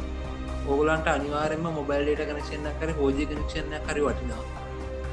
ඕගලන්ට 0.70 1.08
අනිවාරෙන්ම 1.14 1.66
මොබයිල්ඩට 1.78 2.26
කනක්ෂන්න 2.30 2.68
කර 2.82 2.92
හෝජි 3.00 3.24
කනක්ෂන්න 3.30 3.86
කරි 3.88 4.02
වටිනවා. 4.08 4.44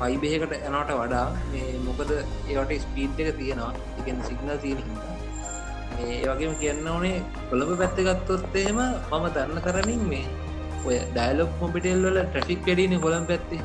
පයිබේකට 0.00 0.52
යනට 0.58 0.90
වඩා 0.98 1.26
මේ 1.52 1.78
මොකද 1.86 2.10
ඒවට 2.14 2.74
ස්පීඩ් 2.84 3.22
එක 3.22 3.30
තියෙනවා. 3.38 3.70
එකෙන් 4.00 4.20
සිගනල් 4.28 4.58
තියෙන 4.64 4.82
හිද 4.88 4.98
ඒ 6.08 6.18
වගේම 6.26 6.52
කියන්න 6.60 6.90
ඕනේ 6.92 7.16
කොළඹ 7.48 7.72
පැත්ත 7.80 7.98
ගත්තොත්තේම 8.08 8.78
මම 8.82 9.24
දන්න 9.36 9.64
කරමින් 9.66 10.04
මේ 10.12 10.26
ඔය 10.86 10.98
ඩයිලොක් 11.16 11.50
කොම්පිටෙල් 11.62 12.04
වල 12.06 12.20
ට්‍රෆික් 12.26 12.60
වැඩින 12.68 12.94
හොළම් 13.06 13.24
පැත්තේ. 13.30 13.62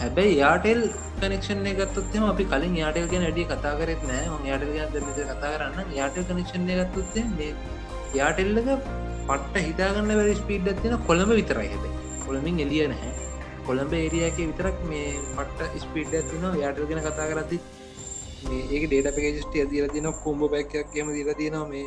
හැබැයි 0.00 0.34
යාටෙල් 0.42 0.82
කනෙක්ෂන් 1.20 1.64
ගත්තොත්තම 1.80 2.26
අපි 2.32 2.44
කලින් 2.52 2.74
යාටල් 2.82 3.08
ගැන 3.12 3.24
වැඩිය 3.28 3.46
කතා 3.52 3.74
කරෙත් 3.80 4.02
නෑ 4.10 4.24
යාටල් 4.50 4.74
ගැන 4.76 5.08
කතා 5.32 5.54
කරන්න 5.54 5.96
යාටල් 6.00 6.28
කනෙක්ෂන් 6.30 6.68
ගත්තොත්තේ 6.80 7.24
මේ 7.38 7.52
යාටෙල්ලක 8.20 8.68
පට්ට 9.24 9.66
හිතාගන්න 9.66 10.10
වැරි 10.12 10.34
ස්පීඩ් 10.36 10.66
තින 10.78 10.96
කොළඹ 11.02 11.30
විතරයි 11.32 11.68
හැබ 11.70 11.84
කොළමින් 12.24 12.58
එලිය 12.60 12.88
නැහැ. 12.88 13.12
කොළඹ 13.66 13.92
ඒරියක 13.94 14.40
විතරක් 14.40 14.82
මේ 14.86 15.06
පට්ට 15.30 15.80
ස්පීඩ් 15.80 16.16
තින 16.28 16.44
යාටල් 16.56 16.86
ගෙන 16.86 17.00
කතා 17.02 17.28
කරති 17.30 17.60
මේ 18.44 18.64
ඒක 18.70 18.84
ඩේට 18.86 19.16
පේජස්ටිය 19.16 19.64
දීල 19.66 19.88
තින 19.90 20.10
කොම්බ 20.20 20.44
පැක්යක් 20.48 20.92
කියම 20.92 21.08
දීල 21.10 21.32
තියෙනවා. 21.34 21.68
මේ 21.68 21.86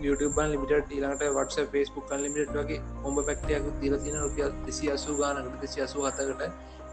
YouTubeබන් 0.00 0.50
ලිමිට 0.50 0.90
ඊලාට 0.90 1.22
වටස 1.28 1.68
ෆස්බුක් 1.72 2.10
ලිමිට 2.18 2.52
වගේ 2.52 2.80
ඔොඹ 3.02 3.18
පැක්ටයක් 3.22 3.70
දීල 3.80 3.98
තින 3.98 4.18
රුපියල් 4.18 4.52
දෙසි 4.64 4.90
අසු 4.90 5.16
ගානකට 5.16 5.60
දෙසි 5.60 5.82
අසු 5.82 6.02
හතකට 6.02 6.42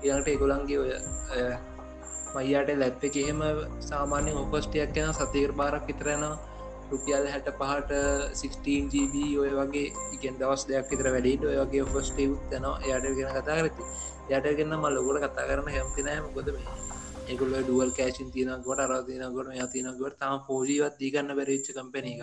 ඊලට 0.03 0.27
ඒගොලන්ගේ 0.27 0.79
ඔය 0.79 0.91
මයියාට 2.35 2.71
ලැප්ප 2.77 3.03
එහෙම 3.15 3.41
සාමාන්‍ය 3.85 4.33
ඔපස්ටයක් 4.39 4.97
යන 4.99 5.13
සතීර 5.15 5.53
බාරක් 5.53 5.85
විතරයනවා 5.87 6.37
රුපියල් 6.91 7.27
හැට 7.33 7.51
පහට 7.53 7.91
16GB 8.35 9.25
ඔය 9.41 9.51
වගේ 9.57 9.87
ඉගෙන් 10.15 10.39
දවස් 10.39 10.67
දෙයක් 10.69 10.89
විතර 10.91 11.11
වැඩට 11.15 11.49
ඔය 11.49 11.57
වගේ 11.61 11.89
ෆස්ටේ 11.91 12.29
තන 12.49 12.67
යට 12.87 13.11
ගෙන 13.17 13.35
කතා 13.37 13.59
කරති 13.59 13.91
යට 14.31 14.49
ගන්න 14.57 14.79
මල් 14.79 14.97
ලොකොට 14.97 15.23
කතා 15.25 15.49
කරන 15.49 15.71
හැමතිනෑ 15.75 16.19
මොකද 16.25 16.51
මේ 16.55 16.99
ඒකුල 17.27 17.51
ඩුවල් 17.55 17.91
කෑසින් 17.97 18.29
තියනකොට 18.33 18.79
අරතිනකොට 18.81 19.51
යතිනකොට 19.57 20.15
තම 20.19 20.39
පෝජීවත් 20.47 20.95
දීගන්න 20.99 21.35
බැරිච්ච 21.37 21.67
කම්පන 21.71 22.07
එක 22.07 22.21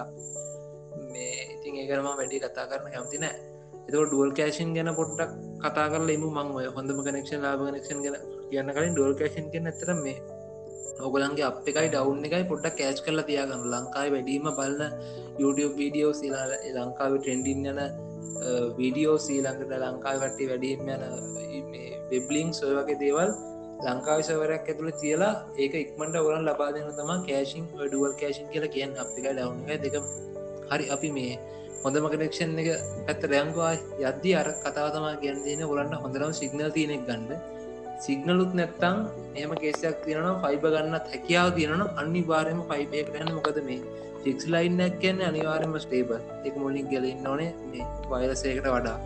මේ 1.10 1.36
ඉතින් 1.54 1.78
ඒකරම 1.82 2.08
වැඩි 2.10 2.40
කතා 2.40 2.66
කරන 2.70 2.90
හැමති 2.94 3.20
නෑ. 3.22 3.36
එතක 3.80 4.02
ඩුවල් 4.02 4.32
කෑෂන් 4.38 4.74
ගැන 4.76 4.90
පොඩ්ඩක් 4.98 5.30
කතා 5.62 5.86
කරල 5.92 6.10
එම 6.14 6.24
මං 6.28 6.50
ඔය 6.58 6.66
හොඳම 6.76 7.00
කනෙක්ෂන් 7.06 7.44
ලාබ 7.44 7.62
කනෙක්ෂන් 7.62 8.02
ගැන. 8.04 8.16
කියන්න 8.50 8.74
කලින් 8.76 8.92
ඩුවල් 8.94 9.14
කෑෂන් 9.20 9.48
කියෙන 9.52 9.70
ඇතර 9.70 9.94
මේ 10.02 10.16
ඔගලන්ගේ 11.06 11.46
අප 11.50 11.68
එකයි 11.70 11.88
ඩවුන් 11.94 12.26
එකයි 12.28 12.44
පොඩ්ඩ 12.50 12.76
කෑච් 12.78 13.00
කරලා 13.06 13.26
තියාගන්න. 13.30 13.64
ලංකායි 13.74 14.10
වැඩීම 14.14 14.46
බලන්න 14.58 14.92
YouTube 15.42 15.74
වීඩියෝ 15.80 16.12
සිලාල 16.20 16.52
ලංකාව 16.78 17.12
ට්‍රෙන්ඩින් 17.18 17.68
යන 17.72 17.80
වීඩියෝ 18.78 19.18
සීලංකට 19.26 19.76
ලංකායි 19.84 20.18
වට්ටි 20.22 20.50
වැඩීම 20.50 20.80
යන 20.94 21.02
වෙබ්ලිං 22.10 22.50
සොය 22.60 22.72
වගේ 22.78 22.98
දේවල් 23.04 23.30
ලංකාවිසවරයක් 23.86 24.70
ඇතුළ 24.70 24.90
තියලා 25.02 25.34
ඒක 25.62 25.74
ඉක්මට 25.82 26.16
ඔගලන් 26.22 26.48
ලබා 26.48 26.70
දෙන්න 26.76 26.88
තම 26.98 27.12
කෑශින් 27.28 27.68
ඩුවල් 27.74 28.14
කෑශන් 28.22 28.48
කියලා 28.54 28.74
කියන්න. 28.74 28.98
අප 29.02 29.08
එක 29.18 29.26
ඩවුන් 29.36 29.58
එක 29.74 29.80
දෙක. 29.84 29.96
හරි 30.70 30.86
අපි 30.94 31.10
මේ 31.18 31.38
හොඳම 31.84 32.08
කනෙක්ෂන් 32.12 32.58
එක 32.62 32.68
පැත්ත 33.06 33.22
රැංගවා 33.32 33.72
යද්දි 34.08 34.30
අර 34.40 34.48
කතා 34.64 34.88
තමා 34.94 35.14
ගැන් 35.22 35.38
දෙන 35.44 35.62
ගොලන්න 35.70 35.94
හොඳරම් 36.04 36.32
සිගනල් 36.40 36.72
තියනෙක් 36.76 37.06
ගන්න. 37.08 37.30
සිගනලුත් 37.98 38.52
නැත්තං 38.54 38.98
එහම 39.36 39.52
කේසයක් 39.56 39.96
තියෙනවා 40.04 40.36
ෆයිබ 40.44 40.66
ගන්නත් 40.66 41.06
හැකියාව 41.08 41.48
තියෙන 41.54 41.82
අනි 41.96 42.22
වාරයම 42.24 42.60
ෆයිබය 42.68 43.04
කරන්න 43.06 43.34
මොකද 43.34 43.58
මේ 43.64 43.80
ෆික්ස් 44.22 44.44
ලයින්නක් 44.46 44.98
කියන්න 45.00 45.20
අනිවාරම 45.24 45.74
ස්ටේබ 45.78 46.10
එක 46.44 46.54
මුලින් 46.56 46.86
ගලන්න 46.86 47.26
ඕනේ 47.26 47.50
මේ 47.66 47.86
වයලසයකට 48.12 48.68
වඩා. 48.68 48.98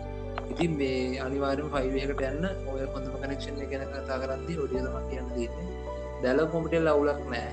ඉතින් 0.45 0.71
මේ 0.75 1.19
අනිවාරම 1.19 1.67
ෆයිවයකට 1.73 2.23
යන්න 2.23 2.45
ඔය 2.67 2.85
කොඳම 2.93 3.15
කනෙක්ෂන් 3.21 3.59
ගැන 3.63 3.85
කතා 3.91 4.17
කරදදි 4.21 4.57
ොඩියලම 4.63 4.95
කියන්න 5.09 5.29
දන්න 5.31 5.69
දැල 6.23 6.39
කොමිටෙල් 6.47 6.87
අවුලක් 6.87 7.21
නෑ 7.27 7.51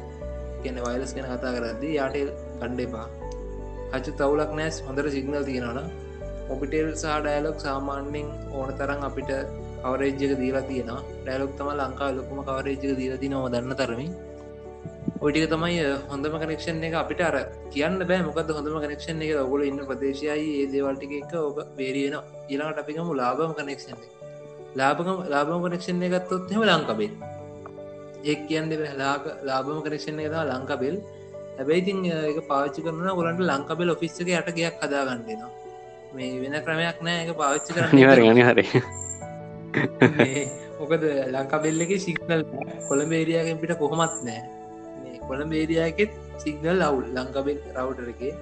කියන 0.62 0.80
වයිලස් 0.86 1.14
ගැන 1.16 1.28
කතා 1.30 1.52
කරදදි 1.56 1.90
යාටල් 1.94 2.30
කණ්ඩේපා 2.58 3.06
හචු 3.92 4.16
තවුලක් 4.18 4.52
නෑස් 4.52 4.82
හොඳර 4.86 5.10
සිගනල් 5.16 5.44
තියෙනවන 5.44 5.80
ඔපිටෙල් 6.50 6.90
සහ 6.94 7.16
ඩයලොක් 7.20 7.58
සාමාන්‍යෙන් 7.60 8.28
ඕන 8.52 8.72
තරම් 8.78 9.06
අපිට 9.08 9.30
කවරේජ්ජක 9.82 10.32
දීලා 10.40 10.66
තියෙන 10.68 10.90
ඩැලොක් 11.20 11.52
තම 11.58 11.70
ලංකා 11.74 12.10
ලොකුම 12.16 12.42
කවරේජ්ක 12.42 12.82
දීල 12.98 13.14
තිනව 13.18 13.46
දන්න 13.52 13.76
තරමින්. 13.76 14.12
ඔටික 15.20 15.46
තමයි 15.50 15.80
හොඳම 16.10 16.34
කනෙක්ෂන් 16.42 16.82
එක 16.82 16.94
අපිට 16.94 17.20
අර 17.20 17.36
කියන්න 17.72 17.98
බෑ 18.02 18.20
මොකද 18.28 18.50
හොඳම 18.50 18.76
කනෙක්ෂන් 18.84 19.22
එක 19.24 19.32
ඔගොල 19.42 19.62
ඉන්න 19.62 19.80
ප්‍රදේශයයි 19.88 20.46
ඒ 20.54 20.66
දේවල්ටික 20.74 21.12
එක 21.18 21.32
ඔබ 21.40 21.58
වේරියන 21.78 22.16
ඊලාට 22.48 22.80
අපිකම 22.82 23.10
ලාබම 23.14 23.52
කනෙක්ෂන් 23.58 24.00
ලාබකම 24.76 25.18
ලාබම 25.34 25.66
කනෙක්ෂන් 25.66 26.02
එකත්තොත් 26.08 26.54
හෙම 26.54 26.64
ලංකබෙල් 26.64 27.12
ඒ 28.24 28.36
කියන්න 28.46 28.72
ලාක 28.96 29.26
ලාබම 29.44 29.82
කනෙක්ෂන් 29.86 30.22
එක 30.24 30.38
ලංකබෙල් 30.44 30.96
හැබැයිතින් 31.58 32.00
එක 32.22 32.40
පාච්චි 32.48 32.86
කරන 32.86 33.12
ගොලන්ට 33.18 33.46
ලංකබෙල් 33.50 33.94
ඔෆිස්සක 33.96 34.28
යට 34.30 34.50
ගයක් 34.58 34.82
හදාගන්නවා 34.82 35.52
මේ 36.14 36.40
වෙන 36.42 36.58
ක්‍රමයක් 36.64 36.98
නෑ 37.02 37.22
එක 37.24 37.36
පාච්චි 37.36 37.70
කරන්න. 37.74 37.94
නිවර 37.94 38.18
හරි 38.48 38.66
මොකද 40.80 41.04
ලංකාබෙල්ලක 41.32 41.92
සිගනල් 41.98 42.42
කොළඹ 42.88 43.12
ඒරයාගෙන් 43.12 43.60
පිට 43.62 43.74
කොහොමත් 43.78 44.16
නෑ 44.26 45.20
කොළ 45.26 45.42
බේරයාගෙත් 45.46 46.14
සිගනල් 46.38 46.80
අවුල් 46.82 47.06
ලංකාබෙල් 47.16 47.58
රවටරගේ 47.74 48.32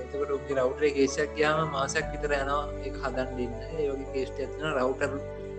එතකට 0.00 0.32
උගේ 0.36 0.56
රවටර 0.56 0.86
කේෂක් 0.96 1.36
යාම 1.38 1.60
මාසක් 1.70 2.06
විතර 2.14 2.34
යනවා 2.38 2.62
එක 2.82 2.96
හදන් 3.02 3.30
දෙන්න 3.38 3.54
ඒගේ 3.78 4.08
කේෂ්ට 4.14 4.40
ඇතින 4.40 4.66
රවටර් 4.70 5.12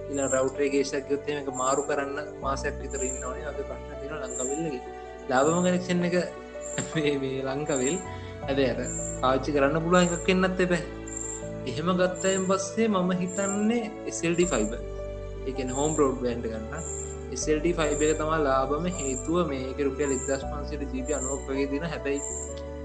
ඉල 0.09 0.19
රවටරේ 0.25 0.69
කේෂක් 0.69 1.13
යොත්තේ 1.13 1.37
එක 1.41 1.51
මාරු 1.55 1.87
කරන්න 1.89 2.17
මාසයක් 2.41 2.81
විතර 2.83 3.05
ඉන්න 3.09 3.23
ඕනේ. 3.23 3.45
අද 3.47 3.59
ප්‍රශ්න 3.61 3.93
තින 4.01 4.11
ලංකාවෙල්ලගේ 4.17 4.81
ලාබම 5.29 5.61
කනෙක්ෂන් 5.65 6.03
එක 6.09 6.15
මේ 6.95 7.37
ලංකවෙල් 7.47 7.97
ඇද 8.47 8.59
ඇර 8.61 8.79
ආච්චි 9.23 9.55
කරන්න 9.55 9.83
පුළුවන් 9.85 10.17
එකක් 10.17 10.33
එන්නත් 10.33 10.65
එබෑ 10.65 11.00
එහෙම 11.69 11.89
ගත්තයෙන් 11.97 12.45
පස්සේ 12.49 12.87
මම 12.89 13.11
හිතන්නේ 13.19 13.91
SLD 14.09 14.45
ෆයිබ 14.51 14.71
එකන 15.49 15.69
හෝම් 15.77 15.91
බ්‍රෝඩ් 15.95 16.17
බන්ඩ 16.21 16.47
ගන්න. 16.47 16.87
SLD 17.37 17.73
ෆයිබ 17.79 18.01
එක 18.05 18.13
තමා 18.19 18.39
ලාබම 18.45 18.85
හේතුව 18.99 19.37
මේක 19.51 19.79
රුපිය 19.79 20.07
ලිදස් 20.11 20.45
පන්සිට 20.45 20.85
ජීපි 20.93 21.13
අනුවක් 21.19 21.43
වගේ 21.49 21.67
දින. 21.71 21.85
හැබැයි 21.93 22.19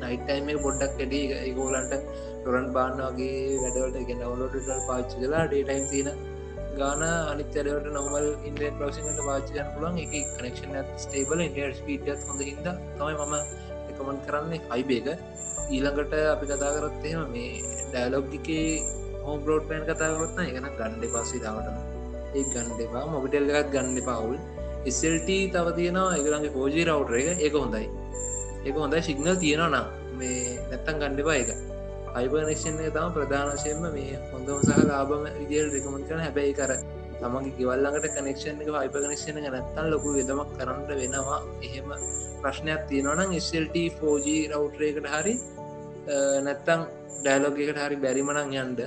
නයිටයිම 0.03 0.61
පොඩ්ඩක් 0.65 0.99
වැඩි. 0.99 1.21
ඒගෝලන්ට 1.39 1.95
ටොරන් 2.43 2.69
බාන්නගේ 2.77 3.39
වැඩවලට 3.63 4.09
ගෙන 4.11 4.21
ඔලොටල් 4.33 4.73
පාච්චි 4.89 5.23
කලා 5.23 5.45
ඩේටයිම් 5.47 5.87
තින 5.93 6.09
ගාන 6.79 7.03
අනිතරට 7.07 7.89
නොමල් 7.97 8.29
ඉන්ඩ 8.49 8.63
ප්‍රසිට 8.79 9.23
පාචයන් 9.29 9.73
පුලන් 9.75 9.97
එක 10.05 10.15
කනෙක්ෂන් 10.37 10.77
ස්ටේබල 11.05 11.47
ඉන්ට 11.47 11.81
ස්පීටත් 11.81 12.29
හොඳ 12.29 12.45
හිද 12.51 12.61
තමයි 13.01 13.15
මම 13.25 13.35
එකමන් 13.91 14.21
කරන්නේ 14.27 14.61
හයිබේක 14.69 15.09
ඊළඟට 15.71 16.15
අපි 16.33 16.45
කතා 16.47 16.73
කරත් 16.77 17.05
එහෙම 17.05 17.31
මේ 17.31 17.53
ඩෑලොග්ිකේ 17.87 18.69
හෝම් 19.25 19.39
බ්‍රෝඩ් 19.45 19.65
පෑන් 19.69 19.85
කතාකරත්න 19.85 20.43
එකන 20.43 20.69
ගණ්ඩ 20.73 21.05
පස්සිතාවට 21.15 21.69
ඒ 22.35 22.45
ගණ්ඩපා 22.53 23.05
මොබිටෙල් 23.07 23.51
එකත් 23.53 23.73
ගන්න 23.73 23.99
පවුල් 24.03 24.37
ස්ල්ට 24.91 25.31
තව 25.53 25.67
තියෙනවා. 25.77 26.17
එකරගේ 26.17 26.51
පෝජී 26.51 26.85
රවටර 26.85 27.17
එක. 27.23 27.41
එක 27.41 27.55
හොඳයි. 27.55 27.87
එක 28.65 28.75
හොඳයි. 28.77 29.03
සිගනල් 29.03 29.37
තියෙනවා 29.37 29.71
නම්. 29.71 29.87
මේ 30.19 30.59
නැත්තන් 30.71 31.01
ගණ්ඩපා 31.01 31.37
එක 31.37 31.51
අයිපනක්ෂන් 32.17 32.79
තම 32.87 33.09
ප්‍රධානශයෙන්ම 33.13 33.83
මේ 33.93 34.19
හොඳම 34.31 34.61
සහ 34.63 34.85
ලාබම 34.89 35.25
විදිල් 35.39 35.67
රෙකමන් 35.75 36.05
කරන 36.09 36.21
හැබැයි 36.21 36.55
කර 36.55 36.71
තමගේ 37.21 37.55
ගෙවල්ලඟට 37.59 38.07
කනෙක්ෂන් 38.17 38.63
එක 38.63 38.69
හයිප 38.77 38.97
කනෙක්ෂණ 39.05 39.39
නැත්තන් 39.55 39.87
ලොකු 39.93 40.09
වෙදමක් 40.17 40.51
කරන්නට 40.59 40.91
වෙනවා. 41.01 41.41
එහෙම 41.67 41.89
ප්‍රශ්නයක් 42.43 42.83
තියෙනවනම් 42.91 43.33
ස්ල්ට 43.49 43.77
ෆෝජී 43.99 44.43
රවටරයකට 44.53 45.09
හරි 45.15 45.35
නැත්තං 46.47 46.81
ඩයිලෝගකට 47.25 47.79
හරි 47.85 47.97
බැරිමනං 48.05 48.57
යන්ඩ 48.63 48.81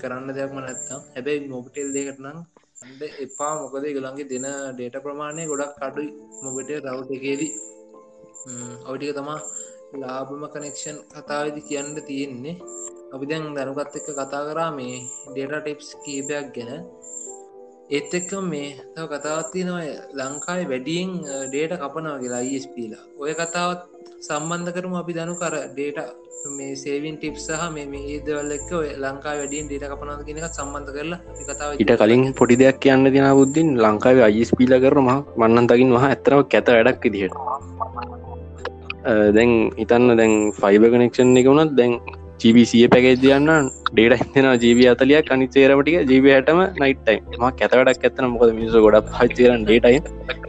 කරන්න 0.00 0.28
දෙයක්ම 0.38 0.58
නැත්තම්. 0.66 1.00
හැබැයි 1.14 1.48
මොබටෙල් 1.54 1.88
දෙකට 1.96 2.20
නම් 2.24 2.38
අන්ඩ 2.84 3.02
එපා. 3.24 3.52
මොකද 3.62 3.84
ගළන්ගේ 3.96 4.30
දෙන 4.32 4.46
ඩේට 4.76 4.96
ප්‍රමාණය 5.04 5.42
ගොඩක් 5.50 5.76
කඩුයි 5.80 6.10
මොබට 6.44 6.70
රව් 6.84 7.10
එකේදී. 7.18 7.52
ඔටික 8.90 9.12
තමා 9.18 9.40
ලාබම 10.02 10.42
කනෙක්ෂන් 10.54 10.98
කතාවදි 11.14 11.60
කියන්න 11.68 11.94
තියෙන්නේ. 12.08 12.56
අපි 13.14 13.24
දැන් 13.30 13.44
දැනුගත් 13.56 13.96
එක්ක 13.98 14.08
කතා 14.18 14.42
කරා 14.48 14.70
මේ 14.78 14.96
ඩේට 15.30 15.54
ටිප්ස් 15.62 15.88
කීපයක් 16.02 16.46
ගැන. 16.56 16.70
ඒත් 17.92 18.12
එක්ක 18.14 18.30
මේ 18.42 18.68
තව 18.94 19.04
කතාවත් 19.12 19.48
තියෙනවා 19.52 19.86
ලංකායි 20.18 20.68
වැඩියෙන් 20.68 21.10
ඩේට 21.46 21.72
කපනව 21.76 22.14
කියලා 22.20 22.38
අයිස්පීලා 22.38 23.02
ඔය 23.18 23.32
කතාවත් 23.34 23.80
සම්බන්ධ 24.20 24.70
කරම 24.76 24.94
අපි 24.96 25.16
දැනු 25.16 25.34
කර 25.36 25.56
ඩේට 25.68 25.98
මේ 26.50 26.70
සේවින් 26.74 27.16
ටිප් 27.16 27.36
සහ 27.38 27.66
මේ 27.74 28.00
ඒදවල් 28.06 28.54
එක්ක 28.56 28.70
ලංකා 28.98 29.34
වැඩියෙන් 29.34 29.68
ඩේට 29.68 29.92
කපනද 29.92 30.24
කියෙනක 30.26 30.46
සම්බන්ධ 30.50 30.94
කරලා 30.96 31.20
කතාව 31.50 31.70
ඉට 31.76 31.92
කලින් 31.98 32.24
පොඩි 32.32 32.58
දෙයක් 32.62 32.80
කියන්න 32.80 33.04
දෙෙන 33.06 33.28
බුද්ධින් 33.32 33.68
ලංකාව 33.78 34.22
අයිස් 34.22 34.52
පීල 34.58 34.74
කරම 34.78 35.12
මන්නන් 35.36 35.68
තකින් 35.68 35.94
වහ 35.96 36.08
ඇතරව 36.08 36.40
කැත 36.48 36.72
වැඩක් 36.76 37.04
දිහට 37.10 37.36
දැන් 39.36 39.52
ඉතන්න 39.76 40.16
දැන් 40.16 40.34
ෆයිබ 40.54 40.88
කනෙක්ෂන් 40.88 41.36
එක 41.36 41.46
වුණත් 41.46 41.76
දැන් 41.76 42.00
ජීබසිය 42.42 42.86
පැකේ 42.88 43.16
දයන්න 43.18 43.50
ඩේට 43.88 44.20
හිතෙන 44.20 44.46
ජීබ 44.58 44.78
අතලිය 44.90 45.18
කනිචේරමටික 45.24 45.96
ජීබ 46.04 46.24
හටම 46.28 46.60
නයිටයි 46.80 47.18
ම 47.38 47.44
කැතකටක් 47.58 48.06
ඇත්තන 48.06 48.30
මොකද 48.32 48.54
මිනිස 48.56 48.78
ගොඩක් 48.84 49.10
පච්චේරන් 49.12 49.64
ඩේටයි 49.64 49.98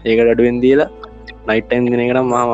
ඒකට 0.05 0.31
අඩුවෙන් 0.33 0.61
දීලා 0.63 0.89
නයිටයින් 1.47 1.91
දෙනකට 1.91 2.23
මාම 2.25 2.51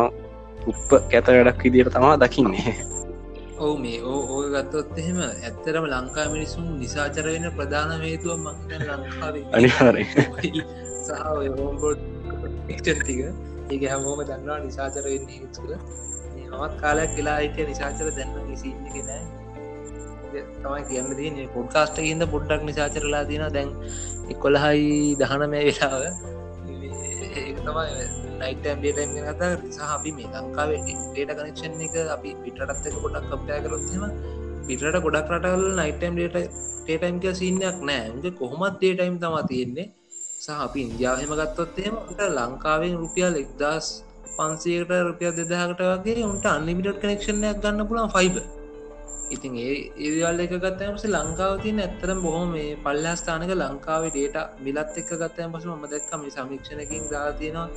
උප්ප 0.65 0.89
කැත 1.11 1.27
වැඩක් 1.27 1.63
විදියට 1.63 1.91
තමා 1.93 2.15
දකින්නේ. 2.17 2.73
ඔවු 3.59 3.75
මේ 3.77 3.99
ඕ 4.03 4.21
ඕය 4.29 4.47
ගත්තොත් 4.51 4.97
එහෙම 4.97 5.19
ඇත්තරම 5.21 5.85
ලංකා 5.87 6.27
මිනිසුන් 6.29 6.67
නිසාචර 6.79 7.25
වෙන 7.27 7.47
ප්‍රධාන 7.53 8.01
හේතුව 8.01 8.35
මක් 8.37 8.81
ලංකාවේ. 8.81 9.45
අනිහාරය 9.53 10.05
සහ 11.05 11.11
හෝම්බෝඩ් 11.55 11.99
ටික. 12.67 13.23
ඒක 13.69 13.83
හැමෝම 13.91 14.21
දන්නවා 14.23 14.59
නිසාචර 14.59 15.03
වෙන්න 15.05 15.27
හේතුව 16.49 16.61
මත් 16.61 16.81
කාලයක් 16.81 17.11
කියලා 17.15 17.39
හිටිය 17.39 17.65
නිසාචර 17.65 18.09
දැන්න 18.17 18.55
සින්නගෙන 18.55 19.09
තමයි 20.61 20.81
කියන්න 20.89 21.11
දී 21.17 21.47
පොඩ්කාස්ට 21.53 21.97
හිද 21.99 22.23
පොඩ්ඩක් 22.33 22.63
නිසාචරලා 22.63 23.23
තින 23.25 23.45
දැන් 23.53 23.69
එකොළහයි 24.29 25.15
දහනමය 25.21 25.59
වෙලාව. 25.59 26.01
ඒ 27.31 27.53
තමයි 27.57 27.85
නයිටම් 28.41 28.81
ඩේටම් 28.81 29.13
කතා 29.29 29.51
නිසා 29.61 29.89
අපි 29.95 30.11
මේ 30.17 30.31
ලංකාවේ 30.35 30.81
ඩේට 30.87 31.31
කනෙක්ෂන් 31.37 31.85
එක 31.87 31.95
අපි 32.15 32.35
පිටටත් 32.43 32.89
එක 32.89 32.97
ගොඩක් 33.03 33.29
කප්පය 33.29 33.61
කරොත්ම 33.65 34.03
පිටට 34.67 34.99
ගොඩක් 35.05 35.31
රටවල් 35.33 35.65
නයිටම් 35.79 36.19
ඩේට 36.19 36.51
ටේටයිම්ක 36.83 37.25
සින්නයක් 37.35 37.79
නෑ. 37.83 38.03
උගේ 38.17 38.37
කොහොමත් 38.41 38.77
ඩේටයිම් 38.77 39.17
තමා 39.23 39.47
තියෙන්නේ. 39.51 39.87
සහ 40.43 40.61
අපි 40.65 40.79
ඉන්දියාවහෙම 40.87 41.33
ගත්තොත්තේමට 41.39 42.21
ලංකාවෙන් 42.29 42.93
රුපියල් 43.01 43.33
එක්දස් 43.43 43.87
පන්සේකට 44.39 44.95
රුපිය 45.01 45.31
දෙදාකට 45.33 45.83
වගේ 45.87 46.23
උන්ට 46.25 46.47
අන්ලිමිට 46.49 47.01
කනෙක්ෂණයක් 47.01 47.61
ගන්න 47.61 47.87
පුළන් 47.87 48.09
ෆයිබ 48.11 48.39
ඉතින් 49.31 49.55
ඒ 49.59 49.73
ඒවල් 50.03 50.39
එක 50.41 50.53
ගත්තයමස 50.57 51.03
ලංකාව 51.07 51.55
තියන 51.63 51.79
ඇත්තරම් 51.79 52.21
බොහොම 52.21 52.47
මේ 52.51 52.77
පල්ලස්ථානක 52.83 53.51
ලංකාවේ 53.55 54.11
ඩේට 54.11 54.61
මිලත් 54.61 54.95
එක්ක 54.97 55.11
ගත්තයන් 55.15 55.51
පසු 55.53 55.73
ම 55.73 55.83
දැක්කම 55.87 56.23
සමීක්ෂණකින් 56.29 57.03
දාතියෙනවා 57.11 57.67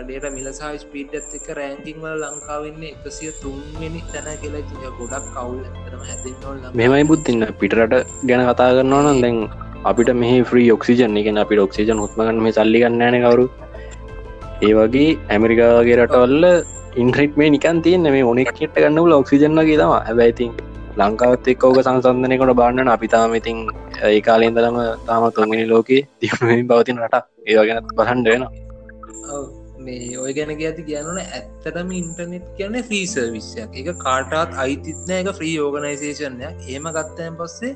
ඩේට 0.00 0.26
මිලසාහි 0.32 0.80
ස්පීඩ්ත් 0.80 1.34
එක 1.34 1.48
රෑංකිං 1.52 1.98
වල 2.02 2.24
ලංකාවෙන්නේ 2.24 2.92
එකසිය 2.96 3.32
තුන්වෙනි 3.38 4.02
තැන 4.08 4.30
කියලා. 4.38 4.62
ති 4.64 4.92
ගොඩක් 4.98 5.26
කවුල් 5.30 5.58
ඇතරම 5.62 6.02
හැතින්නොල් 6.04 6.62
මෙමයි 6.74 7.08
බුද්ධන්න 7.10 7.46
පිටරට 7.60 7.96
ගැන 8.24 8.44
කතා 8.44 8.70
කරනවා 8.72 9.02
නම් 9.04 9.20
දැන් 9.20 9.38
අපිට 9.84 10.12
මෙහ 10.16 10.32
්‍රී 10.48 10.70
ඔක්සිජන් 10.70 11.18
එක 11.18 11.28
අපි 11.38 11.60
ඔක්සිජන් 11.60 12.04
හොත්මගන්න 12.04 12.40
මේ 12.40 12.54
සල්ලි 12.54 12.82
ගන්නන 12.82 13.18
කවරු 13.22 13.46
ඒ 14.60 14.72
වගේ 14.76 15.10
ඇමරිකාගේ 15.28 15.94
රටවල්ල 15.98 16.44
ඉන්ට්‍රික් 16.96 17.36
මේ 17.36 17.50
නිකන් 17.50 17.78
තියන්න 17.82 18.08
මේ 18.08 18.24
ඕනෙක් 18.24 18.50
කෙට 18.54 18.74
ගන්නවල 18.76 19.14
ඔක්සිජන්නගේ 19.14 19.78
තම 19.78 19.92
ඇබැයිතින් 19.92 20.50
ලංකාවත් 20.98 21.48
එක් 21.48 21.64
ඕක 21.64 21.78
සංසන්ධනයකොට 21.78 22.52
බාන්නන 22.54 22.90
අපි 22.90 23.08
තාම 23.08 23.34
ඉතින් 23.34 23.62
ඒ 24.02 24.20
කාලෙන්දලම 24.20 24.76
තාම 25.06 25.24
තුන්ගනි 25.32 25.64
ලෝකේ 25.66 26.02
තියුණුවෙන් 26.18 26.68
පවතින 26.68 27.00
රට 27.00 27.22
ඒවා 27.46 27.66
ගැනත් 27.66 27.90
බහන්ඩ 27.94 28.28
වෙන 28.28 28.44
මේ 29.80 30.12
ඔය 30.18 30.32
ගැන 30.34 30.52
ඇති 30.52 30.84
කියන්නන 30.84 31.20
ඇත්තටම 31.22 31.96
ඉන්ටර්නෙට් 31.96 32.54
කියන 32.56 32.80
ෆ්‍රී 32.84 33.04
සර්විස්සයක් 33.08 33.82
එක 33.82 33.92
කාටත් 33.98 34.56
අයිතිත්න 34.60 35.16
එක 35.16 35.34
ෆ්‍රී 35.34 35.56
ඕගනයිසේෂන්ය 35.62 36.48
ඒම 36.68 36.92
ගත්තයන් 36.92 37.38
පස්සේ 37.38 37.72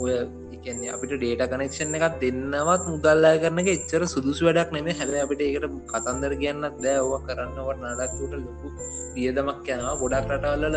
ඔය 0.00 0.18
කියන්නේ 0.64 0.92
අපිට 0.94 1.12
ඩේට 1.14 1.42
කනෙක්ෂන් 1.52 1.96
එකක් 1.98 2.16
දෙන්නවත් 2.22 2.84
මුදල්ලා 2.92 3.34
කරන 3.42 3.60
එක 3.62 3.68
එච්චර 3.74 4.02
සුදුසු 4.14 4.46
වැඩක් 4.48 4.70
නෙමේ 4.76 4.96
හැබ 4.98 5.12
අපිට 5.24 5.42
ඒකට 5.46 5.74
කතන්දර 5.92 6.34
කියන්නත් 6.42 6.78
දෑ 6.84 7.02
ඕව 7.02 7.26
කරන්නවට 7.28 7.84
නඩක්තුට 7.84 8.34
ලොකු 8.38 8.68
පියදමක් 9.14 9.68
යනවා. 9.68 9.94
ගොඩක් 10.02 10.32
රටවල්ලල 10.32 10.76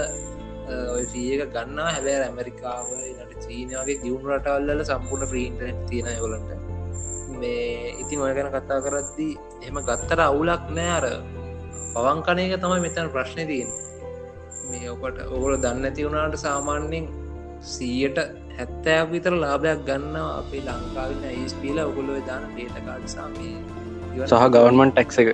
ඔය 0.95 1.03
ෆියක 1.11 1.41
ගන්නා 1.53 1.89
හැබැ 1.95 2.15
ඇමරිකාව 2.21 2.87
ට 3.29 3.43
චීන 3.43 3.73
වගේ 3.73 3.97
දියුණු 4.03 4.33
රටවල්ල 4.35 4.85
සම්පූර්ණ 4.89 5.31
්‍රීන්ටනෙට් 5.33 5.83
තියෙන 5.89 6.17
යොලට 6.17 6.49
මේ 7.39 7.93
ඉතින් 8.01 8.23
ඔය 8.25 8.33
ගැන 8.37 8.49
කතා 8.53 8.79
කරද්දී 8.85 9.33
එම 9.67 9.83
ගත්තර 9.87 10.21
අවුලක් 10.25 10.71
නෑ. 10.77 10.91
අර 10.97 11.05
පවංකනයක 11.93 12.57
තමයි 12.63 12.81
මෙතන 12.85 13.13
ප්‍රශ්නය 13.13 13.45
තියෙන් 13.51 13.71
මේ 14.69 14.89
ඔකට 14.93 15.23
ඔගොල 15.27 15.55
දන්න 15.63 15.95
තිවුණට 15.95 16.37
සාමාන්‍යෙන් 16.43 17.07
සීයට 17.65 18.19
හැත්තෑක් 18.59 19.09
විතර 19.15 19.33
ලාභයක් 19.43 19.81
ගන්න 19.89 20.15
අපේ 20.21 20.61
ලංකාවන්න 20.67 21.25
ඒස්පීල 21.31 21.79
ඔගොලො 21.89 22.21
දාන 22.29 22.47
ඩේට 22.53 22.79
කාඩ 22.87 23.05
සාමය 23.15 23.49
සහ 24.29 24.47
ගවන්මන් 24.55 24.91
ටැක්ස 24.93 25.19
එක. 25.23 25.29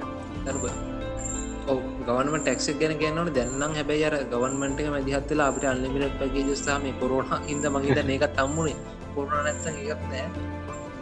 ගවන්ම 2.07 2.35
ටක්ක් 2.39 2.79
ගැන 2.79 2.95
ගන්නට 3.01 3.35
දැන්නම් 3.37 3.75
හැබැයි 3.77 4.05
අර 4.09 4.15
ගවන්මට 4.31 4.81
මදිහත්ල 4.95 5.43
අපට 5.45 5.65
අල්ලිමිට 5.71 6.17
පගේ 6.21 6.43
ජස්ථාම 6.49 6.87
කොරන 7.01 7.31
හිද 7.47 7.67
මහිත 7.75 8.01
ඒක 8.15 8.25
තම්මුණේ 8.39 8.77
කොරන 9.15 9.31
නැත්ත 9.45 9.65
ඒත් 9.71 10.01
නෑ. 10.11 10.25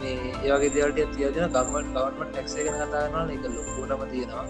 මේ 0.00 0.30
ඒවගේ 0.46 0.70
දෙවලට 0.76 1.16
තියදෙන 1.16 1.50
ගමන් 1.56 1.88
ගවන්ම 1.96 2.22
ටක්සේ 2.28 2.66
ගැන 2.68 2.78
කතාරන 2.82 3.32
එක 3.36 3.44
ලොකෝටම 3.56 4.04
තියෙනවා. 4.12 4.44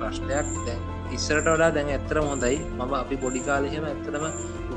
ප්‍රශ්නයක්. 0.00 0.48
දැන් 0.66 0.80
ඉස්සරට 1.16 1.48
වඩා 1.54 1.70
දැන් 1.76 1.92
ඇත්තර 1.96 2.18
හොඳයි. 2.30 2.58
මම 2.78 2.92
අපි 3.02 3.16
පොඩිකාලහෙම 3.24 3.86
ඇත්තරම 3.90 4.24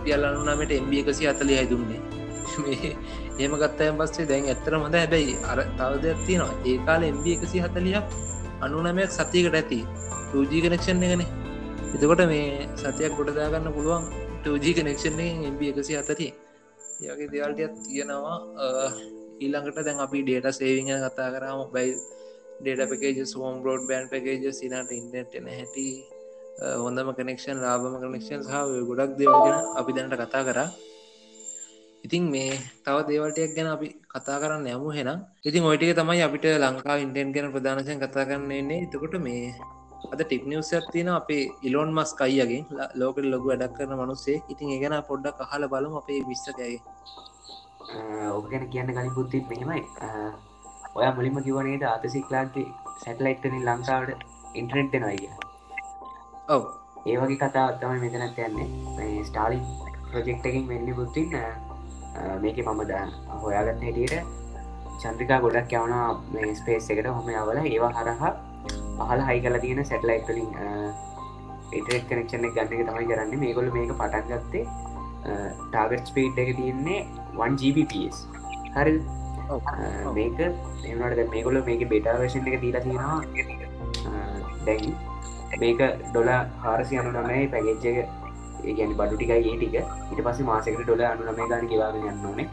රුපියල් 0.04 0.24
අනුනමට 0.26 0.72
එම්බ 0.72 0.94
එකසි 0.94 1.28
අතලි 1.28 1.56
හැදුන්නේ. 1.56 2.02
ඒම 3.40 3.54
ගත්තයන් 3.62 3.96
පස්සේ 4.00 4.28
දැන් 4.28 4.46
ඇත්තර 4.46 4.76
හොඳ 4.76 4.96
හැබැයි 4.96 5.36
අර 5.44 5.60
තවදයක් 5.80 6.18
තියෙනවා. 6.28 6.56
ඒ 6.66 6.78
කාල 6.86 7.04
එම්බ 7.04 7.26
එකසි 7.26 7.58
හතලියක් 7.60 8.06
අනුනමයක් 8.62 9.10
සතියකට 9.10 9.56
ඇති 9.56 9.80
රජී 10.34 10.62
කනෙක්ෂන් 10.64 11.04
එකන. 11.04 11.24
එතකොට 11.96 12.24
මේ 12.28 12.68
සතියක් 12.76 13.14
ගොඩදාගන්න 13.18 13.70
පුළුවන් 13.76 14.04
ටජී 14.44 14.74
කනෙක්ෂන් 14.78 15.20
එම්බ 15.20 15.62
එකසි 15.64 15.94
අතරිය 15.96 16.32
ඒගේ 17.02 17.32
දෙවල්ටයක් 17.34 17.72
තියෙනවා. 17.80 18.38
ඊළඟට 19.40 19.86
දැන් 19.88 20.04
අපි 20.06 20.20
ඩේට 20.24 20.52
සේවිං 20.60 20.92
කතා 21.06 21.30
කරම 21.34 21.62
by 21.74 21.96
data 22.62 22.92
package 22.92 23.24
home 23.26 23.64
broadband 23.90 24.12
package 24.12 24.52
සිනට 24.60 24.92
internet 24.92 25.48
හැටි. 25.50 25.88
හොඳම 26.54 27.10
කනෙක්ෂන් 27.18 27.58
ලාබම 27.58 27.96
කනෙක්ෂන් 28.00 28.42
සහ 28.44 28.54
ගොඩක් 28.90 29.14
දේවගෙන 29.18 29.56
අපි 29.80 29.92
දැනට 29.94 30.16
කතා 30.16 30.44
කරා. 30.46 30.70
ඉතින් 32.04 32.24
මේ 32.32 32.52
තව 32.86 32.98
දේවල්ටයක් 33.10 33.56
ගැන 33.56 33.68
අපි 33.68 33.88
කතා 34.14 34.38
කරන්න 34.42 34.68
යමු 34.68 34.90
හෙනම් 34.92 35.20
ඉතින් 35.46 35.64
ඔයිටික 35.64 35.96
තමයි 35.96 36.22
අපිට 36.22 36.46
ලංකා 36.64 36.98
ඉන්ටෙන් 37.04 37.32
ගැන 37.36 37.48
ප්‍රධානශයෙන් 37.54 38.00
කතා 38.00 38.26
කරන්නන්නේ 38.26 38.84
එතකොට 38.86 39.16
මේ 39.20 39.54
අද 40.12 40.22
ටික්නිවසර් 40.22 40.84
තියෙන 40.92 41.10
අපේ 41.12 41.44
ඉලොන් 41.64 41.90
මස් 41.98 42.12
කයියගෙන් 42.20 42.64
ලෝකට 42.96 43.26
ලොගු 43.26 43.48
වැඩක් 43.52 43.74
කරන 43.78 43.94
මනුස්සේ. 44.00 44.38
ඉතින් 44.52 44.74
ඒ 44.74 44.80
ගැන 44.84 44.96
පොඩ්ඩක් 45.10 45.40
අහල 45.46 45.64
බලමු 45.74 45.96
අපේ 46.02 46.20
විශ්සකගේ 46.30 46.78
ඔක 48.38 48.46
ගැන 48.52 48.66
කියන්න 48.74 48.94
කලින් 48.96 49.16
පුත්තිත් 49.18 49.46
මෙහෙමයි. 49.50 49.82
ඔය 50.96 51.08
මුලින්ම 51.18 51.42
කිවනේට 51.48 51.84
ආතසික්ලාගේ 51.86 52.68
සැටලයිට්ටනින් 53.02 53.66
ලංකාවට 53.70 54.22
ඉන්ටරෙන්ට්ෙන 54.56 55.10
අයිය 55.10 55.34
ඔව. 56.50 56.64
ඒ 57.08 57.18
වගේ 57.20 57.38
කතා 57.42 57.66
අත්තම 57.72 58.00
මෙතනත් 58.04 58.40
යන්නේ. 58.46 59.24
ස්ටාලි 59.28 59.60
ප්‍රජෙක්්ටකින් 60.12 60.68
වෙන්න 60.70 60.90
පුත්තින් 60.98 61.28
මේක 62.44 62.58
මම 62.66 62.82
ද 62.90 62.94
හොයාගත්ත 63.44 63.84
හැටියට 63.86 64.16
චන්ද්‍රිකා 65.02 65.40
ගොඩක් 65.44 65.74
යවනා 65.80 66.08
මේ 66.34 66.56
ස්පේස් 66.60 66.90
එකට. 66.90 67.08
හොම 67.08 67.30
අවල 67.42 67.60
ඒවා 67.64 67.94
හරහා 67.98 68.32
පහල 68.98 69.22
හයි 69.28 69.40
කල 69.46 69.58
තියෙන 69.64 69.86
සැටලයිට්ලින් 69.92 70.50
ඉටරෙක් 71.78 72.04
කනෙක්ෂණ 72.10 72.46
ගන්න 72.56 72.74
එක 72.76 72.86
තමයි 72.90 73.06
කරන්න. 73.10 73.40
මේගොල 73.44 73.72
මේක 73.78 73.96
පටන් 74.02 74.26
ගත්තේ 74.32 74.66
ටාගට් 75.72 76.06
ස්පීට් 76.12 76.38
එක 76.44 76.52
තියෙන්නේ 76.60 77.00
1GBPS 77.48 78.18
හරි 78.76 79.00
මේක 80.20 80.44
එනට 80.44 81.24
මේගොල 81.34 81.64
මේක 81.72 81.88
බෙටාවේෂන් 81.96 82.52
එක 82.52 82.62
දීලා 82.68 82.84
තියෙනවා. 82.86 83.20
දැන් 84.68 84.94
මේක 85.62 85.82
ඩොල 86.10 86.30
හාරසි 86.64 87.00
අනු 87.00 87.12
නමයි 87.14 87.48
පැගෙච්ච 87.54 87.86
එක 87.92 88.76
ගැන 88.78 88.92
බඩු 89.00 89.16
ටිකයි 89.16 89.52
ඒ 89.52 89.58
ටික. 89.58 89.76
ඉට 90.12 90.22
පස්ස 90.26 90.46
මාසකට 90.50 90.84
ඩොල 90.84 91.02
අනු 91.12 91.24
නමේ 91.30 91.48
ගන 91.52 91.68
කියවාගෙන 91.72 92.08
යන්න 92.12 92.28
ඕනේ. 92.30 92.48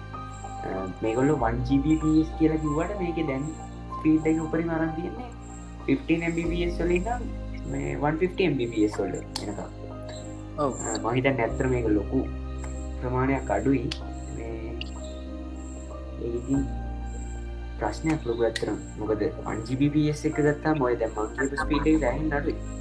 මේගොල්ල 1.02 1.30
1GBPS 1.50 2.30
කියලා 2.38 2.62
කිවට 2.64 2.96
මේක 3.02 3.20
දැන් 3.28 3.44
ස්පීට් 3.96 4.26
එක 4.30 4.42
උපරි 4.46 4.64
මරන් 4.70 4.92
තියන්නේ 4.96 5.28
15 5.86 6.28
MBPS 6.30 6.80
වලින් 6.82 7.04
මේ 7.72 7.94
150 7.94 8.50
MBPS 8.52 8.98
වල 9.00 9.14
එනක 9.16 9.60
මහිත 11.06 11.30
නැත්තර 11.30 11.66
මේක 11.74 11.88
ලොකු 11.96 12.20
ප්‍රමාණයක් 13.00 13.54
අඩුයි. 13.56 13.86
ඒඉතින් 16.20 16.66
ප්‍රශ්නයක් 17.78 18.26
ලොක 18.28 18.42
ඇතරම් 18.48 18.76
මොකද 18.98 19.22
අන්ජිබිස් 19.52 20.20
එක 20.28 20.36
ගත්තා 20.46 20.74
මොය 20.82 20.94
දැ 21.00 21.10
මංගේ 21.16 21.62
ස්පීට 21.62 22.00
දැන් 22.04 22.28
නඩුයි 22.28 22.79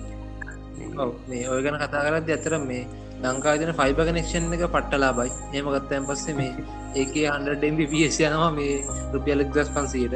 මේ 1.30 1.46
ඔය 1.50 1.62
ගැන 1.64 1.80
කතා 1.84 2.04
කරත් 2.08 2.36
ඇතර 2.36 2.58
මේ 2.66 2.84
ලංකාදන 3.24 3.72
ෆයිබ 3.80 3.98
කනෙක්ෂන් 4.10 4.54
එක 4.56 4.66
පට්ටලා 4.76 5.14
බයි 5.18 5.32
ඒම 5.54 5.72
ගත්තයන් 5.76 6.06
පස්සේ 6.10 6.36
මේ 6.36 6.52
ඒක 6.96 7.16
හන්ඩ 7.16 7.56
ඩම්බිස් 7.56 8.20
යනවා 8.22 8.52
මේ 8.52 8.76
රුපියලක් 9.14 9.50
දස් 9.56 9.72
පන්සීට. 9.76 10.16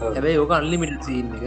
හැබැයි 0.00 0.38
ඕක 0.38 0.52
අන්ලිමිට 0.52 1.04
සීන් 1.04 1.32
එක. 1.36 1.44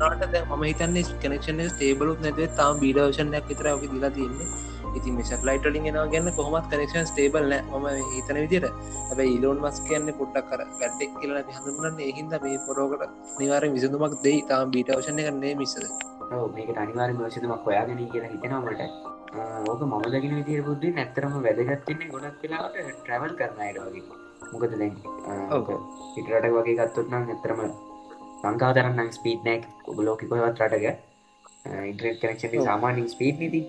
නාට 0.00 0.36
ම 0.50 0.62
හිතන්නේ 0.62 1.04
කනෙක්ෂන 1.22 1.60
ස්ටේබලුත් 1.72 2.22
නැතිව 2.24 2.54
තාම 2.60 2.80
බීඩවෂණයක් 2.82 3.50
විතර 3.50 3.68
ක 3.72 3.90
දිලා 3.92 4.12
තියන්නේ. 4.18 4.48
ඉතින් 4.96 5.20
සටලයිට 5.28 5.66
ලින් 5.74 5.86
ෙන 5.90 5.98
ගන්න 6.12 6.30
කොහමත් 6.38 6.66
කනෙක්ෂන් 6.72 7.06
ස්ටේබල් 7.10 7.54
ම 7.80 7.86
හිතන 8.14 8.40
විදිට 8.42 8.66
හැබයි 9.08 9.36
ඉලෝන් 9.36 9.62
මස් 9.64 9.82
කියන්න 9.88 10.10
පොඩ්ඩක් 10.20 10.50
කර 10.50 10.64
ගැඩ්ඩෙක් 10.80 11.12
කියල 11.20 11.36
හඳුරන්න 11.56 12.02
එහින්ද 12.08 12.34
මේ 12.44 12.58
පොරෝකට 12.66 13.06
නිවාර 13.38 13.70
විසඳුමක් 13.76 14.18
දෙයි. 14.24 14.42
තාම 14.50 14.74
බීටවෂණ 14.74 15.24
කරන්නේ 15.26 15.54
මිසද 15.62 16.13
ඔව් 16.32 16.44
මේක 16.56 16.70
අනිවාර 16.82 17.10
මෝෂතමක් 17.18 17.64
හොයාගෙන 17.66 18.00
කියලා 18.12 18.32
හිතෙනවාමට 18.34 18.82
ඕක 19.70 19.80
මම 19.86 20.04
දකින 20.12 20.34
විදිර 20.38 20.60
බුද්ධ 20.68 20.86
නැත්තරම 20.98 21.34
වැදගත්තින්නේ 21.46 22.10
ගොඩක් 22.14 22.42
වෙලාට 22.42 22.76
ට්‍රවල් 22.98 23.32
කරනයට 23.40 23.78
වගේ. 23.86 24.04
මොකද 24.52 24.72
දැන් 24.80 24.94
ඔව්. 25.56 25.68
ඉටරට 26.18 26.48
වගේ 26.56 26.76
ගත්තොත්නම් 26.80 27.26
නැතරම 27.30 27.60
ලංකා 28.44 28.72
තරන්න 28.76 29.12
ස්පීඩ් 29.18 29.40
නෑක් 29.48 29.62
ලෝක 30.08 30.24
කොහවත් 30.30 30.62
රටක. 30.68 30.86
Internet 31.90 32.18
connection. 32.22 32.64
සාමානින් 32.68 33.08
ස්පීඩ් 33.14 33.38
නිති 33.42 33.60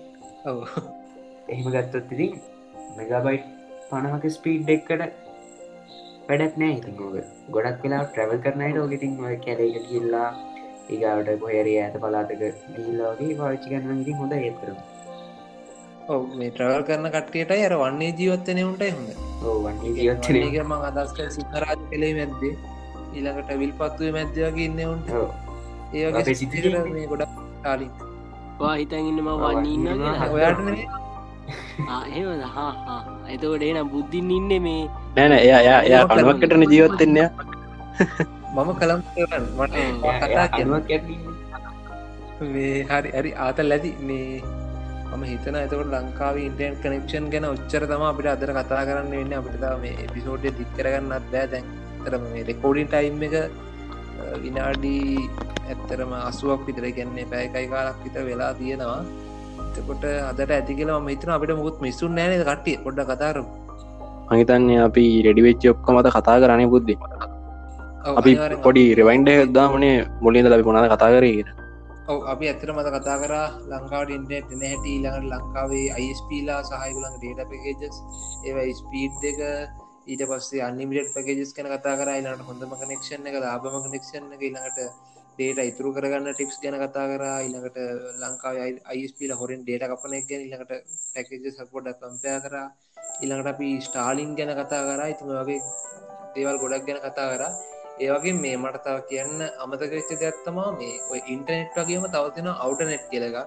එහෙම 1.52 1.68
ගත්තොත් 1.74 2.12
ඉතින් 2.14 2.32
මෙගබයිට් 2.96 3.46
පණහක 3.90 4.24
ස්පීඩ් 4.38 4.74
එක්කට 4.74 4.90
වැඩක් 6.28 6.54
නෑ. 6.60 6.74
ඉතින් 6.80 6.94
ඕක 7.04 7.16
ගොඩක් 7.54 7.80
වෙලා 7.84 8.04
ට්‍රවල් 8.04 8.44
කරනයට 8.44 8.82
ඕකඉතින් 8.82 9.24
ඔය 9.24 9.36
කැරේක 9.46 9.82
කියල්ලා 9.88 10.28
ඒගාවට 10.88 11.32
පොහරේ 11.40 11.78
ඇත 11.78 11.96
පලාතක 12.02 12.44
දීල්ලාගේ 12.74 13.38
පාච්චි 13.38 13.66
කරන්න 13.70 14.02
ඉතින් 14.02 14.16
හොඳ 14.16 14.34
ඒතර 14.38 14.70
ඔව 16.08 16.26
මේ 16.34 16.50
ට්‍රවල් 16.50 16.82
කරන 16.88 17.08
කට්ටියට 17.08 17.52
අර 17.56 17.74
වන්නේ 17.76 18.12
ජීවත්තනය 18.12 18.62
උන්ටයි 18.64 18.90
හොඳ. 18.90 19.08
වන්නේ 19.60 19.94
ජීවත්න 19.96 20.36
ඒකම 20.38 20.74
අදස්ක 20.80 21.18
සිහරාජ 21.30 21.80
කළේ 21.86 22.12
මැද්දේ. 22.18 22.52
ඊළඟට 23.14 23.50
විල් 23.58 23.72
පත්තුව 23.80 24.12
මැද්දවගේ 24.16 24.66
ඉන්න 24.66 24.84
උන්ට. 24.86 25.10
ඒගේ 25.94 26.34
සිතිරන්නේ. 26.34 26.84
මේ 26.90 27.06
ගොඩක් 27.06 27.34
ටාලින් 27.56 27.90
වා 28.60 28.74
වන්නඉන්න 28.76 29.66
ඉන්නවා. 29.66 30.14
කියලා. 30.14 30.30
ඔයාට 30.30 31.04
එහෙම 32.08 32.40
හා 32.50 33.00
එතකොට 33.28 33.62
එනම් 33.64 33.90
බුද්ධින් 33.90 34.30
ඉන්න 34.30 34.62
මේ 34.62 34.80
නෑන 35.16 35.34
එයා 35.34 35.60
එයා 35.60 35.82
එයා 35.82 36.06
අනුවක්කටන 36.10 36.66
ජීවත්තෙන්නේ 36.70 37.28
මම 38.56 38.70
කළම් 38.80 39.00
කරන්න 39.14 39.44
කතා 40.20 40.46
මේ 42.52 42.84
හරි 42.90 43.10
හරි 43.16 43.30
ආතල් 43.46 43.74
ඇති. 43.76 43.90
මේ 44.08 44.40
මම 45.10 45.24
හිතන 45.30 45.56
එතකට 45.60 45.90
ලංකාව 45.94 46.36
ඉන්ටන් 46.44 46.76
කනෙක්ෂන් 46.84 47.26
ගැන 47.32 47.46
ඔච්චර 47.50 47.82
තම 47.90 48.04
අපිට 48.10 48.28
අදර 48.34 48.50
කතා 48.58 48.82
කරන්න 48.88 49.12
වෙන්න. 49.14 49.34
අපිට 49.40 49.58
තව 49.62 49.74
මේ 49.84 49.94
එපිසෝඩ්ය 50.06 50.54
දික් 50.58 50.70
කරගන්නත් 50.78 51.28
බෑ. 51.34 51.46
දැන් 51.52 51.66
තරම 52.04 52.24
මේ 52.32 52.46
රෙකෝඩින් 52.50 52.88
ටයිම් 52.94 53.22
එක 53.28 53.36
විනාඩී 54.44 55.28
ඇත්තරම 55.68 56.12
අසුවක් 56.22 56.66
විතර 56.68 56.88
ගැන්නේ 56.98 57.28
පැයකයි 57.34 57.66
කාලක් 57.74 58.02
විතර 58.06 58.24
වෙලා 58.30 58.52
තියෙනවා. 58.60 59.00
එතකොට 59.68 60.04
අදට 60.30 60.56
ඇති 60.58 60.80
කියලා 60.80 60.98
ම 61.04 61.12
හිතන 61.14 61.36
අපිට 61.36 61.56
මුත් 61.62 61.78
මිස්සුන් 61.86 62.18
නෑන 62.18 62.44
කට්ටිය? 62.50 62.76
පොඩ්ඩ 62.86 63.08
කතාරම් 63.12 63.46
මහිතන්නේ 64.28 64.82
අපි 64.88 65.04
රෙඩිවෙච්ච 65.26 65.64
ඔක්ක 65.72 65.88
මත 65.94 66.08
කතා 66.16 66.36
කරනය 66.42 66.66
බුද්ධි 66.74 66.94
අපි 68.06 68.32
පොඩි 68.64 68.82
රෙවයින්ඩ 68.94 69.30
හදදාමනේ 69.32 69.94
මුලින්ද 70.20 70.48
ලබි 70.48 70.66
මොනාද 70.68 70.86
කතා 70.88 71.10
කරගෙන 71.14 71.48
ඔව 72.06 72.18
අපි 72.32 72.50
ඇතර 72.50 72.70
මත 72.72 72.92
කතා 72.96 73.16
කර 73.22 73.34
ලංකාවට 73.70 74.14
ඉන්ටනෙට් 74.16 74.52
එන 74.54 74.62
හැට 74.64 74.86
ඊළඟට 74.86 75.32
ලංකාවේ 75.32 75.88
අයිස්පීලා 75.96 76.60
සහයකුලන් 76.68 77.16
ඩේට 77.16 77.50
පකේජස් 77.50 77.98
ඒව 78.46 78.58
ස්පීඩ් 78.80 79.26
එක 79.30 79.42
ඊට 80.06 80.22
පස්සේ 80.30 80.62
අනිමිට 80.62 81.10
පකේජස් 81.16 81.50
කන 81.56 81.70
කතා 81.74 81.96
කර 82.00 82.12
යිලාට 82.12 82.46
හොඳම 82.48 82.78
කනෙක්ෂන් 82.82 83.28
එක 83.30 83.38
ලාබම 83.40 83.76
කනෙක්ෂන් 83.86 84.32
එක 84.36 84.42
ඊළඟට 84.42 84.80
ඩේට 85.34 85.60
ඉතුරු 85.64 85.90
කරගන්න 85.92 86.32
ටිප්ස් 86.32 86.62
ගැන 86.62 86.78
කතා 86.80 87.06
කර 87.10 87.24
ඊළඟට 87.28 87.78
ලංකාව 88.22 88.56
අයිස්පීල 88.92 89.34
හොරෙන් 89.40 89.64
ඩේට 89.64 89.90
කපන 89.90 90.18
එක 90.18 90.28
ගැන 90.30 90.44
ඊළඟට 90.44 90.72
පැකේජ 91.12 91.52
සපොඩ 91.52 91.90
කම්පය 91.96 92.36
කර. 92.44 92.56
ඊළඟට 93.20 93.52
අපි 93.52 93.68
ස්ටාලින් 93.82 94.36
ගැන 94.38 94.54
කතා 94.56 94.82
කර. 94.88 95.02
ඉතුම 95.12 95.34
වගේ 95.34 95.60
දේවල් 96.34 96.62
ගොඩක් 96.62 96.86
ගැන 96.86 97.02
කතා 97.02 97.32
කර 97.32 97.44
ඒවගේ 98.04 98.34
මේ 98.42 98.56
මට 98.62 98.82
තව 98.84 98.96
කියන්න 99.10 99.38
අමතක 99.62 99.92
වෙච්ච 99.92 100.10
දෙයක්ත්තමා 100.22 100.70
මේ 100.78 100.96
ඔය 101.12 101.20
ඉන්ටනෙට් 101.34 101.78
වගේම 101.78 102.04
තවතින 102.14 102.48
අවටනෙට් 102.54 103.04
කියලක 103.12 103.38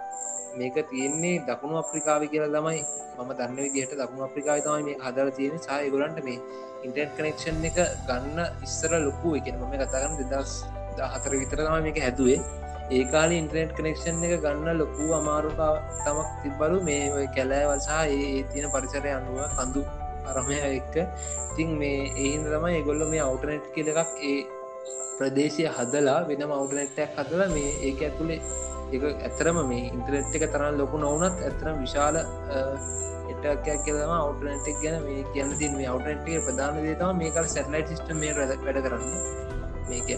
මේක 0.60 0.78
තියෙන්නේ 0.92 1.36
දකුණු 1.50 1.76
අප්‍රිකාව 1.82 2.24
කියලා 2.32 2.54
තමයි. 2.56 2.82
මම 3.18 3.32
දන්න 3.40 3.60
විදිහට 3.66 3.94
දකුණු 4.02 4.24
අප්‍රිකාව 4.28 4.64
තමයි 4.66 4.84
මේ 4.88 4.98
හදර 5.06 5.30
තියෙන 5.38 5.62
සහ 5.66 5.92
ගොලන්ට 5.94 6.24
මේ 6.28 6.40
ඉන්ටර්ට් 6.86 7.14
කනෙක්ෂන් 7.18 7.62
එක 7.70 7.78
ගන්න 8.10 8.40
ඉස්සර 8.68 8.92
ලොකු 9.06 9.36
එක 9.40 9.52
මම 9.54 9.76
කතාගන්න 9.84 10.18
දෙදස් 10.34 10.56
හතර 11.14 11.34
විතර 11.42 11.64
තම 11.66 11.78
මේක 11.88 12.02
හැදුවේ. 12.06 12.40
ඒකාල 12.98 13.32
ඉන්ටනෙට් 13.40 13.78
කනෙක්ෂන් 13.78 14.26
එක 14.28 14.36
ගන්න 14.46 14.82
ලොකු 14.82 15.14
අමාරුකා 15.20 15.74
තමක් 16.04 16.30
තිබ්බලු. 16.44 16.78
මේ 16.90 17.04
ඔය 17.18 17.26
කැලෑවල්සා 17.36 18.04
ඒ 18.18 18.44
තියෙන 18.52 18.72
පරිසරය 18.76 19.12
අනුව 19.18 19.38
කඳු 19.58 19.82
අරමය 20.32 20.58
එක්ක. 20.70 20.96
ඉතින් 21.52 21.70
මේ 21.82 22.00
ඒහින්ද 22.24 22.48
තමයි 22.54 22.74
ඒගොල්ල 22.80 23.06
මේ 23.14 23.28
අවටනෙට් 23.28 23.70
කියල 23.76 23.92
එකක් 23.94 24.24
ඒ 24.32 24.40
ප්‍රදේශය 25.20 25.64
හදලා 25.78 26.20
වෙනම 26.30 26.52
අවටනෙට්ටක් 26.58 27.22
හදලා 27.22 27.50
මේ 27.56 27.72
ඒක 27.88 28.04
ඇතුළේ 28.08 28.42
එක 28.96 29.04
ඇතරම 29.28 29.58
මේ 29.70 29.90
ඉන්ටනෙට් 29.94 30.36
එක 30.38 30.46
තරන් 30.54 30.78
ලොකු 30.82 30.98
නොවනත් 31.06 31.46
ඇතරම් 31.48 31.78
විශාල 31.86 32.16
එටක් 33.32 33.68
කියලම 33.86 34.14
අවටනටක් 34.16 34.82
ගැන 34.84 34.98
මේ 35.06 35.24
කියන්න 35.34 35.56
තින් 35.60 35.76
මේ 35.80 35.90
අවටනටේ 35.94 36.44
ප්‍රධාන 36.48 36.80
දේතම 36.86 37.20
මේකල් 37.22 37.50
සැටලයිට 37.56 37.92
සිිටම 37.94 38.22
මේ 38.24 38.36
රද 38.38 38.60
වැඩ 38.66 38.84
කරන්න. 38.86 39.06
මේක 39.90 40.10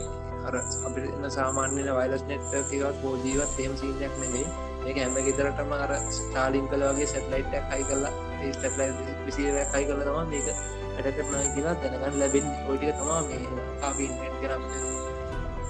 අර 0.48 0.56
අපින්න 0.88 1.30
සාමාන්‍යන 1.38 1.90
වයිලස් 1.98 2.24
නෙට් 2.30 2.54
එකත් 2.60 3.02
පෝජීවත් 3.02 3.52
තේම 3.58 3.74
සිීනයක් 3.82 4.16
නෙවේ 4.22 4.46
මේක 4.84 4.98
හැම 4.98 5.16
ගෙතරටම 5.28 5.72
අර 5.78 5.92
ස්ටාලින් 6.18 6.66
කලවගේ 6.68 7.08
සැටලයිට්ක් 7.08 7.74
හයි 7.74 7.84
කරලා 7.84 8.14
ස්ටලයි 8.54 8.90
විසිරයක් 9.26 9.76
හයි 9.76 9.84
කරල 9.86 10.02
තම 10.08 10.20
මේක 10.32 10.48
වැඩ 10.96 11.10
කරනා 11.18 11.44
කියලා 11.56 11.76
දැනගන්න 11.84 12.20
ලැබෙන් 12.20 12.46
ඔටික 12.70 12.94
තමා 13.00 13.22
මේ 13.28 13.42
කාපීන්ට 13.82 14.36
කරන්න 14.42 14.64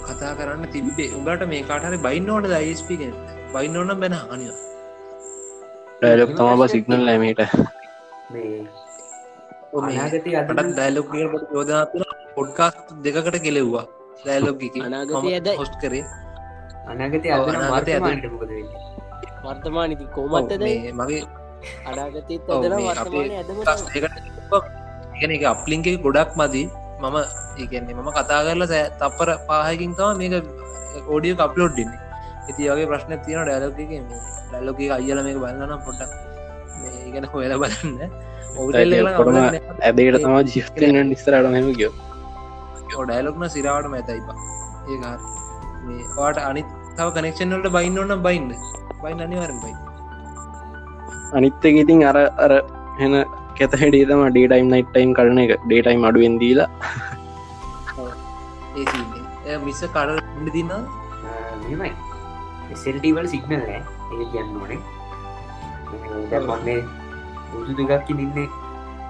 කතා 0.08 0.34
කරන්න 0.36 0.72
තිබේ 0.74 1.10
උගට 1.18 1.44
මේ 1.48 1.64
කාටර 1.64 1.98
බයින්න 2.06 2.30
ඕට 2.30 2.48
දයිස්පිගෙන් 2.54 3.14
බයින්න 3.54 3.78
ඕන්න 3.78 4.00
බැන 4.00 4.16
අනිවා. 4.26 4.60
ඩයිලොක් 6.02 6.32
තම 6.38 6.62
සිගනල් 6.68 7.04
ලැමට 7.06 7.42
මේ 8.32 8.60
අනාගත 9.78 9.90
අනාගතයේ 9.90 10.38
අටත් 10.42 10.76
දයිලොක් 10.80 11.10
යෝදනාතුන 11.54 12.04
පොඩ්කාස් 12.36 12.76
දෙකට 13.04 13.38
කෙලෙව්වා. 13.46 13.86
දයිලොක් 14.26 14.64
අනාගතයේ 14.88 15.36
ඇදයි. 15.36 15.58
හොස්ට 15.58 15.78
කරේ. 15.82 16.04
අනාගතය 16.88 17.28
ඔව්, 17.30 17.40
අදන 17.40 17.56
අනාගතය 17.56 17.92
අද- 17.92 18.02
මාර්තමානට 18.02 18.26
මොකද 18.34 18.50
වෙන්නේ? 18.50 18.81
වර්තමානති 19.44 19.96
ඔව්, 20.00 20.12
කෝමත්තද 20.16 20.64
මගේ 20.94 21.22
අපේ 22.98 23.26
ඇදම 23.38 23.58
එක 25.32 25.44
අප්ලිංක 25.46 25.86
ගොඩක් 26.06 26.32
මදී. 26.36 26.68
මම 27.02 27.18
ඒගන්නේ 27.58 27.96
මම 27.96 28.10
කතා 28.16 28.42
කරලා 28.46 28.68
සෑ 28.68 28.86
තප්පර 29.00 29.30
පාහකින් 29.48 29.92
තම 29.98 30.18
මේක 30.20 30.34
ඕඩිය 31.08 31.34
කප්ලෝඩ්ඩන්න 31.36 31.92
ඉති 32.50 32.62
වගේ 32.70 32.88
ප්‍රශ්න 32.90 33.14
තියෙන 33.26 33.42
ඩැලෝක 33.46 33.80
ඩැලෝක 34.50 34.80
අයිල 34.98 35.20
මේක 35.28 35.38
බලන්න 35.44 35.74
පොඩ්ඩක් 35.86 36.12
මේ 36.80 37.12
ගැන 37.14 37.26
හොයල 37.34 37.54
බලන්න. 37.62 38.12
කොටම 39.18 39.38
ඇදේට 39.82 40.18
තම 40.20 40.36
ජිස්තන 40.50 40.98
නිස්තරට 41.10 41.48
මෙම 41.56 41.68
ගියෝ 41.74 43.06
ඩයිලොක්න 43.06 43.44
සිරාවට 43.50 43.90
මැතයිපා 43.94 44.38
ඒ 44.88 44.98
මේ 45.86 46.04
වාට 46.18 46.38
අනි 46.44 46.64
තව 47.02 47.10
කනෙක්ෂන් 47.20 47.54
වලට 47.58 47.74
බයින්න 47.78 48.02
ඕන්න 48.04 48.16
බයින්න. 48.28 48.50
බයින්න 49.04 49.22
අනිවරම් 49.28 49.60
බයි 49.66 49.76
අනිත්තක 51.38 51.66
ඉතින් 51.84 52.02
අර 52.10 52.18
අර 52.46 52.54
හෙන 53.00 53.14
කෙත 53.58 53.74
හෙඩේ 53.82 54.06
තම 54.10 54.22
ඩේටයිම් 54.36 54.68
නයිට්ටයිම් 54.74 55.12
කරන 55.18 55.40
එක. 55.44 55.52
ඩේටයිම් 55.68 56.04
අඩුවෙන් 56.10 56.36
දීලා. 56.42 56.70
මිස 59.66 59.82
කඩ 59.96 60.50
දින්න 60.56 60.72
මෙමයි 61.70 61.92
සෙල්ටීවල් 62.84 63.28
සිගනල් 63.34 63.62
නෑ. 63.64 63.82
ඒ 64.14 64.26
කියන්න 64.34 64.58
ඕනේ. 64.62 64.80
මොන්නේ 66.50 66.80
බුදු 67.52 67.72
දුගක් 67.80 68.10
ඉන්න 68.14 68.38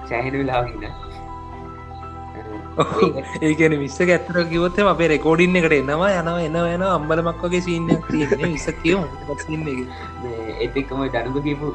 සෑහෙන 0.08 0.34
වෙලාගන්න 0.40 0.84
ඒකන 3.46 3.74
විස්සක 3.80 4.10
ඇත්තර 4.14 4.36
කිවොත්තම 4.50 4.88
අපේ 4.92 5.08
රෙකෝඩින්න 5.12 5.58
එකට 5.60 5.74
එනවා 5.78 6.10
යනවා 6.20 6.40
එනවා 6.48 6.68
එන 6.76 6.84
අම්බලමක් 6.88 7.42
වගේ 7.44 7.62
සිීනයක් 7.66 8.06
තියෙන 8.10 8.44
විස 8.44 8.66
කියව 8.82 9.00
සින්න 9.44 9.66
එක? 9.72 9.80
එතකම 10.66 11.02
දනුග 11.16 11.36
කියපු 11.48 11.72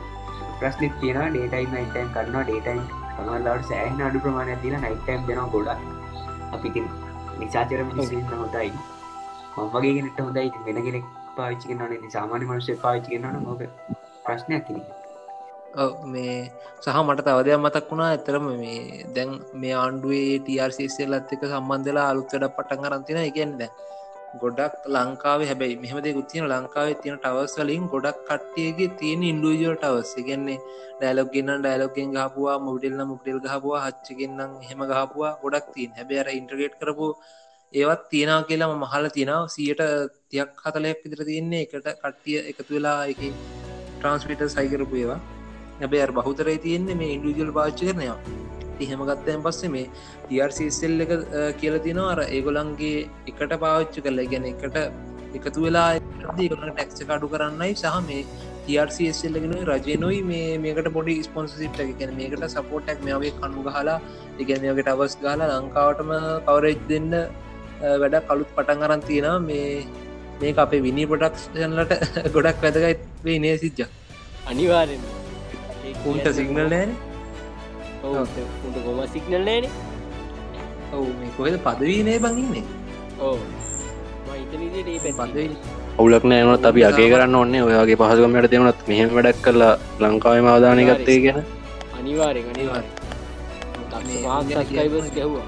ප්‍රශ්නෙක් 0.60 0.96
තියෙන 1.02 1.20
ඩේටයිම් 1.36 1.76
නයිටයිම් 1.76 2.10
කරනවා 2.16 2.44
ඩේටයිම් 2.48 2.82
සමල්ලාට 3.14 3.70
සෑහන 3.70 4.02
අඩු 4.08 4.24
ප්‍රමාණය 4.26 4.58
තින 4.64 4.78
නයිටයිම් 4.86 5.28
දෙෙන 5.28 5.44
ගොඩක්. 5.54 5.82
අපි 6.54 6.70
නිසාචරම 7.40 7.90
හොතයි 7.94 8.72
මංවගේගෙනට 9.58 10.20
හොඳයි. 10.20 10.52
වෙන 10.66 10.84
කෙනෙක් 10.86 11.06
පාච්චි 11.38 11.76
නන 11.76 12.10
සාමාන්‍ය 12.16 12.46
මනුෂය 12.46 12.76
පාච්චි 12.86 13.20
නන 13.20 13.38
මොක 13.46 13.62
ප්‍රශ්නයක් 14.26 14.66
කියෙන 14.68 14.82
ඔව්, 14.82 15.07
මේ 16.14 16.38
සහ 16.84 16.98
මට 17.08 17.28
තවදයක් 17.28 17.60
මතක් 17.64 17.90
වුණා. 17.92 18.10
ඇතරම 18.14 18.48
මේ 18.62 19.04
දැන් 19.16 19.30
මේ 19.62 19.76
ආණ්ඩුවේ 19.84 20.40
ටRCSල්ලත් 20.46 21.36
එක 21.36 21.44
සම්බන්ධලා 21.52 22.08
අලුත් 22.14 22.34
වැඩ 22.34 22.56
පටන් 22.58 22.84
කරන්තින 22.86 23.20
එකෙන් 23.30 23.54
දැ 23.62 23.70
ගොඩක් 24.42 24.74
ලංකාවේ 24.96 25.48
හැබැයි 25.50 25.78
මෙහමදේ 25.84 26.14
ගුත්තින 26.18 26.46
ලංකාවේ 26.52 26.98
තියෙන 27.04 27.20
ටවස් 27.24 27.54
වලින් 27.60 27.86
ගොඩක් 27.94 28.18
කට්ටියගේ 28.30 28.90
තියෙන 29.00 29.24
ඉන්ඩුජල් 29.32 29.76
ටවස් 29.78 30.12
එකන්නේ 30.22 30.58
ඩයිලොක් 31.00 31.30
ගෙන්න්න 31.36 31.62
ඩයිලොක්ගෙන් 31.64 32.10
ගහපුවා 32.18 32.58
මුඩෙල්ල 32.68 33.02
මුඩෙල් 33.12 33.40
ගහපුවා 33.46 33.84
හච්චගෙන්න්නම් 33.86 34.54
හෙම 34.68 34.82
ගහපුවා. 34.92 35.34
ගොඩක් 35.44 35.72
තින් 35.76 35.96
හැබැර 36.00 36.28
ඉන්ට්‍රගේට් 36.40 36.76
කරපු 36.82 37.08
ඒවත් 37.74 38.04
තියෙනවා 38.12 38.48
කියලා 38.50 38.76
මහල 38.84 39.08
තියෙනවා. 39.18 39.48
සියට 39.56 39.82
තියක් 40.32 40.52
හතලයක් 40.66 41.00
විදිර 41.04 41.22
තියන්නේ. 41.32 41.64
එකට 41.66 41.90
කට්ටිය 42.04 42.38
එකතු 42.52 42.72
වෙලා 42.76 43.00
එක 43.14 43.22
ට්‍රන්ස්පිට 43.98 44.48
සයිකරපු 44.56 44.96
ඒවා. 45.04 45.37
හැබැ 45.80 46.04
අර 46.06 46.12
බහුතරයි 46.14 46.58
තියෙන්නේ 46.66 47.00
මේ 47.02 47.12
ඉන්ඩිජල් 47.16 47.52
පාච්ච 47.54 47.82
කරනවා 47.82 48.18
එහෙම 48.80 49.04
ගත්තයන් 49.10 49.44
පස්සේ 49.46 49.74
මේ 49.76 49.86
ටRCසෙල් 50.24 51.06
එක 51.06 51.14
කියල 51.62 51.78
තිනවා 51.86 52.10
අර 52.14 52.20
ඒගොලන්ගේ 52.28 52.98
එකට 53.28 53.56
පාච්චි 53.64 54.06
කරල 54.06 54.22
ගැන 54.34 54.52
එකට 54.52 54.78
එකතු 55.38 55.66
වෙලා 55.66 55.88
ඒගොලන් 55.96 56.70
ටැක්ස 56.70 57.02
කඩු 57.04 57.32
කරන්නයි 57.34 57.74
සහ 57.76 57.98
මේ 58.08 58.22
ටRCSල්ලගෙන 58.66 59.54
රජනොයි 59.70 60.22
මේ 60.24 60.48
මේකට 60.60 60.90
පොඩි 60.94 61.16
ස්පොන්සිප් 61.24 61.78
ගැන 62.00 62.16
මේකට 62.16 62.48
සපෝටක් 62.56 63.04
මේවේ 63.04 63.34
කණු 63.38 63.64
ගහලා 63.68 64.00
ඉගැනයකට 64.40 64.92
අවස් 64.94 65.16
ගාලා 65.22 65.52
ලංකාවටම 65.54 66.12
කවරෙජ් 66.48 66.82
දෙන්න 66.92 67.14
වැඩ 68.02 68.18
කළුත් 68.28 68.52
පටන් 68.58 68.84
අරන් 68.88 69.06
තියෙන 69.10 69.30
මේ 69.44 69.70
මේ 70.42 70.58
අපේ 70.58 70.82
විනි 70.82 71.06
පොඩක්ෂන්ලට 71.06 71.96
ගොඩක් 72.36 72.66
වැදගයි 72.66 72.98
වේ 73.24 73.40
නේ 73.40 73.56
සිච්ච 73.58 73.88
අනිවාරෙන් 74.48 75.08
උන්ට 76.06 76.28
සිගනල් 76.34 76.68
නෑන 76.68 76.92
උන්ට 78.06 78.78
ගොම 78.80 79.00
සිගනල් 79.10 79.42
නෑන 79.42 79.66
ඔවු 80.92 81.10
මේ 81.14 81.32
කොහෙද 81.38 81.56
පදවීනේ 81.62 82.20
බඟින්නේ 82.20 82.66
ඕ 83.22 83.38
අවුලක් 85.98 86.24
නෑනොත් 86.26 86.66
අපි 86.66 86.82
අගේ 86.84 87.10
කරන්න 87.10 87.36
ඔන්නේ 87.36 87.62
ඔයගේ 87.64 87.98
පහසුකමට 87.98 88.52
දෙවනත් 88.52 88.80
මෙහම 88.88 89.10
වැඩක් 89.12 89.40
කරලා 89.42 89.74
ලංකාවම 90.02 90.48
අවධානය 90.48 90.84
ගත්තේ 90.86 91.20
ගැන 91.24 91.40
අනිවාරෙන් 91.98 92.48
අනිවාර 92.52 92.86
ගැව්වා 95.12 95.48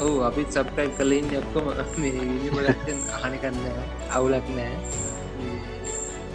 ඔහු 0.00 0.16
අපිත් 0.22 0.48
සබ්ටයි් 0.50 0.90
කලින් 0.94 1.26
ඔක්කොම 1.36 1.66
විනිපඩක්ෂන් 1.96 3.00
අහනකන්න 3.16 3.58
අවුලක් 4.10 4.46
නෑ 4.52 4.74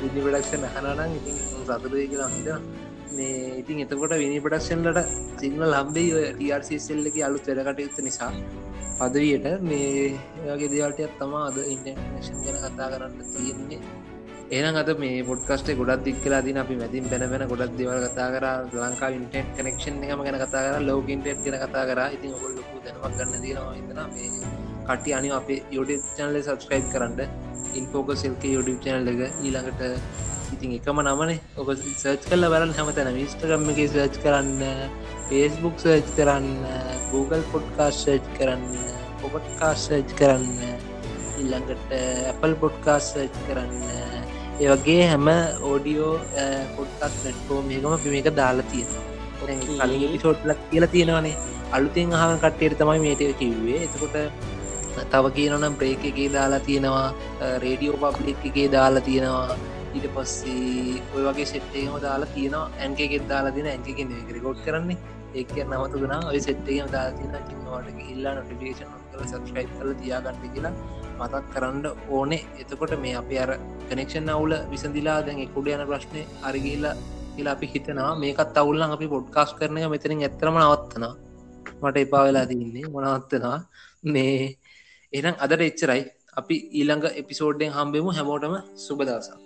විනිපඩක්ෂන් 0.02 0.64
අහනනම් 0.68 1.16
ඉතින් 1.20 1.38
සතුරය 1.68 2.06
කියලා 2.12 2.30
හිද 2.36 2.50
මේ 3.14 3.58
ඉතින් 3.62 3.84
එතකොට 3.84 4.16
විනි 4.22 4.40
පඩක්ෂන්ලට 4.40 5.00
සිංහල 5.42 5.66
ලම්බේ 5.72 6.24
ටRCසෙල්ලක 6.32 7.18
අලුත් 7.28 7.52
වැඩකටයුත්ත 7.52 8.02
නිසා 8.08 8.32
පදවියට 9.00 9.48
මේ 9.62 10.04
වගේ 10.48 10.70
දේවල්ටයක් 10.74 11.16
තමා 11.22 11.46
අද 11.50 11.58
ඉන්ටර්නේෂන් 11.66 12.38
ගැන 12.44 12.60
කතා 12.66 12.88
කරන්න 12.92 13.16
තියෙන්නේ. 13.32 13.80
ඒන 14.52 14.78
අද 14.82 14.90
මේ 15.02 15.24
පොඩ්කස්ට 15.30 15.72
ගොඩක් 15.80 16.06
දික් 16.06 16.18
කලා 16.24 16.42
දින 16.42 16.60
අපි 16.64 16.76
මැතින් 16.82 17.10
පැන 17.12 17.26
වෙන 17.32 17.44
ගොඩක් 17.52 17.74
දෙවල් 17.80 18.06
කතා 18.06 18.28
කර. 18.36 18.46
ලංකා 18.76 19.10
ඉන්ටෙන්් 19.18 19.46
කනෙක්ෂන් 19.58 20.04
එකම 20.06 20.24
ගැන 20.28 20.38
කතා 20.44 20.64
කර. 20.66 20.76
ලෝක 20.90 21.10
ඉන්ටෙට් 21.10 21.44
ගෙන 21.46 21.58
කතා 21.64 21.84
කර. 21.90 22.02
ඉතින් 22.18 22.32
ඔොල් 22.36 22.54
ලොකු 22.58 22.78
දැනවක් 22.86 23.18
ගන්න 23.18 23.36
දනවා 23.44 23.74
ඉතන 23.80 24.00
මේ 24.14 24.30
කටි 24.88 25.18
අනි 25.18 25.34
අපේ 25.40 25.60
යුඩ 25.72 25.92
චනල 26.16 26.38
සබස්ක්‍රයිබ් 26.44 26.88
කරන්න. 26.94 27.20
ඉන්ෆෝක 27.76 28.16
සෙල්ක 28.24 28.44
යුඩ 28.48 28.72
චනල් 28.84 29.12
එක 29.14 29.22
ඊළඟට 29.42 29.84
ඉතින් 30.54 30.72
එකම 30.78 31.00
නමනේ. 31.04 31.40
ඔබ 31.60 31.68
සර්ච් 31.76 32.24
කල්ල 32.30 32.48
බලන්න 32.54 32.74
හැමතැන 32.78 33.10
මිස්ටගම්ම 33.18 33.70
එක 33.74 33.80
සර්ච් 33.94 34.16
කරන්න 34.24 34.62
පේස්බුක් 35.30 35.76
සර්ච් 35.84 36.08
කරන්න 36.18 36.48
Google 37.12 37.44
පොඩ්කාස් 37.54 38.04
සර්ච් 38.04 38.26
කරන්න 38.38 38.64
පොපට්කාස් 39.22 39.88
සර්ච් 39.88 40.16
කරන්න 40.20 40.48
ඉල්ළඟට 41.42 41.96
Apple 42.32 42.56
පොඩ්කාස් 42.64 43.12
සර්ච් 43.14 43.36
කරන්න. 43.48 43.76
ඒවගේ 44.64 45.04
හැම 45.12 45.28
ඕඩියෝ 45.70 46.14
පොඩ්කස් 46.78 47.16
නැට්කෝම 47.24 47.72
එකම 47.78 47.96
පිමක 48.04 48.30
දාලා 48.42 48.70
තියෙන 48.72 48.90
කලින් 49.42 50.12
පිසෝට්ලක් 50.14 50.60
කියලා 50.72 50.94
තියෙනවානේ. 50.96 51.38
අලුතින් 51.76 52.14
අහම 52.18 52.38
කට්ටේට 52.44 52.78
තමයි 52.82 53.00
මේටය 53.06 53.34
කිව්වේ. 53.42 53.80
එතකොට 53.88 54.16
තව 55.14 55.32
කියනනම් 55.38 55.76
බ්‍රේක 55.80 56.04
එකේ 56.10 56.30
දාලා 56.36 56.66
තියෙනවා 56.68 57.08
රේඩියෝ 57.64 57.98
පබ්ලික් 58.04 58.46
එකේ 58.50 58.68
දාලා 58.76 59.04
තියෙනවා 59.08 59.58
ඊට 59.96 60.08
පස්සේ 60.16 61.02
ඔය 61.16 61.24
වගේ 61.28 61.46
සෙට්ටේම 61.46 62.00
දාලා 62.02 62.32
තියෙනවා 62.34 62.66
ඇන්කෙත් 62.80 63.28
දාලා 63.30 63.56
තින 63.58 63.68
ඇන්කෙ 63.68 64.08
රෙකෝඩ් 64.36 64.60
කරන්නේ. 64.66 64.98
ඒක 65.34 65.56
නමතුනා 65.66 66.22
ඔය 66.32 66.40
සෙට්ටේම 66.40 66.92
දාලා 66.92 67.18
තින 67.18 67.32
ට 67.34 67.56
ඉල්ලා 68.16 68.34
නොටිකේෂන් 68.36 68.92
කල 69.12 69.24
සබස්ක්‍රයි් 69.24 69.68
කල 69.72 69.92
තියාගන්න 70.02 70.40
කියලා 70.46 70.74
මතක් 71.20 71.44
කරන්න 71.54 71.86
ඕනේ. 72.10 72.42
එතකොට 72.62 72.94
මේ 73.00 73.16
අප 73.16 73.32
අර 73.44 73.52
කනෙක්ෂන් 73.90 74.30
අවුල 74.30 74.56
විසඳලා 74.72 75.20
දැන් 75.28 75.40
එකුඩ 75.46 75.72
යන 75.76 75.86
ප්‍රශ්නය 75.92 76.22
අරගිල්ලා 76.44 76.96
කියලා 77.36 77.56
අපි 77.58 77.72
හිතනවා. 77.74 78.12
මේකත් 78.16 78.58
අවුල්ලන් 78.58 78.96
අපි 78.98 79.08
පොඩ්කාස් 79.08 79.56
කරනය 79.60 79.88
මෙතරින් 79.96 80.26
ඇතරම 80.28 80.60
නවත්තනා 80.62 81.14
මට 81.82 81.98
එපා 81.98 82.24
වෙලා 82.28 82.46
තින්නේ 82.46 82.92
මොනවත්තනවා 82.94 83.58
මේ 84.14 84.38
එනම් 85.14 85.36
අදට 85.40 85.68
එච්චරයි. 85.70 86.04
අපි 86.40 86.56
ඊළඟ 86.80 87.06
එපිසෝඩ්ඩෙන් 87.22 87.76
හම්බෙමු. 87.78 88.10
හැමෝටම 88.12 88.56
සුබදසා 88.88 89.45